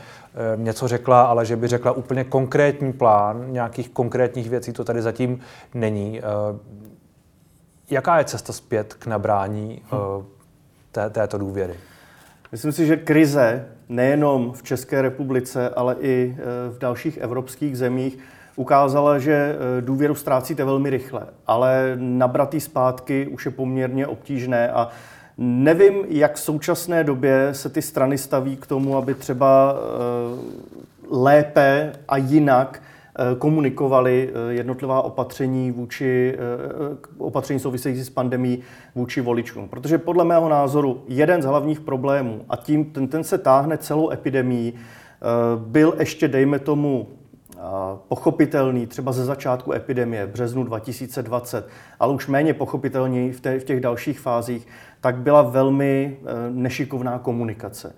uh, 0.56 0.64
něco 0.64 0.88
řekla, 0.88 1.22
ale 1.22 1.46
že 1.46 1.56
by 1.56 1.68
řekla 1.68 1.92
úplně 1.92 2.24
konkrétní 2.24 2.94
plán 2.94 3.52
nějakých 3.52 3.90
konkrétních 3.90 4.50
věcí, 4.50 4.74
to 4.74 4.84
tady 4.84 5.02
zatím 5.02 5.40
není. 5.74 6.22
Uh, 6.22 6.60
jaká 7.90 8.18
je 8.18 8.26
cesta 8.26 8.54
zpět 8.54 8.94
k 8.94 9.08
nabrání 9.08 9.82
uh, 9.94 10.24
té, 10.92 11.10
této 11.10 11.38
důvěry? 11.38 11.76
Myslím 12.52 12.72
si, 12.72 12.86
že 12.86 12.98
krize 12.98 13.66
nejenom 13.90 14.54
v 14.54 14.64
České 14.64 15.02
republice, 15.02 15.70
ale 15.70 15.96
i 16.00 16.38
v 16.70 16.78
dalších 16.80 17.18
evropských 17.18 17.78
zemích 17.78 18.20
ukázala, 18.56 19.20
že 19.20 19.34
eh, 19.34 19.82
důvěru 19.82 20.16
ztrácíte 20.16 20.64
velmi 20.64 20.90
rychle, 20.90 21.22
ale 21.48 21.94
nabratý 22.00 22.60
zpátky 22.60 23.28
už 23.28 23.46
je 23.46 23.52
poměrně 23.52 24.08
obtížné 24.08 24.72
a 24.72 24.90
nevím, 25.38 26.06
jak 26.10 26.36
v 26.36 26.40
současné 26.40 27.04
době 27.04 27.50
se 27.52 27.70
ty 27.70 27.82
strany 27.82 28.18
staví 28.18 28.58
k 28.58 28.68
tomu, 28.68 28.98
aby 28.98 29.14
třeba 29.14 29.76
eh, 29.76 30.40
lépe 31.10 31.94
a 32.08 32.18
jinak 32.18 32.82
eh, 32.82 33.36
komunikovali 33.36 34.34
jednotlivá 34.50 35.02
opatření 35.02 35.72
vůči 35.72 36.38
opatření 37.18 37.60
související 37.60 38.04
s 38.04 38.10
pandemí 38.10 38.60
vůči 38.96 39.22
voličům. 39.22 39.70
Protože 39.70 39.98
podle 39.98 40.26
mého 40.26 40.50
názoru 40.50 41.04
jeden 41.08 41.42
z 41.42 41.46
hlavních 41.46 41.80
problémů, 41.80 42.42
a 42.50 42.56
tím 42.56 42.86
ten, 42.86 43.08
ten 43.08 43.24
se 43.24 43.38
táhne 43.38 43.78
celou 43.78 44.12
epidemii, 44.12 44.74
byl 45.58 45.96
ještě, 46.00 46.28
dejme 46.28 46.60
tomu, 46.60 47.08
pochopitelný 48.08 48.88
třeba 48.88 49.12
ze 49.12 49.26
začátku 49.26 49.74
epidemie 49.74 50.26
v 50.26 50.30
březnu 50.30 50.64
2020, 50.64 51.68
ale 52.00 52.14
už 52.14 52.28
méně 52.28 52.54
pochopitelný 52.54 53.32
v, 53.32 53.60
v 53.60 53.64
těch 53.64 53.80
dalších 53.80 54.20
fázích, 54.20 54.68
tak 55.02 55.16
byla 55.16 55.42
velmi 55.42 56.18
e, 56.26 56.50
nešikovná 56.50 57.20
komunikace. 57.20 57.96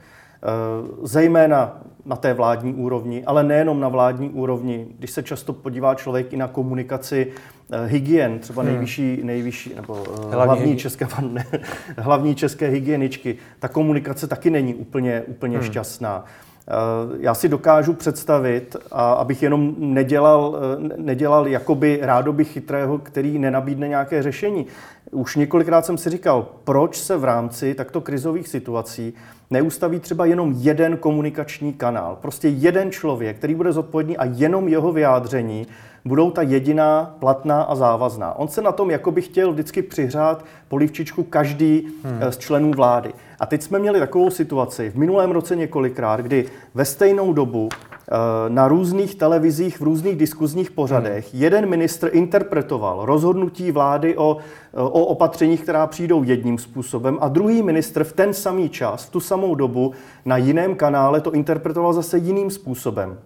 zejména 1.04 1.82
na 2.06 2.16
té 2.16 2.34
vládní 2.34 2.74
úrovni, 2.74 3.24
ale 3.26 3.44
nejenom 3.44 3.80
na 3.80 3.90
vládní 3.90 4.30
úrovni. 4.30 4.88
Když 5.00 5.12
se 5.12 5.24
často 5.24 5.54
podívá 5.54 5.96
člověk 5.96 6.34
i 6.34 6.38
na 6.38 6.48
komunikaci 6.48 7.28
eh, 7.72 7.86
hygien, 7.86 8.40
třeba 8.40 8.64
hmm. 8.64 8.72
nejvyšší, 8.72 9.20
nejvyšší 9.24 9.76
nebo 9.76 9.94
hlavní, 9.94 10.34
hlavní, 10.34 10.78
české, 10.78 11.08
ne, 11.22 11.46
hlavní 11.98 12.36
české 12.36 12.68
hygieničky, 12.68 13.38
ta 13.60 13.68
komunikace 13.68 14.28
taky 14.28 14.50
není 14.50 14.76
úplně, 14.76 15.22
úplně 15.22 15.58
hmm. 15.58 15.68
šťastná. 15.68 16.26
Já 17.20 17.34
si 17.34 17.50
dokážu 17.50 17.94
představit, 17.94 18.76
a 18.92 19.14
abych 19.14 19.44
jenom 19.44 19.76
nedělal, 19.78 20.60
nedělal 20.98 21.48
jakoby 21.48 22.00
rádoby 22.02 22.46
chytrého, 22.46 22.98
který 22.98 23.40
nenabídne 23.40 23.88
nějaké 23.88 24.24
řešení. 24.24 24.66
Už 25.12 25.36
několikrát 25.36 25.86
jsem 25.86 25.98
si 25.98 26.10
říkal, 26.10 26.48
proč 26.64 26.98
se 26.98 27.18
v 27.18 27.24
rámci 27.24 27.74
takto 27.74 28.02
krizových 28.02 28.48
situací 28.48 29.14
neustaví 29.52 30.00
třeba 30.00 30.26
jenom 30.26 30.54
jeden 30.58 30.98
komunikační 30.98 31.74
kanál. 31.74 32.18
Prostě 32.22 32.48
jeden 32.48 32.92
člověk, 32.92 33.38
který 33.38 33.56
bude 33.56 33.72
zodpovědný 33.72 34.18
a 34.18 34.26
jenom 34.26 34.68
jeho 34.68 34.92
vyjádření 34.92 35.68
budou 36.06 36.32
ta 36.32 36.42
jediná 36.42 37.16
platná 37.20 37.62
a 37.62 37.76
závazná. 37.76 38.34
On 38.34 38.48
se 38.48 38.62
na 38.62 38.72
tom 38.72 38.92
jako 38.92 39.12
by 39.12 39.22
chtěl 39.22 39.52
vždycky 39.52 39.82
přihřát 39.82 40.46
polivčičku 40.68 41.24
každý 41.24 41.88
hmm. 42.04 42.18
Eh, 42.22 42.32
z 42.32 42.38
členů 42.38 42.72
vlády. 42.72 43.14
A 43.44 43.46
teď 43.46 43.62
jsme 43.62 43.80
měli 43.80 44.00
takovou 44.00 44.30
situaci 44.30 44.90
v 44.90 44.96
minulém 44.96 45.32
roce 45.32 45.56
několikrát, 45.56 46.20
kdy 46.20 46.46
ve 46.74 46.86
stejnou 46.86 47.34
dobu 47.34 47.70
eh, 47.72 48.16
na 48.50 48.68
různých 48.68 49.16
televizích, 49.16 49.80
v 49.80 49.84
různých 49.84 50.16
diskuzních 50.16 50.72
pořadech 50.72 51.34
hmm. 51.34 51.42
jeden 51.42 51.70
ministr 51.70 52.10
interpretoval 52.14 53.06
rozhodnutí 53.06 53.72
vlády 53.72 54.18
o, 54.18 54.38
eh, 54.38 54.78
o 54.78 55.06
opatřeních, 55.06 55.62
která 55.62 55.88
přijdou 55.88 56.24
jedním 56.24 56.58
způsobem 56.58 57.18
a 57.22 57.28
druhý 57.28 57.64
ministr 57.64 58.04
v 58.04 58.14
ten 58.14 58.34
samý 58.34 58.70
čas, 58.70 59.06
v 59.06 59.12
tu 59.12 59.20
samou 59.20 59.56
dobu 59.56 59.92
na 60.26 60.38
jiném 60.38 60.76
kanále 60.76 61.22
to 61.22 61.32
interpretoval 61.32 61.94
zase 61.94 62.18
jiným 62.18 62.52
způsobem. 62.52 63.18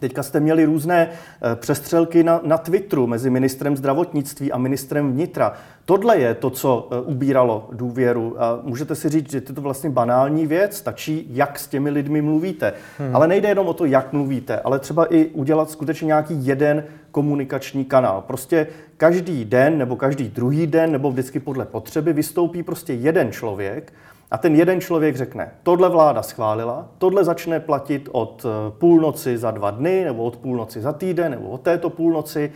Teďka 0.00 0.22
jste 0.22 0.40
měli 0.40 0.64
různé 0.64 1.08
eh, 1.08 1.56
přestřelky 1.56 2.22
na, 2.22 2.40
na 2.44 2.58
Twitteru 2.58 3.06
mezi 3.06 3.30
ministrem 3.30 3.76
zdravotnictví 3.76 4.52
a 4.52 4.58
ministrem 4.58 5.12
vnitra. 5.12 5.52
Tohle 5.84 6.18
je 6.18 6.34
to, 6.34 6.50
co 6.50 6.88
eh, 6.90 7.00
ubíralo 7.00 7.68
důvěru. 7.72 8.42
A 8.42 8.60
můžete 8.62 8.94
si 8.94 9.08
říct, 9.08 9.30
že 9.30 9.38
je 9.38 9.40
to 9.40 9.60
vlastně 9.60 9.90
banální 9.90 10.46
věc, 10.46 10.76
stačí, 10.76 11.26
jak 11.30 11.58
s 11.58 11.66
těmi 11.66 11.90
lidmi 11.90 12.22
mluvíte. 12.22 12.72
Hmm. 12.98 13.16
Ale 13.16 13.28
nejde 13.28 13.48
jenom 13.48 13.68
o 13.68 13.74
to, 13.74 13.84
jak 13.84 14.12
mluvíte, 14.12 14.60
ale 14.60 14.78
třeba 14.78 15.14
i 15.14 15.26
udělat 15.26 15.70
skutečně 15.70 16.06
nějaký 16.06 16.46
jeden 16.46 16.84
komunikační 17.10 17.84
kanál. 17.84 18.24
Prostě 18.26 18.66
každý 18.96 19.44
den 19.44 19.78
nebo 19.78 19.96
každý 19.96 20.28
druhý 20.28 20.66
den 20.66 20.92
nebo 20.92 21.10
vždycky 21.10 21.40
podle 21.40 21.64
potřeby 21.64 22.12
vystoupí 22.12 22.62
prostě 22.62 22.92
jeden 22.92 23.32
člověk 23.32 23.92
a 24.30 24.38
ten 24.38 24.54
jeden 24.54 24.80
člověk 24.80 25.16
řekne, 25.16 25.50
tohle 25.62 25.88
vláda 25.88 26.22
schválila, 26.22 26.88
tohle 26.98 27.24
začne 27.24 27.60
platit 27.60 28.08
od 28.12 28.46
eh, 28.46 28.70
půlnoci 28.70 29.38
za 29.38 29.50
dva 29.50 29.70
dny, 29.70 30.04
nebo 30.04 30.24
od 30.24 30.36
půlnoci 30.36 30.80
za 30.80 30.92
týden, 30.92 31.30
nebo 31.30 31.48
od 31.48 31.60
této 31.60 31.90
půlnoci 31.90 32.52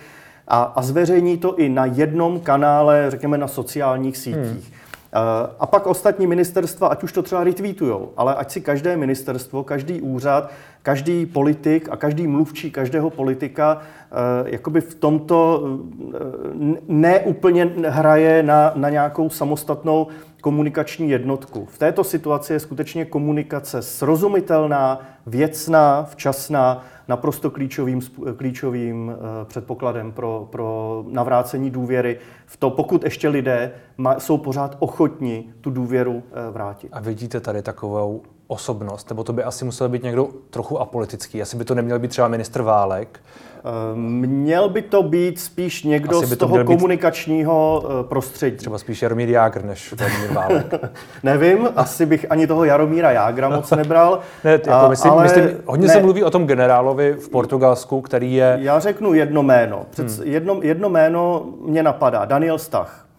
a, 0.48 0.62
a 0.62 0.82
zveřejní 0.82 1.38
to 1.38 1.56
i 1.56 1.68
na 1.68 1.86
jednom 1.86 2.40
kanále, 2.40 3.10
řekněme 3.10 3.38
na 3.38 3.48
sociálních 3.48 4.16
sítích. 4.16 4.70
Hmm. 4.70 4.80
Eh, 5.12 5.50
a 5.60 5.66
pak 5.66 5.86
ostatní 5.86 6.26
ministerstva, 6.26 6.88
ať 6.88 7.02
už 7.02 7.12
to 7.12 7.22
třeba 7.22 7.44
retweetujou, 7.44 8.12
ale 8.16 8.34
ať 8.34 8.50
si 8.50 8.60
každé 8.60 8.96
ministerstvo, 8.96 9.64
každý 9.64 10.00
úřad, 10.00 10.50
každý 10.82 11.26
politik 11.26 11.88
a 11.90 11.96
každý 11.96 12.26
mluvčí 12.26 12.70
každého 12.70 13.10
politika 13.10 13.78
eh, 13.80 14.50
jakoby 14.50 14.80
v 14.80 14.94
tomto 14.94 15.64
neúplně 16.88 17.70
hraje 17.88 18.42
na, 18.42 18.72
na 18.74 18.90
nějakou 18.90 19.30
samostatnou 19.30 20.06
komunikační 20.40 21.10
jednotku. 21.10 21.68
V 21.70 21.78
této 21.78 22.04
situaci 22.04 22.52
je 22.52 22.60
skutečně 22.60 23.04
komunikace 23.04 23.82
srozumitelná, 23.82 25.00
věcná, 25.26 26.04
včasná, 26.04 26.84
naprosto 27.08 27.50
klíčovým, 27.50 28.00
klíčovým 28.36 29.12
eh, 29.12 29.44
předpokladem 29.44 30.12
pro, 30.12 30.48
pro 30.50 31.04
navrácení 31.08 31.70
důvěry 31.70 32.18
v 32.46 32.56
to, 32.56 32.70
pokud 32.70 33.04
ještě 33.04 33.28
lidé 33.28 33.72
jsou 34.18 34.38
pořád 34.38 34.76
ochotní 34.78 35.52
tu 35.60 35.70
důvěru 35.70 36.22
eh, 36.32 36.50
vrátit. 36.50 36.88
A 36.92 37.00
vidíte 37.00 37.40
tady 37.40 37.62
takovou 37.62 38.22
osobnost, 38.46 39.08
nebo 39.08 39.24
to 39.24 39.32
by 39.32 39.44
asi 39.44 39.64
musel 39.64 39.88
být 39.88 40.02
někdo 40.02 40.28
trochu 40.50 40.80
apolitický. 40.80 41.42
Asi 41.42 41.56
by 41.56 41.64
to 41.64 41.74
neměl 41.74 41.98
být 41.98 42.08
třeba 42.10 42.28
ministr 42.28 42.62
Válek, 42.62 43.20
Měl 43.94 44.68
by 44.68 44.82
to 44.82 45.02
být 45.02 45.40
spíš 45.40 45.82
někdo 45.82 46.18
Asi 46.18 46.26
z 46.26 46.36
toho 46.36 46.64
komunikačního 46.64 47.84
být... 47.84 47.90
Eh, 48.00 48.08
prostředí. 48.08 48.56
Třeba 48.56 48.78
spíš 48.78 49.02
Jaromír 49.02 49.28
Jágr 49.28 49.64
než 49.64 49.92
Vladimír 49.92 50.32
Válek. 50.32 50.74
Nevím, 51.22 51.68
asi 51.76 52.06
bych 52.06 52.26
ani 52.30 52.46
toho 52.46 52.64
Jaromíra 52.64 53.10
Jágra 53.10 53.48
moc 53.48 53.70
nebral. 53.76 54.20
ne, 54.44 54.50
jako 54.50 54.70
a, 54.70 54.88
myslím, 54.88 55.12
ale 55.12 55.22
myslím, 55.22 55.44
hodně 55.66 55.86
ne. 55.86 55.92
se 55.92 56.00
mluví 56.00 56.24
o 56.24 56.30
tom 56.30 56.46
generálovi 56.46 57.12
v 57.12 57.28
Portugalsku, 57.28 58.00
který 58.00 58.34
je... 58.34 58.58
Já 58.60 58.78
řeknu 58.78 59.14
jedno 59.14 59.42
jméno. 59.42 59.86
Před, 59.90 60.06
hmm. 60.06 60.26
jedno, 60.26 60.60
jedno 60.62 60.88
jméno 60.88 61.46
mě 61.64 61.82
napadá. 61.82 62.24
Daniel 62.24 62.58
Stach. 62.58 63.09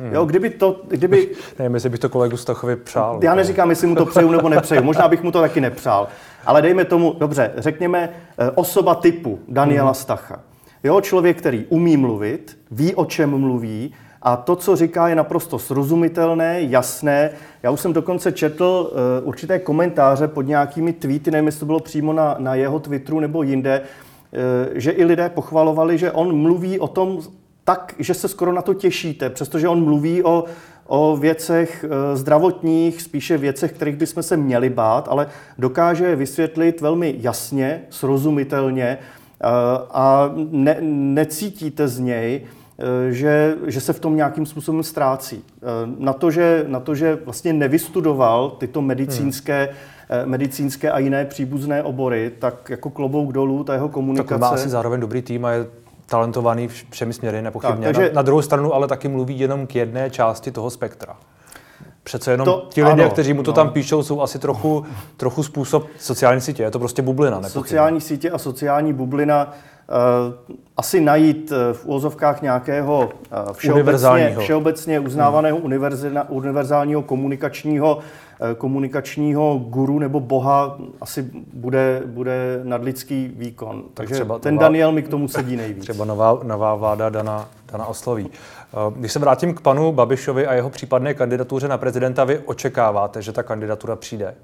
Hmm. 0.00 0.14
Jo, 0.14 0.24
kdyby 0.24 0.50
to, 0.50 0.80
kdyby... 0.88 1.28
Nevím, 1.58 1.74
jestli 1.74 1.88
bych 1.88 2.00
to 2.00 2.08
kolegu 2.08 2.36
Stachovi 2.36 2.76
přál. 2.76 3.20
Já 3.22 3.34
neříkám, 3.34 3.70
jestli 3.70 3.86
mu 3.86 3.94
to 3.94 4.06
přeju 4.06 4.30
nebo 4.30 4.48
nepřeju. 4.48 4.82
Možná 4.82 5.08
bych 5.08 5.22
mu 5.22 5.32
to 5.32 5.40
taky 5.40 5.60
nepřál. 5.60 6.08
Ale 6.46 6.62
dejme 6.62 6.84
tomu, 6.84 7.16
dobře, 7.18 7.52
řekněme 7.56 8.10
eh, 8.38 8.50
osoba 8.50 8.94
typu 8.94 9.38
Daniela 9.48 9.90
hmm. 9.90 9.94
Stacha. 9.94 10.40
Jo, 10.84 11.00
člověk, 11.00 11.38
který 11.38 11.66
umí 11.68 11.96
mluvit, 11.96 12.58
ví, 12.70 12.94
o 12.94 13.04
čem 13.04 13.38
mluví, 13.38 13.94
a 14.22 14.36
to, 14.36 14.56
co 14.56 14.76
říká, 14.76 15.08
je 15.08 15.14
naprosto 15.14 15.58
srozumitelné, 15.58 16.60
jasné. 16.60 17.30
Já 17.62 17.70
už 17.70 17.80
jsem 17.80 17.92
dokonce 17.92 18.32
četl 18.32 18.90
uh, 18.92 19.28
určité 19.28 19.58
komentáře 19.58 20.28
pod 20.28 20.42
nějakými 20.42 20.92
tweety, 20.92 21.30
nevím, 21.30 21.46
jestli 21.46 21.60
to 21.60 21.66
bylo 21.66 21.80
přímo 21.80 22.12
na, 22.12 22.36
na 22.38 22.54
jeho 22.54 22.80
Twitteru 22.80 23.20
nebo 23.20 23.42
jinde, 23.42 23.80
uh, 23.80 24.38
že 24.74 24.90
i 24.90 25.04
lidé 25.04 25.28
pochvalovali, 25.28 25.98
že 25.98 26.12
on 26.12 26.36
mluví 26.36 26.78
o 26.78 26.88
tom 26.88 27.20
tak, 27.70 27.94
že 27.98 28.14
se 28.14 28.28
skoro 28.28 28.52
na 28.52 28.62
to 28.62 28.74
těšíte, 28.74 29.30
přestože 29.30 29.68
on 29.68 29.84
mluví 29.84 30.22
o, 30.22 30.44
o 30.86 31.16
věcech 31.16 31.84
eh, 31.84 32.16
zdravotních, 32.16 33.02
spíše 33.02 33.38
věcech, 33.38 33.72
kterých 33.72 33.96
bychom 33.96 34.22
se 34.22 34.36
měli 34.36 34.70
bát, 34.70 35.08
ale 35.10 35.26
dokáže 35.58 36.04
je 36.04 36.16
vysvětlit 36.16 36.80
velmi 36.80 37.14
jasně, 37.18 37.82
srozumitelně 37.90 38.84
eh, 38.84 39.46
a 39.90 40.30
ne, 40.50 40.76
necítíte 40.80 41.88
z 41.88 41.98
něj, 41.98 42.40
eh, 42.42 43.12
že, 43.12 43.56
že 43.66 43.80
se 43.80 43.92
v 43.92 44.00
tom 44.00 44.16
nějakým 44.16 44.46
způsobem 44.46 44.82
ztrácí. 44.82 45.44
Na 45.98 46.12
to, 46.12 46.30
že, 46.30 46.64
na 46.68 46.80
to, 46.80 46.94
že 46.94 47.18
vlastně 47.24 47.52
nevystudoval 47.52 48.50
tyto 48.50 48.82
medicínské 48.82 49.68
hmm. 50.08 50.30
medicínské 50.30 50.90
a 50.90 50.98
jiné 50.98 51.24
příbuzné 51.24 51.82
obory, 51.82 52.32
tak 52.38 52.70
jako 52.70 52.90
klobouk 52.90 53.32
dolů, 53.32 53.64
ta 53.64 53.74
jeho 53.74 53.88
komunikace... 53.88 54.28
Tak 54.28 54.40
má 54.40 54.48
asi 54.48 54.68
zároveň 54.68 55.00
dobrý 55.00 55.22
tým 55.22 55.44
a 55.44 55.50
je 55.50 55.66
talentovaný 56.10 56.68
všemi 56.90 57.12
směry, 57.12 57.42
nepochybně. 57.42 57.86
Tak, 57.86 57.94
takže... 57.94 58.08
na, 58.08 58.14
na 58.14 58.22
druhou 58.22 58.42
stranu 58.42 58.74
ale 58.74 58.88
taky 58.88 59.08
mluví 59.08 59.38
jenom 59.38 59.66
k 59.66 59.74
jedné 59.74 60.10
části 60.10 60.50
toho 60.50 60.70
spektra. 60.70 61.16
Přece 62.02 62.30
jenom 62.30 62.44
to, 62.44 62.66
ti 62.70 62.84
lidé, 62.84 63.02
ano, 63.02 63.10
kteří 63.10 63.32
mu 63.32 63.42
to 63.42 63.50
no. 63.50 63.54
tam 63.54 63.70
píšou, 63.70 64.02
jsou 64.02 64.20
asi 64.20 64.38
trochu, 64.38 64.84
trochu 65.16 65.42
způsob 65.42 65.86
sociální 65.98 66.40
sítě. 66.40 66.62
Je 66.62 66.70
to 66.70 66.78
prostě 66.78 67.02
bublina. 67.02 67.36
Nepochybně. 67.36 67.60
Sociální 67.60 68.00
sítě 68.00 68.30
a 68.30 68.38
sociální 68.38 68.92
bublina 68.92 69.52
asi 70.76 71.00
najít 71.00 71.52
uh, 71.52 71.56
v 71.72 71.86
úvozovkách 71.86 72.42
nějakého 72.42 73.10
uh, 73.46 73.52
všeobecně, 73.52 74.36
všeobecně 74.38 75.00
uznávaného 75.00 75.58
hmm. 75.58 75.72
univerzálního 76.28 77.02
komunikačního 77.02 77.98
Eh, 78.42 78.54
komunikačního 78.54 79.58
guru 79.58 79.98
nebo 79.98 80.20
boha 80.20 80.78
asi 81.00 81.30
bude, 81.52 82.02
bude 82.06 82.60
nadlidský 82.62 83.32
výkon. 83.36 83.84
Takže 83.94 84.14
třeba 84.14 84.38
ten 84.38 84.54
nová, 84.54 84.66
Daniel 84.66 84.92
mi 84.92 85.02
k 85.02 85.08
tomu 85.08 85.28
sedí 85.28 85.56
nejvíc. 85.56 85.82
Třeba 85.82 86.04
nová, 86.04 86.40
nová 86.42 86.74
vláda 86.74 87.08
Dana, 87.08 87.48
Dana 87.72 87.86
osloví. 87.86 88.30
Eh, 88.30 88.76
když 88.96 89.12
se 89.12 89.18
vrátím 89.18 89.54
k 89.54 89.60
panu 89.60 89.92
Babišovi 89.92 90.46
a 90.46 90.54
jeho 90.54 90.70
případné 90.70 91.14
kandidatuře 91.14 91.68
na 91.68 91.78
prezidenta, 91.78 92.24
vy 92.24 92.38
očekáváte, 92.38 93.22
že 93.22 93.32
ta 93.32 93.42
kandidatura 93.42 93.96
přijde? 93.96 94.34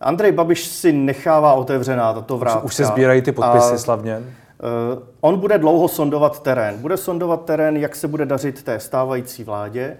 Andrej 0.00 0.32
Babiš 0.32 0.64
si 0.64 0.92
nechává 0.92 1.52
otevřená 1.52 2.12
tato 2.12 2.38
vrátka. 2.38 2.64
Už 2.64 2.74
se 2.74 2.84
sbírají 2.84 3.22
ty 3.22 3.32
podpisy 3.32 3.74
a, 3.74 3.78
slavně. 3.78 4.22
Uh, 4.60 5.02
on 5.20 5.40
bude 5.40 5.58
dlouho 5.58 5.88
sondovat 5.88 6.42
terén. 6.42 6.78
Bude 6.78 6.96
sondovat 6.96 7.44
terén, 7.44 7.76
jak 7.76 7.96
se 7.96 8.08
bude 8.08 8.26
dařit 8.26 8.62
té 8.62 8.80
stávající 8.80 9.44
vládě. 9.44 9.96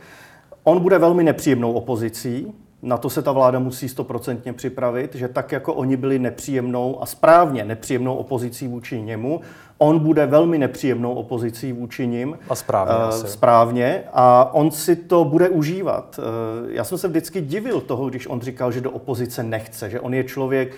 On 0.64 0.80
bude 0.80 0.98
velmi 0.98 1.24
nepříjemnou 1.24 1.72
opozicí, 1.72 2.54
na 2.82 2.96
to 2.96 3.10
se 3.10 3.22
ta 3.22 3.32
vláda 3.32 3.58
musí 3.58 3.88
stoprocentně 3.88 4.52
připravit, 4.52 5.14
že 5.14 5.28
tak 5.28 5.52
jako 5.52 5.74
oni 5.74 5.96
byli 5.96 6.18
nepříjemnou 6.18 7.02
a 7.02 7.06
správně 7.06 7.64
nepříjemnou 7.64 8.14
opozicí 8.14 8.68
vůči 8.68 9.02
němu, 9.02 9.40
on 9.78 9.98
bude 9.98 10.26
velmi 10.26 10.58
nepříjemnou 10.58 11.14
opozicí 11.14 11.72
vůči 11.72 12.06
ním. 12.06 12.38
A 12.48 12.54
správně. 12.54 12.94
Uh, 12.94 13.02
asi. 13.02 13.28
Správně. 13.28 14.02
A 14.12 14.54
on 14.54 14.70
si 14.70 14.96
to 14.96 15.24
bude 15.24 15.48
užívat. 15.48 16.18
Uh, 16.18 16.70
já 16.70 16.84
jsem 16.84 16.98
se 16.98 17.08
vždycky 17.08 17.40
divil 17.40 17.80
toho, 17.80 18.08
když 18.08 18.26
on 18.26 18.40
říkal, 18.40 18.72
že 18.72 18.80
do 18.80 18.90
opozice 18.90 19.42
nechce, 19.42 19.90
že 19.90 20.00
on 20.00 20.14
je 20.14 20.24
člověk, 20.24 20.68
uh, 20.70 20.76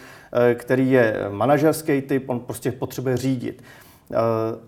který 0.55 0.91
je 0.91 1.17
manažerský 1.31 2.03
typ, 2.03 2.31
on 2.31 2.41
prostě 2.41 2.73
potřebuje 2.73 3.17
řídit. 3.17 3.63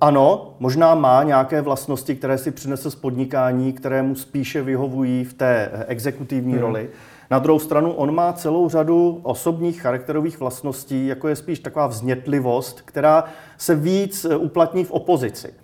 Ano, 0.01 0.55
možná 0.59 0.95
má 0.95 1.23
nějaké 1.23 1.61
vlastnosti, 1.61 2.15
které 2.17 2.39
si 2.39 2.51
přinesl 2.51 2.91
z 2.91 2.95
podnikání, 2.95 3.73
které 3.73 4.03
mu 4.03 4.15
spíše 4.15 4.63
vyhovují 4.63 5.25
v 5.25 5.35
té 5.35 5.71
exekutivní 5.89 6.53
hmm. 6.53 6.63
roli. 6.63 6.89
Na 7.33 7.39
druhou 7.39 7.59
stranu 7.59 7.93
on 7.93 8.15
má 8.15 8.33
celou 8.33 8.69
řadu 8.69 9.21
osobních 9.23 9.81
charakterových 9.81 10.41
vlastností, 10.41 11.07
jako 11.07 11.29
je 11.29 11.37
spíš 11.37 11.59
taková 11.59 11.87
vznětlivost, 11.87 12.81
která 12.81 13.25
se 13.59 13.75
víc 13.75 14.27
uplatní 14.39 14.85
v 14.85 14.91
opozici. 14.91 15.55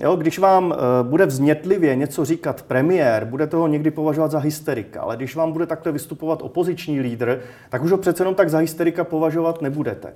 Jo, 0.00 0.16
když 0.16 0.38
vám 0.38 0.70
uh, 0.70 0.76
bude 1.08 1.26
vznětlivě 1.26 1.96
něco 1.96 2.24
říkat 2.24 2.62
premiér, 2.62 3.24
bude 3.24 3.46
toho 3.46 3.66
někdy 3.66 3.90
považovat 3.90 4.30
za 4.30 4.38
hysterika, 4.38 5.00
ale 5.00 5.16
když 5.16 5.36
vám 5.36 5.52
bude 5.52 5.66
takto 5.66 5.92
vystupovat 5.92 6.42
opoziční 6.42 7.00
lídr, 7.00 7.40
tak 7.70 7.82
už 7.82 7.90
ho 7.90 7.98
přece 7.98 8.22
jenom 8.22 8.34
tak 8.34 8.50
za 8.50 8.58
hysterika 8.58 9.04
považovat 9.04 9.62
nebudete. 9.62 10.08
Uh, 10.08 10.14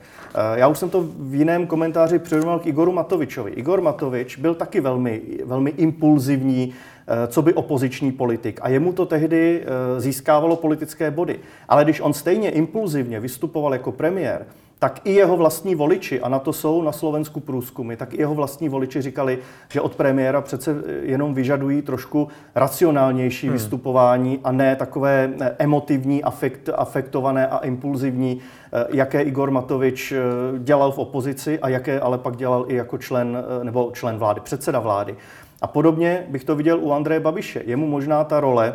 já 0.54 0.68
už 0.68 0.78
jsem 0.78 0.90
to 0.90 1.04
v 1.18 1.34
jiném 1.34 1.66
komentáři 1.66 2.18
přirovnal 2.18 2.58
k 2.58 2.66
Igoru 2.66 2.92
Matovičovi. 2.92 3.50
Igor 3.50 3.80
Matovič 3.80 4.36
byl 4.36 4.54
taky 4.54 4.80
velmi, 4.80 5.22
velmi 5.44 5.70
impulzivní, 5.70 6.68
uh, 6.68 7.14
co 7.26 7.42
by 7.42 7.54
opoziční 7.54 8.12
politik. 8.12 8.60
A 8.62 8.68
jemu 8.68 8.92
to 8.92 9.06
tehdy 9.06 9.64
získávalo 9.98 10.56
politické 10.56 11.10
body. 11.10 11.38
Ale 11.68 11.84
když 11.84 12.00
on 12.00 12.12
stejně 12.12 12.50
impulzivně 12.50 13.20
vystupoval 13.20 13.72
jako 13.72 13.92
premiér, 13.92 14.46
tak 14.78 15.00
i 15.04 15.12
jeho 15.12 15.36
vlastní 15.36 15.74
voliči, 15.74 16.20
a 16.20 16.28
na 16.28 16.38
to 16.38 16.52
jsou 16.52 16.82
na 16.82 16.92
Slovensku 16.92 17.40
průzkumy, 17.40 17.96
tak 17.96 18.14
i 18.14 18.20
jeho 18.20 18.34
vlastní 18.34 18.68
voliči 18.68 19.02
říkali, 19.02 19.38
že 19.68 19.80
od 19.80 19.96
premiéra 19.96 20.40
přece 20.40 20.76
jenom 21.02 21.34
vyžadují 21.34 21.82
trošku 21.82 22.28
racionálnější 22.54 23.46
hmm. 23.46 23.52
vystupování 23.52 24.40
a 24.44 24.52
ne 24.52 24.76
takové 24.76 25.30
eh, 25.40 25.56
emotivní, 25.58 26.24
afekt, 26.24 26.68
afektované 26.76 27.46
a 27.46 27.58
impulzivní, 27.58 28.40
eh, 28.72 28.84
jaké 28.90 29.22
Igor 29.22 29.50
Matovič 29.50 30.12
eh, 30.12 30.18
dělal 30.58 30.92
v 30.92 30.98
opozici 30.98 31.58
a 31.58 31.68
jaké 31.68 32.00
ale 32.00 32.18
pak 32.18 32.36
dělal 32.36 32.64
i 32.68 32.74
jako 32.74 32.98
člen 32.98 33.44
nebo 33.62 33.90
člen 33.94 34.18
vlády, 34.18 34.40
předseda 34.40 34.80
vlády. 34.80 35.16
A 35.62 35.66
podobně 35.66 36.26
bych 36.28 36.44
to 36.44 36.56
viděl 36.56 36.78
u 36.80 36.92
Andreje 36.92 37.20
Babiše. 37.20 37.62
Jemu 37.66 37.86
možná 37.86 38.24
ta 38.24 38.40
role 38.40 38.74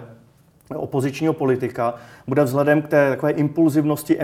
opozičního 0.76 1.34
politika 1.34 1.94
bude 2.28 2.44
vzhledem 2.44 2.82
k 2.82 2.88
té 2.88 3.10
takové 3.10 3.32
impulzivnosti, 3.32 4.20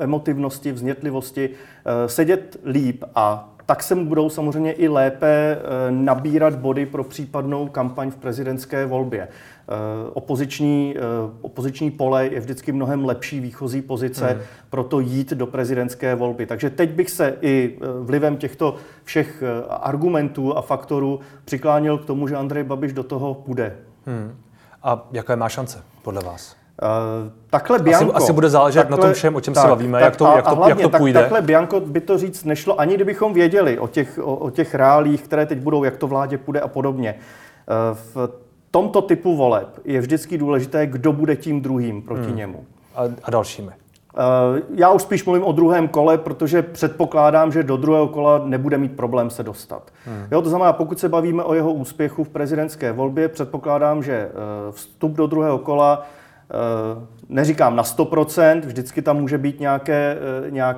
emotivnosti, 0.00 0.72
vznětlivosti 0.72 1.50
eh, 1.50 2.08
sedět 2.08 2.56
líp 2.64 3.04
a 3.14 3.46
tak 3.66 3.82
se 3.82 3.94
mu 3.94 4.06
budou 4.06 4.30
samozřejmě 4.30 4.72
i 4.72 4.88
lépe 4.88 5.58
eh, 5.58 5.90
nabírat 5.90 6.54
body 6.54 6.86
pro 6.86 7.04
případnou 7.04 7.68
kampaň 7.68 8.10
v 8.10 8.16
prezidentské 8.16 8.86
volbě. 8.86 9.22
Eh, 9.22 9.74
opoziční, 10.12 10.94
opoziční 11.40 11.90
pole 11.90 12.26
je 12.26 12.40
vždycky 12.40 12.72
mnohem 12.72 13.04
lepší 13.04 13.40
výchozí 13.40 13.82
pozice 13.82 14.26
hmm. 14.26 14.40
pro 14.70 14.84
to 14.84 15.00
jít 15.00 15.30
do 15.32 15.46
prezidentské 15.46 16.14
volby. 16.14 16.46
Takže 16.46 16.70
teď 16.70 16.90
bych 16.90 17.10
se 17.10 17.36
i 17.40 17.78
vlivem 18.00 18.36
těchto 18.36 18.76
všech 19.04 19.42
argumentů 19.68 20.56
a 20.56 20.62
faktorů 20.62 21.20
přikláněl 21.44 21.98
k 21.98 22.04
tomu, 22.04 22.28
že 22.28 22.36
Andrej 22.36 22.64
Babiš 22.64 22.92
do 22.92 23.02
toho 23.02 23.34
půjde. 23.34 23.76
Hmm. 24.06 24.34
A 24.82 25.08
jaké 25.12 25.36
má 25.36 25.48
šance 25.48 25.82
podle 26.02 26.22
vás? 26.22 26.56
Uh, 26.82 27.32
takhle 27.50 27.78
Bianco, 27.78 28.16
asi, 28.16 28.24
asi 28.24 28.32
bude 28.32 28.50
záležet 28.50 28.78
takhle, 28.78 28.96
na 28.96 29.02
tom 29.02 29.12
všem, 29.12 29.36
o 29.36 29.40
čem 29.40 29.54
tak, 29.54 29.62
se 29.62 29.68
bavíme, 29.68 30.00
tak, 30.00 30.04
jak 30.04 30.16
to, 30.16 30.26
a, 30.26 30.36
jak 30.36 30.48
to, 30.48 30.54
hlavně, 30.54 30.82
jak 30.82 30.92
to 30.92 30.98
půjde. 30.98 31.12
Tak, 31.12 31.22
takhle 31.22 31.42
Bianco 31.42 31.80
by 31.80 32.00
to 32.00 32.18
říct 32.18 32.44
nešlo, 32.44 32.80
ani 32.80 32.94
kdybychom 32.94 33.32
věděli 33.32 33.78
o 33.78 33.88
těch, 33.88 34.18
o, 34.22 34.36
o 34.36 34.50
těch 34.50 34.74
reálích, 34.74 35.22
které 35.22 35.46
teď 35.46 35.58
budou, 35.58 35.84
jak 35.84 35.96
to 35.96 36.06
vládě 36.06 36.38
půjde 36.38 36.60
a 36.60 36.68
podobně. 36.68 37.14
Uh, 37.14 37.98
v 38.14 38.30
tomto 38.70 39.02
typu 39.02 39.36
voleb 39.36 39.68
je 39.84 40.00
vždycky 40.00 40.38
důležité, 40.38 40.86
kdo 40.86 41.12
bude 41.12 41.36
tím 41.36 41.60
druhým 41.60 42.02
proti 42.02 42.26
hmm. 42.26 42.36
němu. 42.36 42.64
A, 42.94 43.02
a 43.22 43.30
dalšími. 43.30 43.70
Eh, 44.16 44.62
já 44.74 44.90
už 44.90 45.02
spíš 45.02 45.24
mluvím 45.24 45.44
o 45.44 45.52
druhém 45.52 45.88
kole, 45.88 46.18
protože 46.18 46.62
předpokládám, 46.62 47.52
že 47.52 47.62
do 47.62 47.76
druhého 47.76 48.08
kola 48.08 48.40
nebude 48.44 48.78
mít 48.78 48.96
problém 48.96 49.30
se 49.30 49.42
dostat. 49.42 49.90
Hmm. 50.06 50.26
Jo, 50.30 50.42
to 50.42 50.48
znamená, 50.48 50.72
pokud 50.72 50.98
se 50.98 51.08
bavíme 51.08 51.44
o 51.44 51.54
jeho 51.54 51.72
úspěchu 51.72 52.24
v 52.24 52.28
prezidentské 52.28 52.92
volbě, 52.92 53.28
předpokládám, 53.28 54.02
že 54.02 54.12
eh, 54.12 54.32
vstup 54.72 55.12
do 55.12 55.26
druhého 55.26 55.58
kola 55.58 56.02
eh, 56.50 57.06
neříkám 57.28 57.76
na 57.76 57.82
100%, 57.82 58.60
vždycky 58.60 59.02
tam 59.02 59.16
může 59.16 59.38
být 59.38 59.60
nějaké, 59.60 60.18
nějak, 60.50 60.76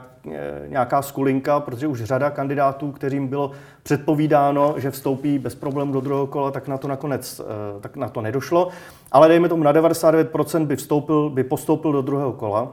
nějaká 0.69 1.03
skulinka, 1.03 1.61
protože 1.61 1.87
už 1.87 2.03
řada 2.03 2.31
kandidátů, 2.31 2.93
kterým 2.93 3.29
bylo 3.29 3.51
předpovídáno, 3.83 4.75
že 4.77 4.91
vstoupí 4.91 5.39
bez 5.39 5.55
problémů 5.55 5.93
do 5.93 6.01
druhého 6.01 6.27
kola, 6.27 6.51
tak 6.51 6.69
na 6.69 6.79
to 6.79 6.89
nakonec 6.89 7.41
tak 7.81 7.97
na 7.97 8.09
to 8.09 8.21
nedošlo. 8.21 8.69
Ale 9.13 9.29
dejme 9.29 9.49
tomu 9.49 9.63
na 9.63 9.73
99% 9.73 10.67
by, 10.67 10.77
vstoupil, 10.77 11.31
by 11.31 11.45
postoupil 11.45 11.93
do 11.93 12.03
druhého 12.03 12.33
kola 12.33 12.73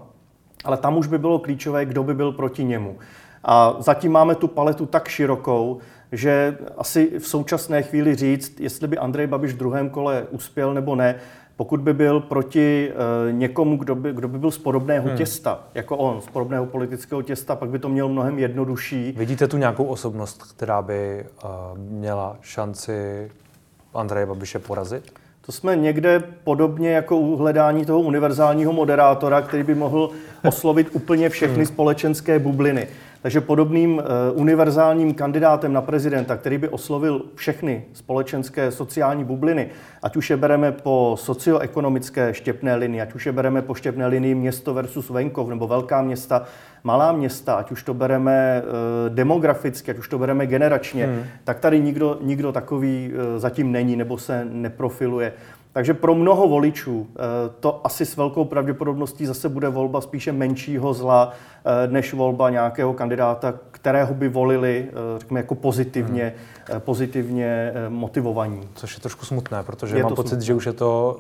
ale 0.63 0.78
tam 0.78 0.98
už 0.98 1.08
by 1.08 1.17
bylo 1.17 1.39
klíčové, 1.39 1.86
kdo 1.86 2.04
by 2.04 2.13
byl 2.13 2.32
proti 2.32 2.63
němu. 2.63 2.98
A 3.43 3.76
zatím 3.80 4.12
máme 4.12 4.36
tu 4.36 4.48
paletu 4.48 4.86
tak 4.86 5.08
širokou, 5.08 5.78
že 6.12 6.58
asi 6.78 7.19
v 7.19 7.28
současné 7.28 7.84
chvíli 7.84 8.15
říct, 8.15 8.60
jestli 8.60 8.88
by 8.88 8.98
Andrej 8.98 9.28
Babiš 9.28 9.54
v 9.54 9.58
druhém 9.58 9.89
kole 9.89 10.28
uspěl 10.32 10.74
nebo 10.74 10.95
ne, 10.95 11.15
pokud 11.56 11.80
by 11.80 11.93
byl 11.93 12.19
proti 12.19 12.91
uh, 12.91 13.34
někomu, 13.34 13.78
kdo 13.78 13.95
by, 13.95 14.13
kdo 14.13 14.28
by 14.28 14.39
byl 14.39 14.52
z 14.52 14.58
podobného 14.58 15.08
hmm. 15.08 15.17
těsta, 15.17 15.60
jako 15.76 15.98
on, 15.98 16.22
z 16.22 16.28
podobného 16.28 16.65
politického 16.65 17.22
těsta, 17.22 17.56
pak 17.56 17.69
by 17.69 17.80
to 17.80 17.89
měl 17.89 18.10
mnohem 18.10 18.39
jednodušší. 18.39 19.13
Vidíte 19.17 19.48
tu 19.48 19.58
nějakou 19.58 19.84
osobnost, 19.84 20.43
která 20.43 20.82
by 20.82 21.26
uh, 21.43 21.50
měla 21.78 22.38
šanci 22.41 23.32
Andreje 23.93 24.26
Babiše 24.26 24.60
porazit? 24.60 25.12
To 25.50 25.54
jsme 25.54 25.76
někde 25.76 26.24
podobně 26.44 26.90
jako 26.90 27.18
u 27.18 27.36
hledání 27.36 27.86
toho 27.86 28.00
univerzálního 28.00 28.74
moderátora, 28.74 29.42
který 29.42 29.64
by 29.64 29.76
mohl 29.76 30.10
oslovit 30.44 30.88
úplně 30.92 31.30
všechny 31.30 31.56
hmm. 31.56 31.66
společenské 31.66 32.40
bubliny. 32.40 32.88
Takže 33.22 33.42
podobným 33.42 33.98
uh, 33.98 34.04
univerzálním 34.34 35.14
kandidátem 35.14 35.74
na 35.74 35.82
prezidenta, 35.82 36.38
který 36.38 36.58
by 36.58 36.70
oslovil 36.70 37.22
všechny 37.36 37.84
společenské 37.94 38.72
sociální 38.72 39.24
bubliny, 39.24 39.70
ať 40.04 40.16
už 40.16 40.30
je 40.30 40.38
bereme 40.38 40.72
po 40.72 41.16
socioekonomické 41.20 42.34
štěpné 42.34 42.76
linii, 42.76 43.02
ať 43.02 43.14
už 43.14 43.26
je 43.26 43.32
bereme 43.32 43.62
po 43.62 43.74
štěpné 43.74 44.08
linii 44.08 44.36
město 44.36 44.74
versus 44.74 45.10
venkov 45.10 45.50
nebo 45.50 45.68
velká 45.68 46.02
města, 46.02 46.44
malá 46.84 47.12
města, 47.12 47.56
ať 47.56 47.72
už 47.72 47.84
to 47.84 47.94
bereme 47.94 48.62
uh, 48.64 49.16
demograficky, 49.16 49.92
ať 49.92 49.98
už 49.98 50.08
to 50.08 50.20
bereme 50.20 50.48
generačně, 50.48 51.06
hmm. 51.06 51.24
tak 51.44 51.60
tady 51.60 51.80
nikdo, 51.80 52.18
nikdo 52.22 52.52
takový 52.52 53.12
uh, 53.14 53.40
zatím 53.40 53.72
není 53.72 53.96
nebo 53.96 54.18
se 54.18 54.48
neprofiluje. 54.52 55.34
Takže 55.74 55.94
pro 55.94 56.16
mnoho 56.16 56.48
voličů 56.48 57.08
eh, 57.10 57.20
to 57.60 57.82
asi 57.84 58.06
s 58.06 58.18
velkou 58.18 58.46
pravděpodobností 58.46 59.26
zase 59.26 59.50
bude 59.50 59.70
volba 59.70 60.02
spíše 60.02 60.32
menšího 60.32 60.94
zla, 60.94 61.32
eh, 61.66 61.88
než 61.88 62.14
volba 62.14 62.50
nějakého 62.50 62.94
kandidáta, 62.94 63.54
kterého 63.72 64.14
by 64.14 64.30
volili, 64.30 64.88
eh, 64.90 65.20
řekněme, 65.20 65.40
jako 65.40 65.56
pozitivně, 65.56 66.34
hmm. 66.70 66.82
pozitivně 66.82 67.74
motivovaní. 67.90 68.62
Což 68.74 68.94
je 68.94 69.00
trošku 69.00 69.26
smutné, 69.26 69.64
protože 69.64 69.98
je 69.98 70.04
mám 70.04 70.16
pocit, 70.16 70.30
smutné. 70.30 70.46
že 70.46 70.54
už 70.54 70.66
je 70.66 70.74
to, 70.74 71.20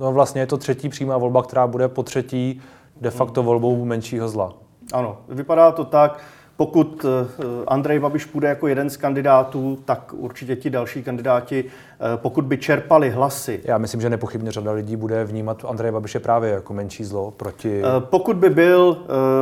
no 0.00 0.12
vlastně 0.12 0.40
je 0.40 0.46
to 0.46 0.56
třetí 0.56 0.88
přímá 0.88 1.18
volba, 1.18 1.42
která 1.42 1.66
bude 1.66 1.88
po 1.88 2.02
třetí 2.02 2.60
de 3.00 3.10
facto 3.10 3.40
hmm. 3.40 3.46
volbou 3.46 3.84
menšího 3.84 4.28
zla. 4.28 4.52
Ano, 4.92 5.18
vypadá 5.28 5.72
to 5.72 5.84
tak. 5.84 6.20
Pokud 6.56 7.04
eh, 7.04 7.44
Andrej 7.66 7.98
Babiš 7.98 8.24
půjde 8.24 8.48
jako 8.48 8.68
jeden 8.68 8.90
z 8.90 8.96
kandidátů, 8.96 9.78
tak 9.84 10.12
určitě 10.12 10.56
ti 10.56 10.70
další 10.70 11.02
kandidáti, 11.02 11.64
eh, 11.64 12.16
pokud 12.16 12.44
by 12.44 12.58
čerpali 12.58 13.10
hlasy. 13.10 13.60
Já 13.64 13.78
myslím, 13.78 14.00
že 14.00 14.10
nepochybně 14.10 14.52
řada 14.52 14.72
lidí 14.72 14.96
bude 14.96 15.24
vnímat 15.24 15.64
Andreje 15.68 15.92
Babiše 15.92 16.20
právě 16.20 16.50
jako 16.50 16.74
menší 16.74 17.04
zlo 17.04 17.30
proti. 17.30 17.82
Eh, 17.84 18.00
pokud 18.00 18.36
by 18.36 18.50
byl 18.50 18.98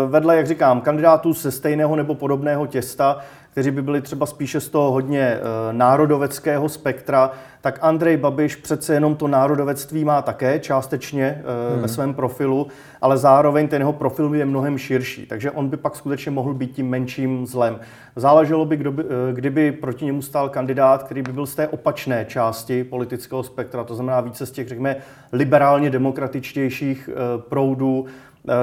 vedle, 0.07 0.37
jak 0.37 0.46
říkám, 0.46 0.81
kandidátů 0.81 1.33
ze 1.33 1.51
stejného 1.51 1.96
nebo 1.96 2.14
podobného 2.14 2.66
těsta, 2.66 3.18
kteří 3.53 3.71
by 3.71 3.83
byli 3.83 4.03
třeba 4.03 4.27
spíše 4.27 4.61
z 4.61 4.69
toho 4.69 4.91
hodně 4.93 5.38
národoveckého 5.73 6.69
spektra, 6.69 7.31
tak 7.61 7.79
Andrej 7.83 8.17
Babiš 8.17 8.57
přece 8.57 8.95
jenom 8.95 9.17
to 9.17 9.29
národovectví 9.29 10.05
má 10.05 10.23
také 10.23 10.59
částečně 10.59 11.43
hmm. 11.73 11.83
ve 11.83 11.88
svém 11.88 12.15
profilu, 12.15 12.67
ale 13.01 13.19
zároveň 13.19 13.69
ten 13.69 13.83
jeho 13.83 13.93
profil 13.93 14.35
je 14.35 14.45
mnohem 14.45 14.79
širší, 14.79 15.27
takže 15.27 15.51
on 15.51 15.69
by 15.69 15.77
pak 15.77 15.97
skutečně 15.97 16.31
mohl 16.31 16.55
být 16.55 16.73
tím 16.73 16.88
menším 16.88 17.47
zlem. 17.47 17.81
Záleželo 18.17 18.65
by, 18.65 18.77
kdo 18.77 18.93
by 18.93 19.03
eh, 19.03 19.33
kdyby 19.33 19.73
proti 19.73 20.05
němu 20.05 20.23
stál 20.23 20.49
kandidát, 20.49 21.03
který 21.03 21.23
by 21.23 21.33
byl 21.33 21.47
z 21.47 21.55
té 21.55 21.69
opačné 21.69 22.25
části 22.25 22.85
politického 22.85 23.43
spektra, 23.43 23.85
to 23.85 23.95
znamená 23.95 24.21
více 24.21 24.47
z 24.47 24.51
těch, 24.51 24.69
řekněme, 24.69 24.97
liberálně 25.33 25.91
demokratičtějších 25.91 27.11
eh, 27.12 27.43
proudů, 27.49 28.07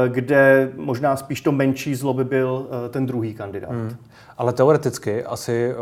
kde 0.08 0.72
možná 0.76 1.16
spíš 1.16 1.42
to 1.42 1.52
menší 1.52 1.96
zlo 1.96 2.14
by 2.14 2.24
byl 2.24 2.68
ten 2.90 3.06
druhý 3.06 3.34
kandidát. 3.34 3.72
Hmm. 3.72 3.96
Ale 4.38 4.54
teoreticky 4.54 5.24
asi 5.24 5.74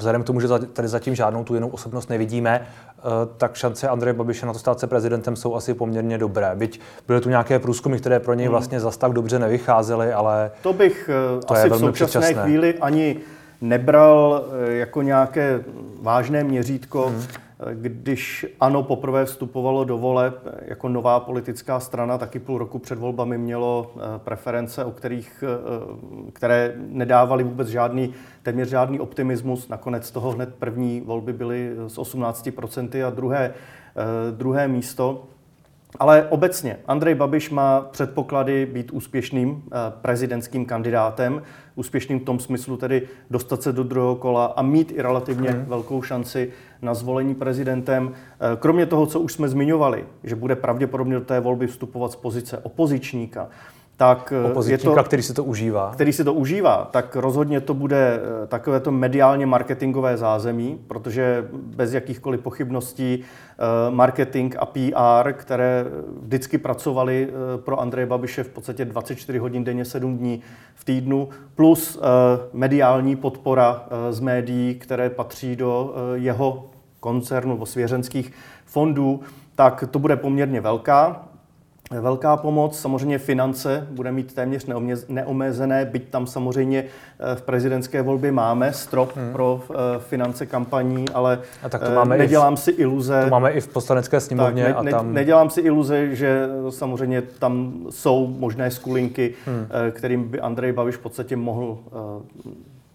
vzhledem 0.00 0.22
k 0.22 0.26
tomu, 0.26 0.40
že 0.40 0.48
tady 0.72 0.88
zatím 0.88 1.14
žádnou 1.14 1.44
tu 1.44 1.54
jinou 1.54 1.68
osobnost 1.68 2.10
nevidíme, 2.10 2.60
eh, 2.60 3.02
tak 3.36 3.54
šance 3.54 3.88
Andreje 3.88 4.14
Babiše 4.14 4.46
na 4.46 4.52
to 4.52 4.58
stát 4.58 4.80
se 4.80 4.86
prezidentem 4.86 5.36
jsou 5.36 5.54
asi 5.54 5.74
poměrně 5.74 6.18
dobré. 6.18 6.50
Byť 6.54 6.80
byly 7.06 7.20
tu 7.20 7.28
nějaké 7.28 7.58
průzkumy, 7.58 7.96
které 7.96 8.20
pro 8.20 8.34
něj 8.34 8.46
hmm. 8.46 8.50
vlastně 8.50 8.80
zas 8.80 8.96
tak 8.96 9.12
dobře 9.12 9.38
nevycházely, 9.38 10.12
ale 10.12 10.50
to 10.62 10.72
bych 10.72 11.10
eh, 11.12 11.40
to 11.46 11.52
asi 11.52 11.66
je 11.66 11.70
v 11.70 11.78
současné 11.78 12.20
předčasné. 12.20 12.42
chvíli 12.42 12.74
ani 12.80 13.16
nebral 13.60 14.44
eh, 14.68 14.72
jako 14.72 15.02
nějaké 15.02 15.64
vážné 16.02 16.44
měřítko. 16.44 17.06
Hmm 17.08 17.22
když 17.74 18.46
ANO 18.60 18.82
poprvé 18.82 19.24
vstupovalo 19.24 19.84
do 19.84 19.98
voleb 19.98 20.46
jako 20.62 20.88
nová 20.88 21.20
politická 21.20 21.80
strana, 21.80 22.18
taky 22.18 22.38
půl 22.38 22.58
roku 22.58 22.78
před 22.78 22.98
volbami 22.98 23.38
mělo 23.38 23.92
eh, 23.96 24.18
preference, 24.18 24.84
o 24.84 24.90
kterých, 24.90 25.44
eh, 25.46 26.30
které 26.32 26.74
nedávaly 26.76 27.44
vůbec 27.44 27.68
žádný, 27.68 28.14
téměř 28.42 28.68
žádný 28.68 29.00
optimismus. 29.00 29.68
Nakonec 29.68 30.10
toho 30.10 30.30
hned 30.30 30.54
první 30.54 31.00
volby 31.00 31.32
byly 31.32 31.72
s 31.86 31.98
18% 31.98 33.06
a 33.06 33.10
druhé, 33.10 33.54
eh, 33.96 34.32
druhé 34.32 34.68
místo. 34.68 35.24
Ale 35.98 36.28
obecně 36.28 36.76
Andrej 36.86 37.14
Babiš 37.14 37.50
má 37.50 37.80
předpoklady 37.80 38.66
být 38.66 38.90
úspěšným 38.90 39.62
eh, 39.66 39.76
prezidentským 40.02 40.66
kandidátem, 40.66 41.42
úspěšným 41.74 42.20
v 42.20 42.24
tom 42.24 42.40
smyslu 42.40 42.76
tedy 42.76 43.08
dostat 43.30 43.62
se 43.62 43.72
do 43.72 43.82
druhého 43.82 44.16
kola 44.16 44.44
a 44.46 44.62
mít 44.62 44.92
i 44.92 45.02
relativně 45.02 45.50
hmm. 45.50 45.64
velkou 45.64 46.02
šanci 46.02 46.52
na 46.82 46.94
zvolení 46.94 47.34
prezidentem. 47.34 48.12
Eh, 48.12 48.56
kromě 48.56 48.86
toho, 48.86 49.06
co 49.06 49.20
už 49.20 49.32
jsme 49.32 49.48
zmiňovali, 49.48 50.04
že 50.24 50.36
bude 50.36 50.56
pravděpodobně 50.56 51.14
do 51.14 51.24
té 51.24 51.40
volby 51.40 51.66
vstupovat 51.66 52.12
z 52.12 52.16
pozice 52.16 52.58
opozičníka, 52.58 53.48
tak 54.00 54.32
eh, 54.66 54.70
je 54.72 54.78
to, 54.78 55.04
který 55.04 55.22
si 55.22 55.34
to 55.34 55.44
užívá. 55.44 55.90
Který 55.92 56.12
si 56.12 56.24
to 56.24 56.34
užívá, 56.34 56.88
tak 56.90 57.16
rozhodně 57.16 57.60
to 57.60 57.74
bude 57.74 58.20
eh, 58.20 58.46
takové 58.46 58.80
to 58.80 58.92
mediálně 58.92 59.46
marketingové 59.46 60.16
zázemí, 60.16 60.78
protože 60.86 61.48
bez 61.52 61.92
jakýchkoliv 61.92 62.40
pochybností 62.40 63.20
eh, 63.20 63.90
marketing 63.90 64.56
a 64.58 64.66
PR, 64.66 65.32
které 65.32 65.84
vždycky 66.22 66.58
pracovali 66.58 67.28
pro 67.56 67.80
Andreje 67.80 68.06
Babiše 68.06 68.44
v 68.44 68.48
podstatě 68.48 68.84
24 68.84 69.38
hodin 69.38 69.64
denně, 69.64 69.84
7 69.84 70.18
dní 70.18 70.40
v 70.74 70.84
týdnu, 70.84 71.28
plus 71.54 72.00
mediální 72.52 73.16
podpora 73.16 73.84
z 74.10 74.20
médií, 74.20 74.74
které 74.74 75.10
patří 75.10 75.56
do 75.56 75.94
jeho 76.14 76.70
koncernu 77.00 77.52
nebo 77.52 77.66
svěřenských 77.66 78.32
fondů, 78.64 79.20
tak 79.54 79.84
to 79.90 79.98
bude 79.98 80.16
poměrně 80.16 80.60
velká 80.60 81.29
velká 81.90 82.36
pomoc. 82.36 82.80
Samozřejmě 82.80 83.18
finance 83.18 83.86
bude 83.90 84.12
mít 84.12 84.34
téměř 84.34 84.66
neomezené, 85.08 85.84
byť 85.84 86.08
tam 86.10 86.26
samozřejmě 86.26 86.84
eh, 86.84 87.36
v 87.36 87.42
prezidentské 87.42 88.02
volbě 88.02 88.32
máme 88.32 88.72
strop 88.72 89.16
hmm. 89.16 89.32
pro 89.32 89.62
eh, 89.70 89.74
finance 89.98 90.46
kampaní, 90.46 91.08
ale 91.08 91.38
a 91.62 91.68
tak 91.68 91.84
to 91.84 91.90
máme 91.90 92.18
nedělám 92.18 92.56
v, 92.56 92.60
si 92.60 92.70
iluze. 92.70 93.24
To 93.24 93.30
máme 93.30 93.50
i 93.50 93.60
v 93.60 93.68
poslanecké 93.68 94.20
sněmovně. 94.20 94.64
Tak, 94.64 94.84
ne, 94.84 94.90
a 94.92 94.96
tam... 94.96 95.14
Nedělám 95.14 95.50
si 95.50 95.60
iluze, 95.60 96.14
že 96.14 96.48
samozřejmě 96.70 97.22
tam 97.22 97.72
jsou 97.90 98.26
možné 98.26 98.70
skulinky, 98.70 99.34
hmm. 99.46 99.66
kterým 99.90 100.28
by 100.28 100.40
Andrej 100.40 100.72
Babiš 100.72 100.94
v 100.94 100.98
podstatě 100.98 101.36
mohl 101.36 101.78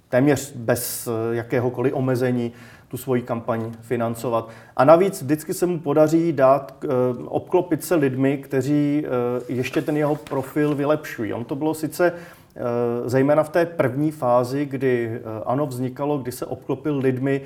téměř 0.09 0.51
bez 0.55 1.09
jakéhokoliv 1.31 1.93
omezení 1.93 2.51
tu 2.95 3.01
svoji 3.01 3.21
kampaň 3.21 3.71
financovat. 3.81 4.49
A 4.77 4.85
navíc 4.85 5.21
vždycky 5.21 5.53
se 5.53 5.65
mu 5.65 5.79
podaří 5.79 6.33
dát, 6.33 6.73
eh, 6.83 6.87
obklopit 7.25 7.83
se 7.83 7.95
lidmi, 7.95 8.37
kteří 8.37 9.03
eh, 9.05 9.09
ještě 9.53 9.81
ten 9.81 9.97
jeho 9.97 10.15
profil 10.15 10.75
vylepšují. 10.75 11.33
On 11.33 11.45
to 11.45 11.55
bylo 11.55 11.73
sice 11.73 12.13
eh, 12.55 12.61
zejména 13.09 13.43
v 13.43 13.49
té 13.49 13.65
první 13.65 14.11
fázi, 14.11 14.65
kdy 14.65 15.21
ANO 15.45 15.65
vznikalo, 15.65 16.17
kdy 16.17 16.31
se 16.31 16.45
obklopil 16.45 16.97
lidmi, 16.97 17.41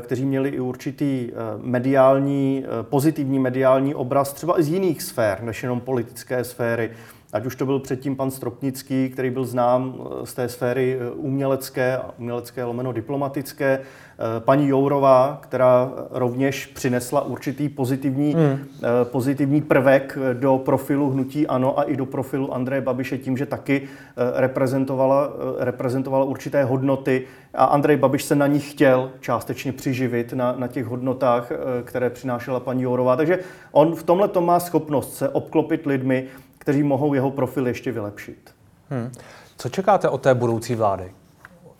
kteří 0.00 0.24
měli 0.24 0.48
i 0.48 0.60
určitý 0.60 1.32
mediální, 1.62 2.64
pozitivní 2.82 3.38
mediální 3.38 3.94
obraz 3.94 4.32
třeba 4.32 4.60
i 4.60 4.62
z 4.62 4.68
jiných 4.68 5.02
sfér, 5.02 5.42
než 5.42 5.62
jenom 5.62 5.80
politické 5.80 6.44
sféry. 6.44 6.90
Ať 7.36 7.46
už 7.46 7.56
to 7.56 7.66
byl 7.66 7.78
předtím 7.78 8.16
pan 8.16 8.30
Stropnický, 8.30 9.10
který 9.10 9.30
byl 9.30 9.44
znám 9.44 9.94
z 10.24 10.34
té 10.34 10.48
sféry 10.48 10.98
umělecké, 11.14 12.00
umělecké 12.18 12.64
lomeno 12.64 12.92
diplomatické, 12.92 13.80
Eh, 14.18 14.40
paní 14.40 14.68
Jourová, 14.68 15.38
která 15.42 15.90
rovněž 16.10 16.66
přinesla 16.66 17.20
určitý 17.20 17.68
pozitivní. 17.68 18.36
Eh, 18.36 19.04
pozitivní 19.04 19.62
prvek 19.62 20.18
do 20.32 20.58
profilu 20.58 21.10
hnutí 21.10 21.46
ANO 21.46 21.78
a 21.78 21.82
i 21.82 21.96
do 21.96 22.06
profilu 22.06 22.54
Andreje 22.54 22.80
Babiše 22.80 23.18
tím, 23.18 23.36
že 23.36 23.46
taky 23.46 23.82
eh, 23.82 24.40
reprezentovala, 24.40 25.28
reprezentovala 25.58 26.24
určité 26.24 26.64
hodnoty 26.64 27.24
a 27.54 27.64
Andrej 27.64 27.96
Babiš 27.96 28.24
se 28.24 28.34
na 28.34 28.46
nich 28.46 28.70
chtěl 28.70 29.10
částečně 29.20 29.72
přiživit 29.72 30.32
na, 30.32 30.54
na 30.58 30.68
těch 30.68 30.86
hodnotách, 30.86 31.52
které 31.84 32.10
přinášela 32.10 32.60
paní 32.60 32.82
Jourová. 32.82 33.16
Takže 33.16 33.38
on 33.72 33.94
v 33.94 34.02
tomhle 34.02 34.28
to 34.28 34.40
má 34.40 34.60
schopnost 34.60 35.16
se 35.16 35.28
obklopit 35.28 35.86
lidmi, 35.86 36.24
kteří 36.66 36.82
mohou 36.82 37.14
jeho 37.14 37.30
profil 37.30 37.66
ještě 37.66 37.92
vylepšit. 37.92 38.54
Hmm. 38.90 39.12
Co 39.56 39.68
čekáte 39.68 40.08
od 40.08 40.22
té 40.22 40.34
budoucí 40.34 40.74
vlády? 40.74 41.12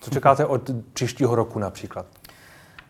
Co 0.01 0.11
čekáte 0.11 0.47
od 0.47 0.71
příštího 0.93 1.35
roku 1.35 1.59
například? 1.59 2.07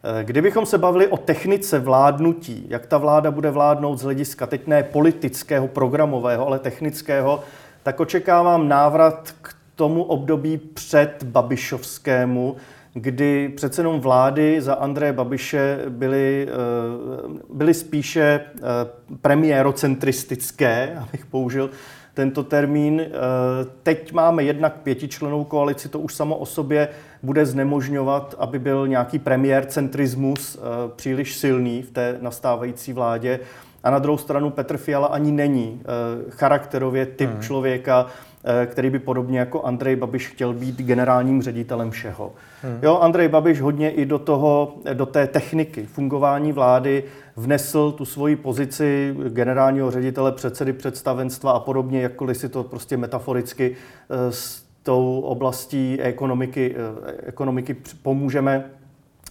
Eh, 0.04 0.24
kdybychom 0.24 0.66
se 0.66 0.78
bavili 0.78 1.08
o 1.08 1.16
technice 1.16 1.78
vládnutí, 1.78 2.66
jak 2.68 2.86
ta 2.86 2.98
vláda 2.98 3.30
bude 3.30 3.50
vládnout 3.50 3.96
z 3.96 4.02
hlediska 4.02 4.46
teď 4.46 4.66
ne 4.66 4.82
politického, 4.82 5.68
programového, 5.68 6.46
ale 6.46 6.58
technického, 6.58 7.40
tak 7.82 8.00
očekávám 8.00 8.68
návrat 8.68 9.34
k 9.42 9.54
tomu 9.74 10.02
období 10.02 10.56
před 10.56 11.24
Babišovskému, 11.24 12.56
kdy 12.98 13.48
přece 13.48 13.80
jenom 13.80 14.00
vlády 14.00 14.60
za 14.60 14.74
Andreje 14.74 15.12
Babiše 15.12 15.78
byly, 15.88 16.48
eh, 16.48 17.38
byly 17.52 17.74
spíše 17.74 18.40
eh, 18.56 18.60
premiérocentristické, 19.22 20.98
abych 21.02 21.26
použil 21.26 21.70
tento 22.14 22.42
termín. 22.42 23.00
Eh, 23.00 23.10
teď 23.82 24.12
máme 24.12 24.42
jednak 24.42 24.76
pětičlenou 24.76 25.44
koalici, 25.44 25.88
to 25.88 25.98
už 25.98 26.14
samo 26.14 26.36
o 26.36 26.46
sobě 26.46 26.88
bude 27.22 27.46
znemožňovat, 27.46 28.34
aby 28.38 28.58
byl 28.58 28.88
nějaký 28.88 29.18
premiér 29.18 29.66
centrismus 29.66 30.56
eh, 30.56 30.60
příliš 30.96 31.36
silný 31.36 31.82
v 31.82 31.90
té 31.90 32.18
nastávající 32.20 32.92
vládě. 32.92 33.40
A 33.84 33.90
na 33.90 33.98
druhou 33.98 34.18
stranu 34.18 34.50
Petr 34.50 34.76
Fiala 34.76 35.06
ani 35.06 35.32
není 35.32 35.82
charakterově 36.28 37.06
typ 37.06 37.30
hmm. 37.30 37.42
člověka, 37.42 38.06
který 38.66 38.90
by 38.90 38.98
podobně 38.98 39.38
jako 39.38 39.62
Andrej 39.62 39.96
Babiš 39.96 40.28
chtěl 40.28 40.52
být 40.52 40.82
generálním 40.82 41.42
ředitelem 41.42 41.90
všeho. 41.90 42.32
Hmm. 42.62 42.78
Jo, 42.82 42.98
Andrej 42.98 43.28
Babiš 43.28 43.60
hodně 43.60 43.90
i 43.90 44.06
do, 44.06 44.18
toho, 44.18 44.74
do 44.92 45.06
té 45.06 45.26
techniky 45.26 45.86
fungování 45.86 46.52
vlády 46.52 47.04
vnesl 47.36 47.92
tu 47.92 48.04
svoji 48.04 48.36
pozici 48.36 49.16
generálního 49.28 49.90
ředitele, 49.90 50.32
předsedy 50.32 50.72
představenstva 50.72 51.52
a 51.52 51.60
podobně, 51.60 52.02
jakkoliv 52.02 52.36
si 52.36 52.48
to 52.48 52.64
prostě 52.64 52.96
metaforicky 52.96 53.76
eh, 54.10 54.32
s 54.32 54.66
tou 54.82 55.20
oblastí 55.20 56.00
ekonomiky, 56.00 56.74
eh, 56.76 57.12
ekonomiky 57.26 57.76
pomůžeme, 58.02 58.64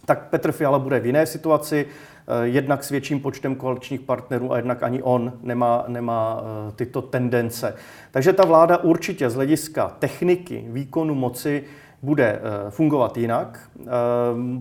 tak 0.05 0.29
Petr 0.29 0.51
Fiala 0.51 0.79
bude 0.79 0.99
v 0.99 1.05
jiné 1.05 1.25
situaci. 1.25 1.85
Eh, 2.27 2.47
jednak 2.47 2.83
s 2.83 2.89
větším 2.89 3.19
počtem 3.19 3.55
koaličních 3.55 4.01
partnerů 4.01 4.53
a 4.53 4.57
jednak 4.57 4.83
ani 4.83 5.03
on 5.03 5.33
nemá, 5.41 5.83
nemá 5.87 6.41
eh, 6.41 6.71
tyto 6.71 7.01
tendence. 7.01 7.75
Takže 8.11 8.33
ta 8.33 8.45
vláda 8.45 8.77
určitě 8.77 9.29
z 9.29 9.35
hlediska 9.35 9.95
techniky, 9.99 10.65
výkonu 10.67 11.15
moci 11.15 11.63
bude 12.01 12.25
eh, 12.25 12.71
fungovat 12.71 13.17
jinak. 13.17 13.69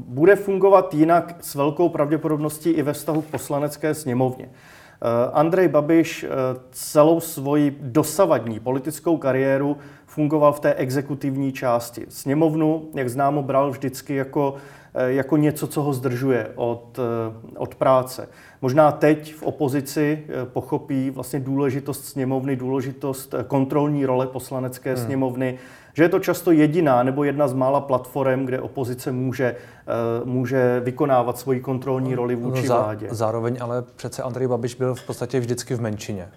Bude 0.06 0.36
fungovat 0.36 0.94
jinak 0.94 1.36
s 1.40 1.54
velkou 1.54 1.88
pravděpodobností 1.88 2.70
i 2.70 2.82
ve 2.82 2.92
vztahu 2.92 3.22
k 3.22 3.26
poslanecké 3.26 3.94
sněmovně. 3.94 4.48
Andrej 5.32 5.68
Babiš 5.68 6.26
celou 6.70 7.20
svoji 7.20 7.78
dosavadní 7.80 8.60
politickou 8.60 9.16
kariéru 9.16 9.76
fungoval 10.06 10.52
v 10.52 10.60
té 10.60 10.74
exekutivní 10.74 11.52
části. 11.52 12.06
Sněmovnu, 12.08 12.88
jak 12.94 13.08
známo, 13.10 13.42
bral 13.42 13.70
vždycky 13.70 14.14
jako 14.14 14.54
jako 14.94 15.36
něco, 15.36 15.66
co 15.66 15.82
ho 15.82 15.92
zdržuje 15.92 16.50
od, 16.54 16.98
eh, 16.98 17.56
od 17.56 17.74
práce. 17.74 18.28
Možná 18.62 18.92
teď 18.92 19.34
v 19.34 19.42
opozici 19.42 20.24
eh, 20.28 20.46
pochopí 20.46 21.10
vlastně 21.10 21.40
důležitost 21.40 22.04
sněmovny, 22.04 22.56
důležitost 22.56 23.34
kontrolní 23.46 24.06
role 24.06 24.26
poslanecké 24.26 24.94
hmm. 24.94 25.04
sněmovny, 25.04 25.58
že 25.94 26.02
je 26.02 26.08
to 26.08 26.18
často 26.18 26.50
jediná 26.50 27.02
nebo 27.02 27.24
jedna 27.24 27.48
z 27.48 27.52
mála 27.52 27.80
platform, 27.80 28.44
kde 28.44 28.60
opozice 28.60 29.12
může, 29.12 29.56
může 30.24 30.80
vykonávat 30.84 31.38
svoji 31.38 31.60
kontrolní 31.60 32.14
roli 32.14 32.34
vůči 32.34 32.68
no, 32.68 32.76
vládě. 32.76 33.08
Zároveň 33.10 33.56
ale 33.60 33.82
přece 33.96 34.22
Andrej 34.22 34.48
Babiš 34.48 34.74
byl 34.74 34.94
v 34.94 35.06
podstatě 35.06 35.40
vždycky 35.40 35.74
v 35.74 35.80
menšině 35.80 36.28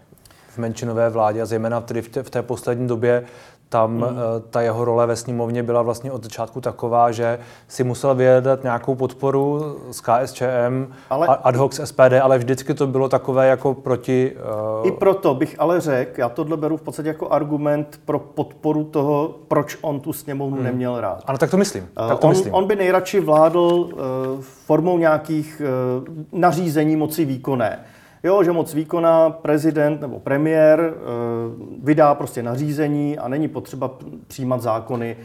v 0.58 0.60
menšinové 0.60 1.10
vládě 1.10 1.42
a 1.42 1.46
zejména 1.46 1.82
tedy 1.82 2.02
v 2.02 2.10
té, 2.10 2.24
v 2.24 2.30
té 2.30 2.42
poslední 2.42 2.88
době 2.88 3.24
tam 3.70 3.92
mm. 3.92 4.04
ta 4.50 4.62
jeho 4.62 4.86
role 4.86 5.08
ve 5.08 5.16
sněmovně 5.16 5.64
byla 5.64 5.82
vlastně 5.82 6.12
od 6.12 6.24
začátku 6.24 6.62
taková, 6.62 7.12
že 7.12 7.40
si 7.68 7.84
musel 7.84 8.16
vyjedat 8.16 8.64
nějakou 8.64 8.96
podporu 8.96 9.76
z 9.92 10.02
KSČM, 10.02 10.88
ale, 11.10 11.28
ad 11.28 11.56
hoc 11.56 11.76
z 11.76 11.86
SPD, 11.86 12.14
ale 12.22 12.38
vždycky 12.38 12.74
to 12.74 12.88
bylo 12.88 13.10
takové 13.10 13.48
jako 13.48 13.74
proti... 13.74 14.36
Uh... 14.82 14.88
I 14.88 14.92
proto 14.92 15.34
bych 15.34 15.56
ale 15.60 15.82
řekl, 15.82 16.20
já 16.20 16.30
tohle 16.30 16.58
beru 16.58 16.78
v 16.78 16.82
podstatě 16.82 17.08
jako 17.08 17.30
argument 17.30 18.00
pro 18.06 18.20
podporu 18.20 18.84
toho, 18.84 19.36
proč 19.48 19.78
on 19.82 20.00
tu 20.00 20.14
sněmovnu 20.14 20.58
mm. 20.58 20.64
neměl 20.64 21.02
rád. 21.02 21.24
Ano, 21.26 21.38
tak 21.38 21.52
to 21.52 21.58
myslím. 21.58 21.84
Uh, 21.84 22.08
tak 22.08 22.20
to 22.20 22.28
on, 22.28 22.34
myslím. 22.34 22.54
on 22.54 22.68
by 22.68 22.76
nejradši 22.76 23.20
vládl 23.20 23.60
uh, 23.60 23.90
formou 24.42 24.98
nějakých 24.98 25.62
uh, 26.00 26.40
nařízení 26.40 26.96
moci 26.96 27.26
výkonné. 27.26 27.80
Jo, 28.28 28.44
že 28.44 28.52
moc 28.52 28.74
výkona 28.74 29.30
prezident 29.30 30.02
nebo 30.02 30.20
premiér 30.20 30.94
eh, 30.94 31.00
vydá 31.84 32.16
prostě 32.16 32.44
nařízení 32.44 33.18
a 33.18 33.28
není 33.28 33.48
potřeba 33.48 33.92
přijímat 34.28 34.62
zákony, 34.62 35.18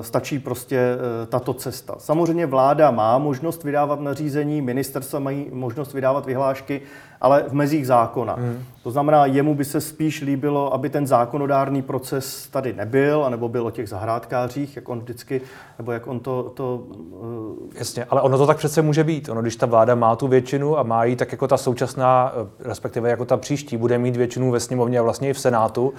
stačí 0.00 0.38
prostě 0.38 0.96
tato 1.28 1.54
cesta. 1.54 1.94
Samozřejmě 1.98 2.46
vláda 2.46 2.90
má 2.90 3.18
možnost 3.18 3.64
vydávat 3.64 4.00
nařízení, 4.00 4.62
ministerstva 4.62 5.18
mají 5.18 5.46
možnost 5.52 5.92
vydávat 5.94 6.26
vyhlášky, 6.26 6.82
ale 7.20 7.44
v 7.48 7.52
mezích 7.52 7.86
zákona. 7.86 8.34
Hmm. 8.34 8.64
To 8.82 8.90
znamená, 8.90 9.26
jemu 9.26 9.54
by 9.54 9.64
se 9.64 9.80
spíš 9.80 10.20
líbilo, 10.20 10.74
aby 10.74 10.90
ten 10.90 11.06
zákonodárný 11.06 11.82
proces 11.82 12.48
tady 12.48 12.72
nebyl, 12.72 13.24
anebo 13.24 13.48
byl 13.48 13.66
o 13.66 13.70
těch 13.70 13.88
zahrádkářích, 13.88 14.76
jak 14.76 14.88
on 14.88 15.00
vždycky, 15.00 15.40
nebo 15.78 15.92
jak 15.92 16.06
on 16.06 16.20
to... 16.20 16.42
to 16.42 16.82
uh... 17.10 17.74
Jasně, 17.74 18.04
ale 18.04 18.20
ono 18.20 18.38
to 18.38 18.46
tak 18.46 18.56
přece 18.56 18.82
může 18.82 19.04
být. 19.04 19.28
Ono, 19.28 19.42
když 19.42 19.56
ta 19.56 19.66
vláda 19.66 19.94
má 19.94 20.16
tu 20.16 20.28
většinu 20.28 20.78
a 20.78 20.82
má 20.82 21.04
ji 21.04 21.16
tak 21.16 21.32
jako 21.32 21.48
ta 21.48 21.56
současná, 21.56 22.32
eh, 22.34 22.68
respektive 22.68 23.10
jako 23.10 23.24
ta 23.24 23.36
příští, 23.36 23.76
bude 23.76 23.98
mít 23.98 24.16
většinu 24.16 24.50
ve 24.50 24.60
sněmovně 24.60 24.98
a 24.98 25.02
vlastně 25.02 25.30
i 25.30 25.32
v 25.32 25.40
Senátu, 25.40 25.94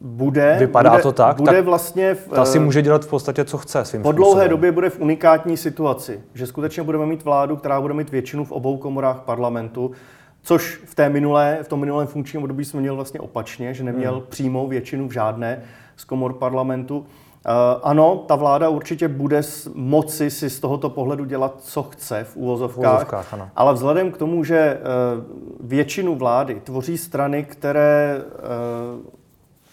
bude, 0.00 0.56
Vypadá 0.58 0.90
bude, 0.90 1.02
to 1.02 1.12
tak? 1.12 1.36
Bude 1.36 1.52
tak 1.52 1.64
vlastně 1.64 2.14
v, 2.14 2.28
ta 2.28 2.44
si 2.44 2.58
eh, 2.58 2.60
může 2.60 2.82
dělat 2.82 3.04
v 3.04 3.08
podstatě, 3.08 3.44
co 3.44 3.58
chce 3.58 3.84
svým 3.84 4.02
Po 4.02 4.12
dlouhé 4.12 4.30
způsobem. 4.30 4.50
době 4.50 4.72
bude 4.72 4.90
v 4.90 5.00
unikátní 5.00 5.56
situaci, 5.56 6.20
že 6.34 6.46
skutečně 6.46 6.82
budeme 6.82 7.06
mít 7.06 7.24
vládu, 7.24 7.56
která 7.56 7.80
bude 7.80 7.94
mít 7.94 8.10
většinu 8.10 8.44
v 8.44 8.52
obou 8.52 8.76
komorách 8.76 9.20
parlamentu, 9.20 9.90
což 10.42 10.80
v, 10.84 10.94
té 10.94 11.08
minulé, 11.08 11.58
v 11.62 11.68
tom 11.68 11.80
minulém 11.80 12.06
funkčním 12.06 12.42
období 12.42 12.64
jsme 12.64 12.80
měl 12.80 12.96
vlastně 12.96 13.20
opačně, 13.20 13.74
že 13.74 13.84
neměl 13.84 14.12
hmm. 14.12 14.22
přímou 14.28 14.68
většinu 14.68 15.08
v 15.08 15.12
žádné 15.12 15.62
z 15.96 16.04
komor 16.04 16.32
parlamentu. 16.32 16.98
Uh, 16.98 17.52
ano, 17.82 18.24
ta 18.28 18.34
vláda 18.34 18.68
určitě 18.68 19.08
bude 19.08 19.40
moci 19.74 20.30
si 20.30 20.50
z 20.50 20.60
tohoto 20.60 20.90
pohledu 20.90 21.24
dělat, 21.24 21.54
co 21.60 21.82
chce 21.82 22.24
v 22.24 22.36
úvozovkách, 22.36 22.84
v 22.84 22.88
úvozovkách 22.88 23.34
ano. 23.34 23.50
ale 23.56 23.74
vzhledem 23.74 24.12
k 24.12 24.16
tomu, 24.16 24.44
že 24.44 24.78
uh, 24.78 25.68
většinu 25.68 26.14
vlády 26.14 26.60
tvoří 26.64 26.98
strany, 26.98 27.44
které 27.44 28.22
uh, 28.98 29.16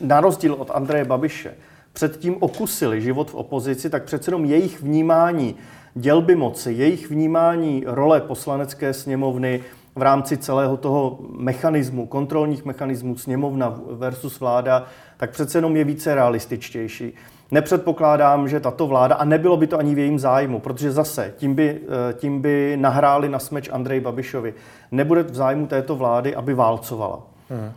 na 0.04 0.22
rozdíl 0.22 0.54
od 0.54 0.72
Andreje 0.74 1.06
Babiše, 1.06 1.54
předtím 1.94 2.36
okusili 2.40 3.02
život 3.02 3.32
v 3.32 3.36
opozici, 3.36 3.90
tak 3.90 4.04
přece 4.04 4.30
jenom 4.30 4.46
jejich 4.46 4.82
vnímání 4.82 5.56
dělby 5.96 6.36
moci, 6.36 6.74
jejich 6.74 7.10
vnímání 7.10 7.84
role 7.88 8.22
poslanecké 8.22 8.94
sněmovny 8.94 9.62
v 9.96 10.02
rámci 10.02 10.38
celého 10.38 10.78
toho 10.78 11.20
mechanismu, 11.38 12.06
kontrolních 12.06 12.66
mechanismů 12.66 13.18
sněmovna 13.18 13.80
versus 13.92 14.40
vláda, 14.40 14.86
tak 15.18 15.30
přece 15.30 15.58
jenom 15.58 15.76
je 15.76 15.84
více 15.84 16.16
realističtější. 16.16 17.14
Nepředpokládám, 17.52 18.48
že 18.48 18.60
tato 18.60 18.88
vláda, 18.88 19.16
a 19.16 19.26
nebylo 19.26 19.58
by 19.58 19.68
to 19.68 19.78
ani 19.78 19.96
v 19.96 20.00
jejím 20.00 20.20
zájmu, 20.20 20.60
protože 20.60 20.92
zase 20.92 21.34
tím 21.38 21.56
by, 21.56 21.82
eh, 21.82 22.14
tím 22.14 22.42
by 22.42 22.78
nahráli 22.82 23.30
na 23.30 23.40
smeč 23.40 23.70
Andrej 23.70 24.00
Babišovi. 24.00 24.54
Nebude 24.92 25.24
v 25.24 25.36
zájmu 25.36 25.68
této 25.68 25.96
vlády, 25.96 26.36
aby 26.36 26.54
válcovala. 26.54 27.20
Hmm 27.50 27.72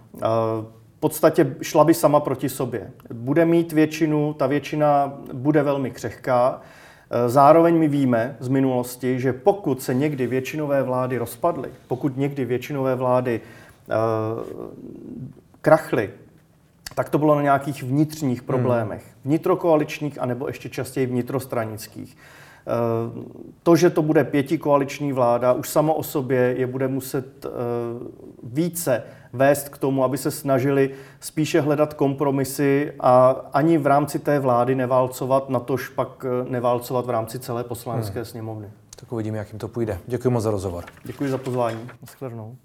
v 0.96 1.00
podstatě 1.00 1.56
šla 1.62 1.84
by 1.84 1.94
sama 1.94 2.20
proti 2.20 2.48
sobě. 2.48 2.90
Bude 3.12 3.44
mít 3.44 3.72
většinu, 3.72 4.34
ta 4.34 4.46
většina 4.46 5.12
bude 5.32 5.62
velmi 5.62 5.90
křehká. 5.90 6.60
E, 7.10 7.28
zároveň 7.28 7.78
my 7.78 7.88
víme 7.88 8.36
z 8.40 8.48
minulosti, 8.48 9.20
že 9.20 9.32
pokud 9.32 9.82
se 9.82 9.94
někdy 9.94 10.26
většinové 10.26 10.82
vlády 10.82 11.18
rozpadly, 11.18 11.68
pokud 11.88 12.16
někdy 12.16 12.44
většinové 12.44 12.94
vlády 12.94 13.40
uh, 13.88 14.42
krachly, 15.60 16.10
tak 16.94 17.08
to 17.08 17.18
bylo 17.18 17.34
na 17.34 17.42
nějakých 17.42 17.82
vnitřních 17.82 18.38
hmm. 18.38 18.46
problémech. 18.46 19.04
Vnitrokoaličních, 19.24 20.20
anebo 20.20 20.46
ještě 20.46 20.68
častěji 20.68 21.06
vnitrostranických. 21.06 22.16
Uh, 23.16 23.24
to, 23.62 23.76
že 23.76 23.90
to 23.90 24.02
bude 24.02 24.24
pětikoaliční 24.24 25.12
vláda, 25.12 25.52
už 25.52 25.68
samo 25.68 25.94
o 25.94 26.02
sobě 26.02 26.54
je 26.58 26.66
bude 26.66 26.88
muset 26.88 27.44
uh, 27.44 27.50
více 28.42 29.02
vést 29.36 29.68
k 29.68 29.78
tomu, 29.78 30.04
aby 30.04 30.18
se 30.18 30.30
snažili 30.30 30.90
spíše 31.20 31.60
hledat 31.60 31.94
kompromisy 31.94 32.92
a 33.00 33.30
ani 33.52 33.78
v 33.78 33.86
rámci 33.86 34.18
té 34.18 34.38
vlády 34.38 34.74
neválcovat, 34.74 35.50
natož 35.50 35.88
pak 35.88 36.24
eh, 36.24 36.50
neválcovat 36.50 37.06
v 37.06 37.10
rámci 37.10 37.38
celé 37.38 37.64
poslanecké 37.64 38.18
hmm. 38.18 38.24
sněmovny. 38.24 38.70
Tak 38.96 39.12
uvidíme, 39.12 39.38
jak 39.38 39.52
jim 39.52 39.58
to 39.58 39.68
půjde. 39.68 39.98
Děkuji 40.06 40.30
moc 40.30 40.42
za 40.42 40.50
rozhovor. 40.50 40.84
Děkuji 41.04 41.30
za 41.30 41.38
pozvání. 41.38 41.80
Naschledanou. 42.02 42.56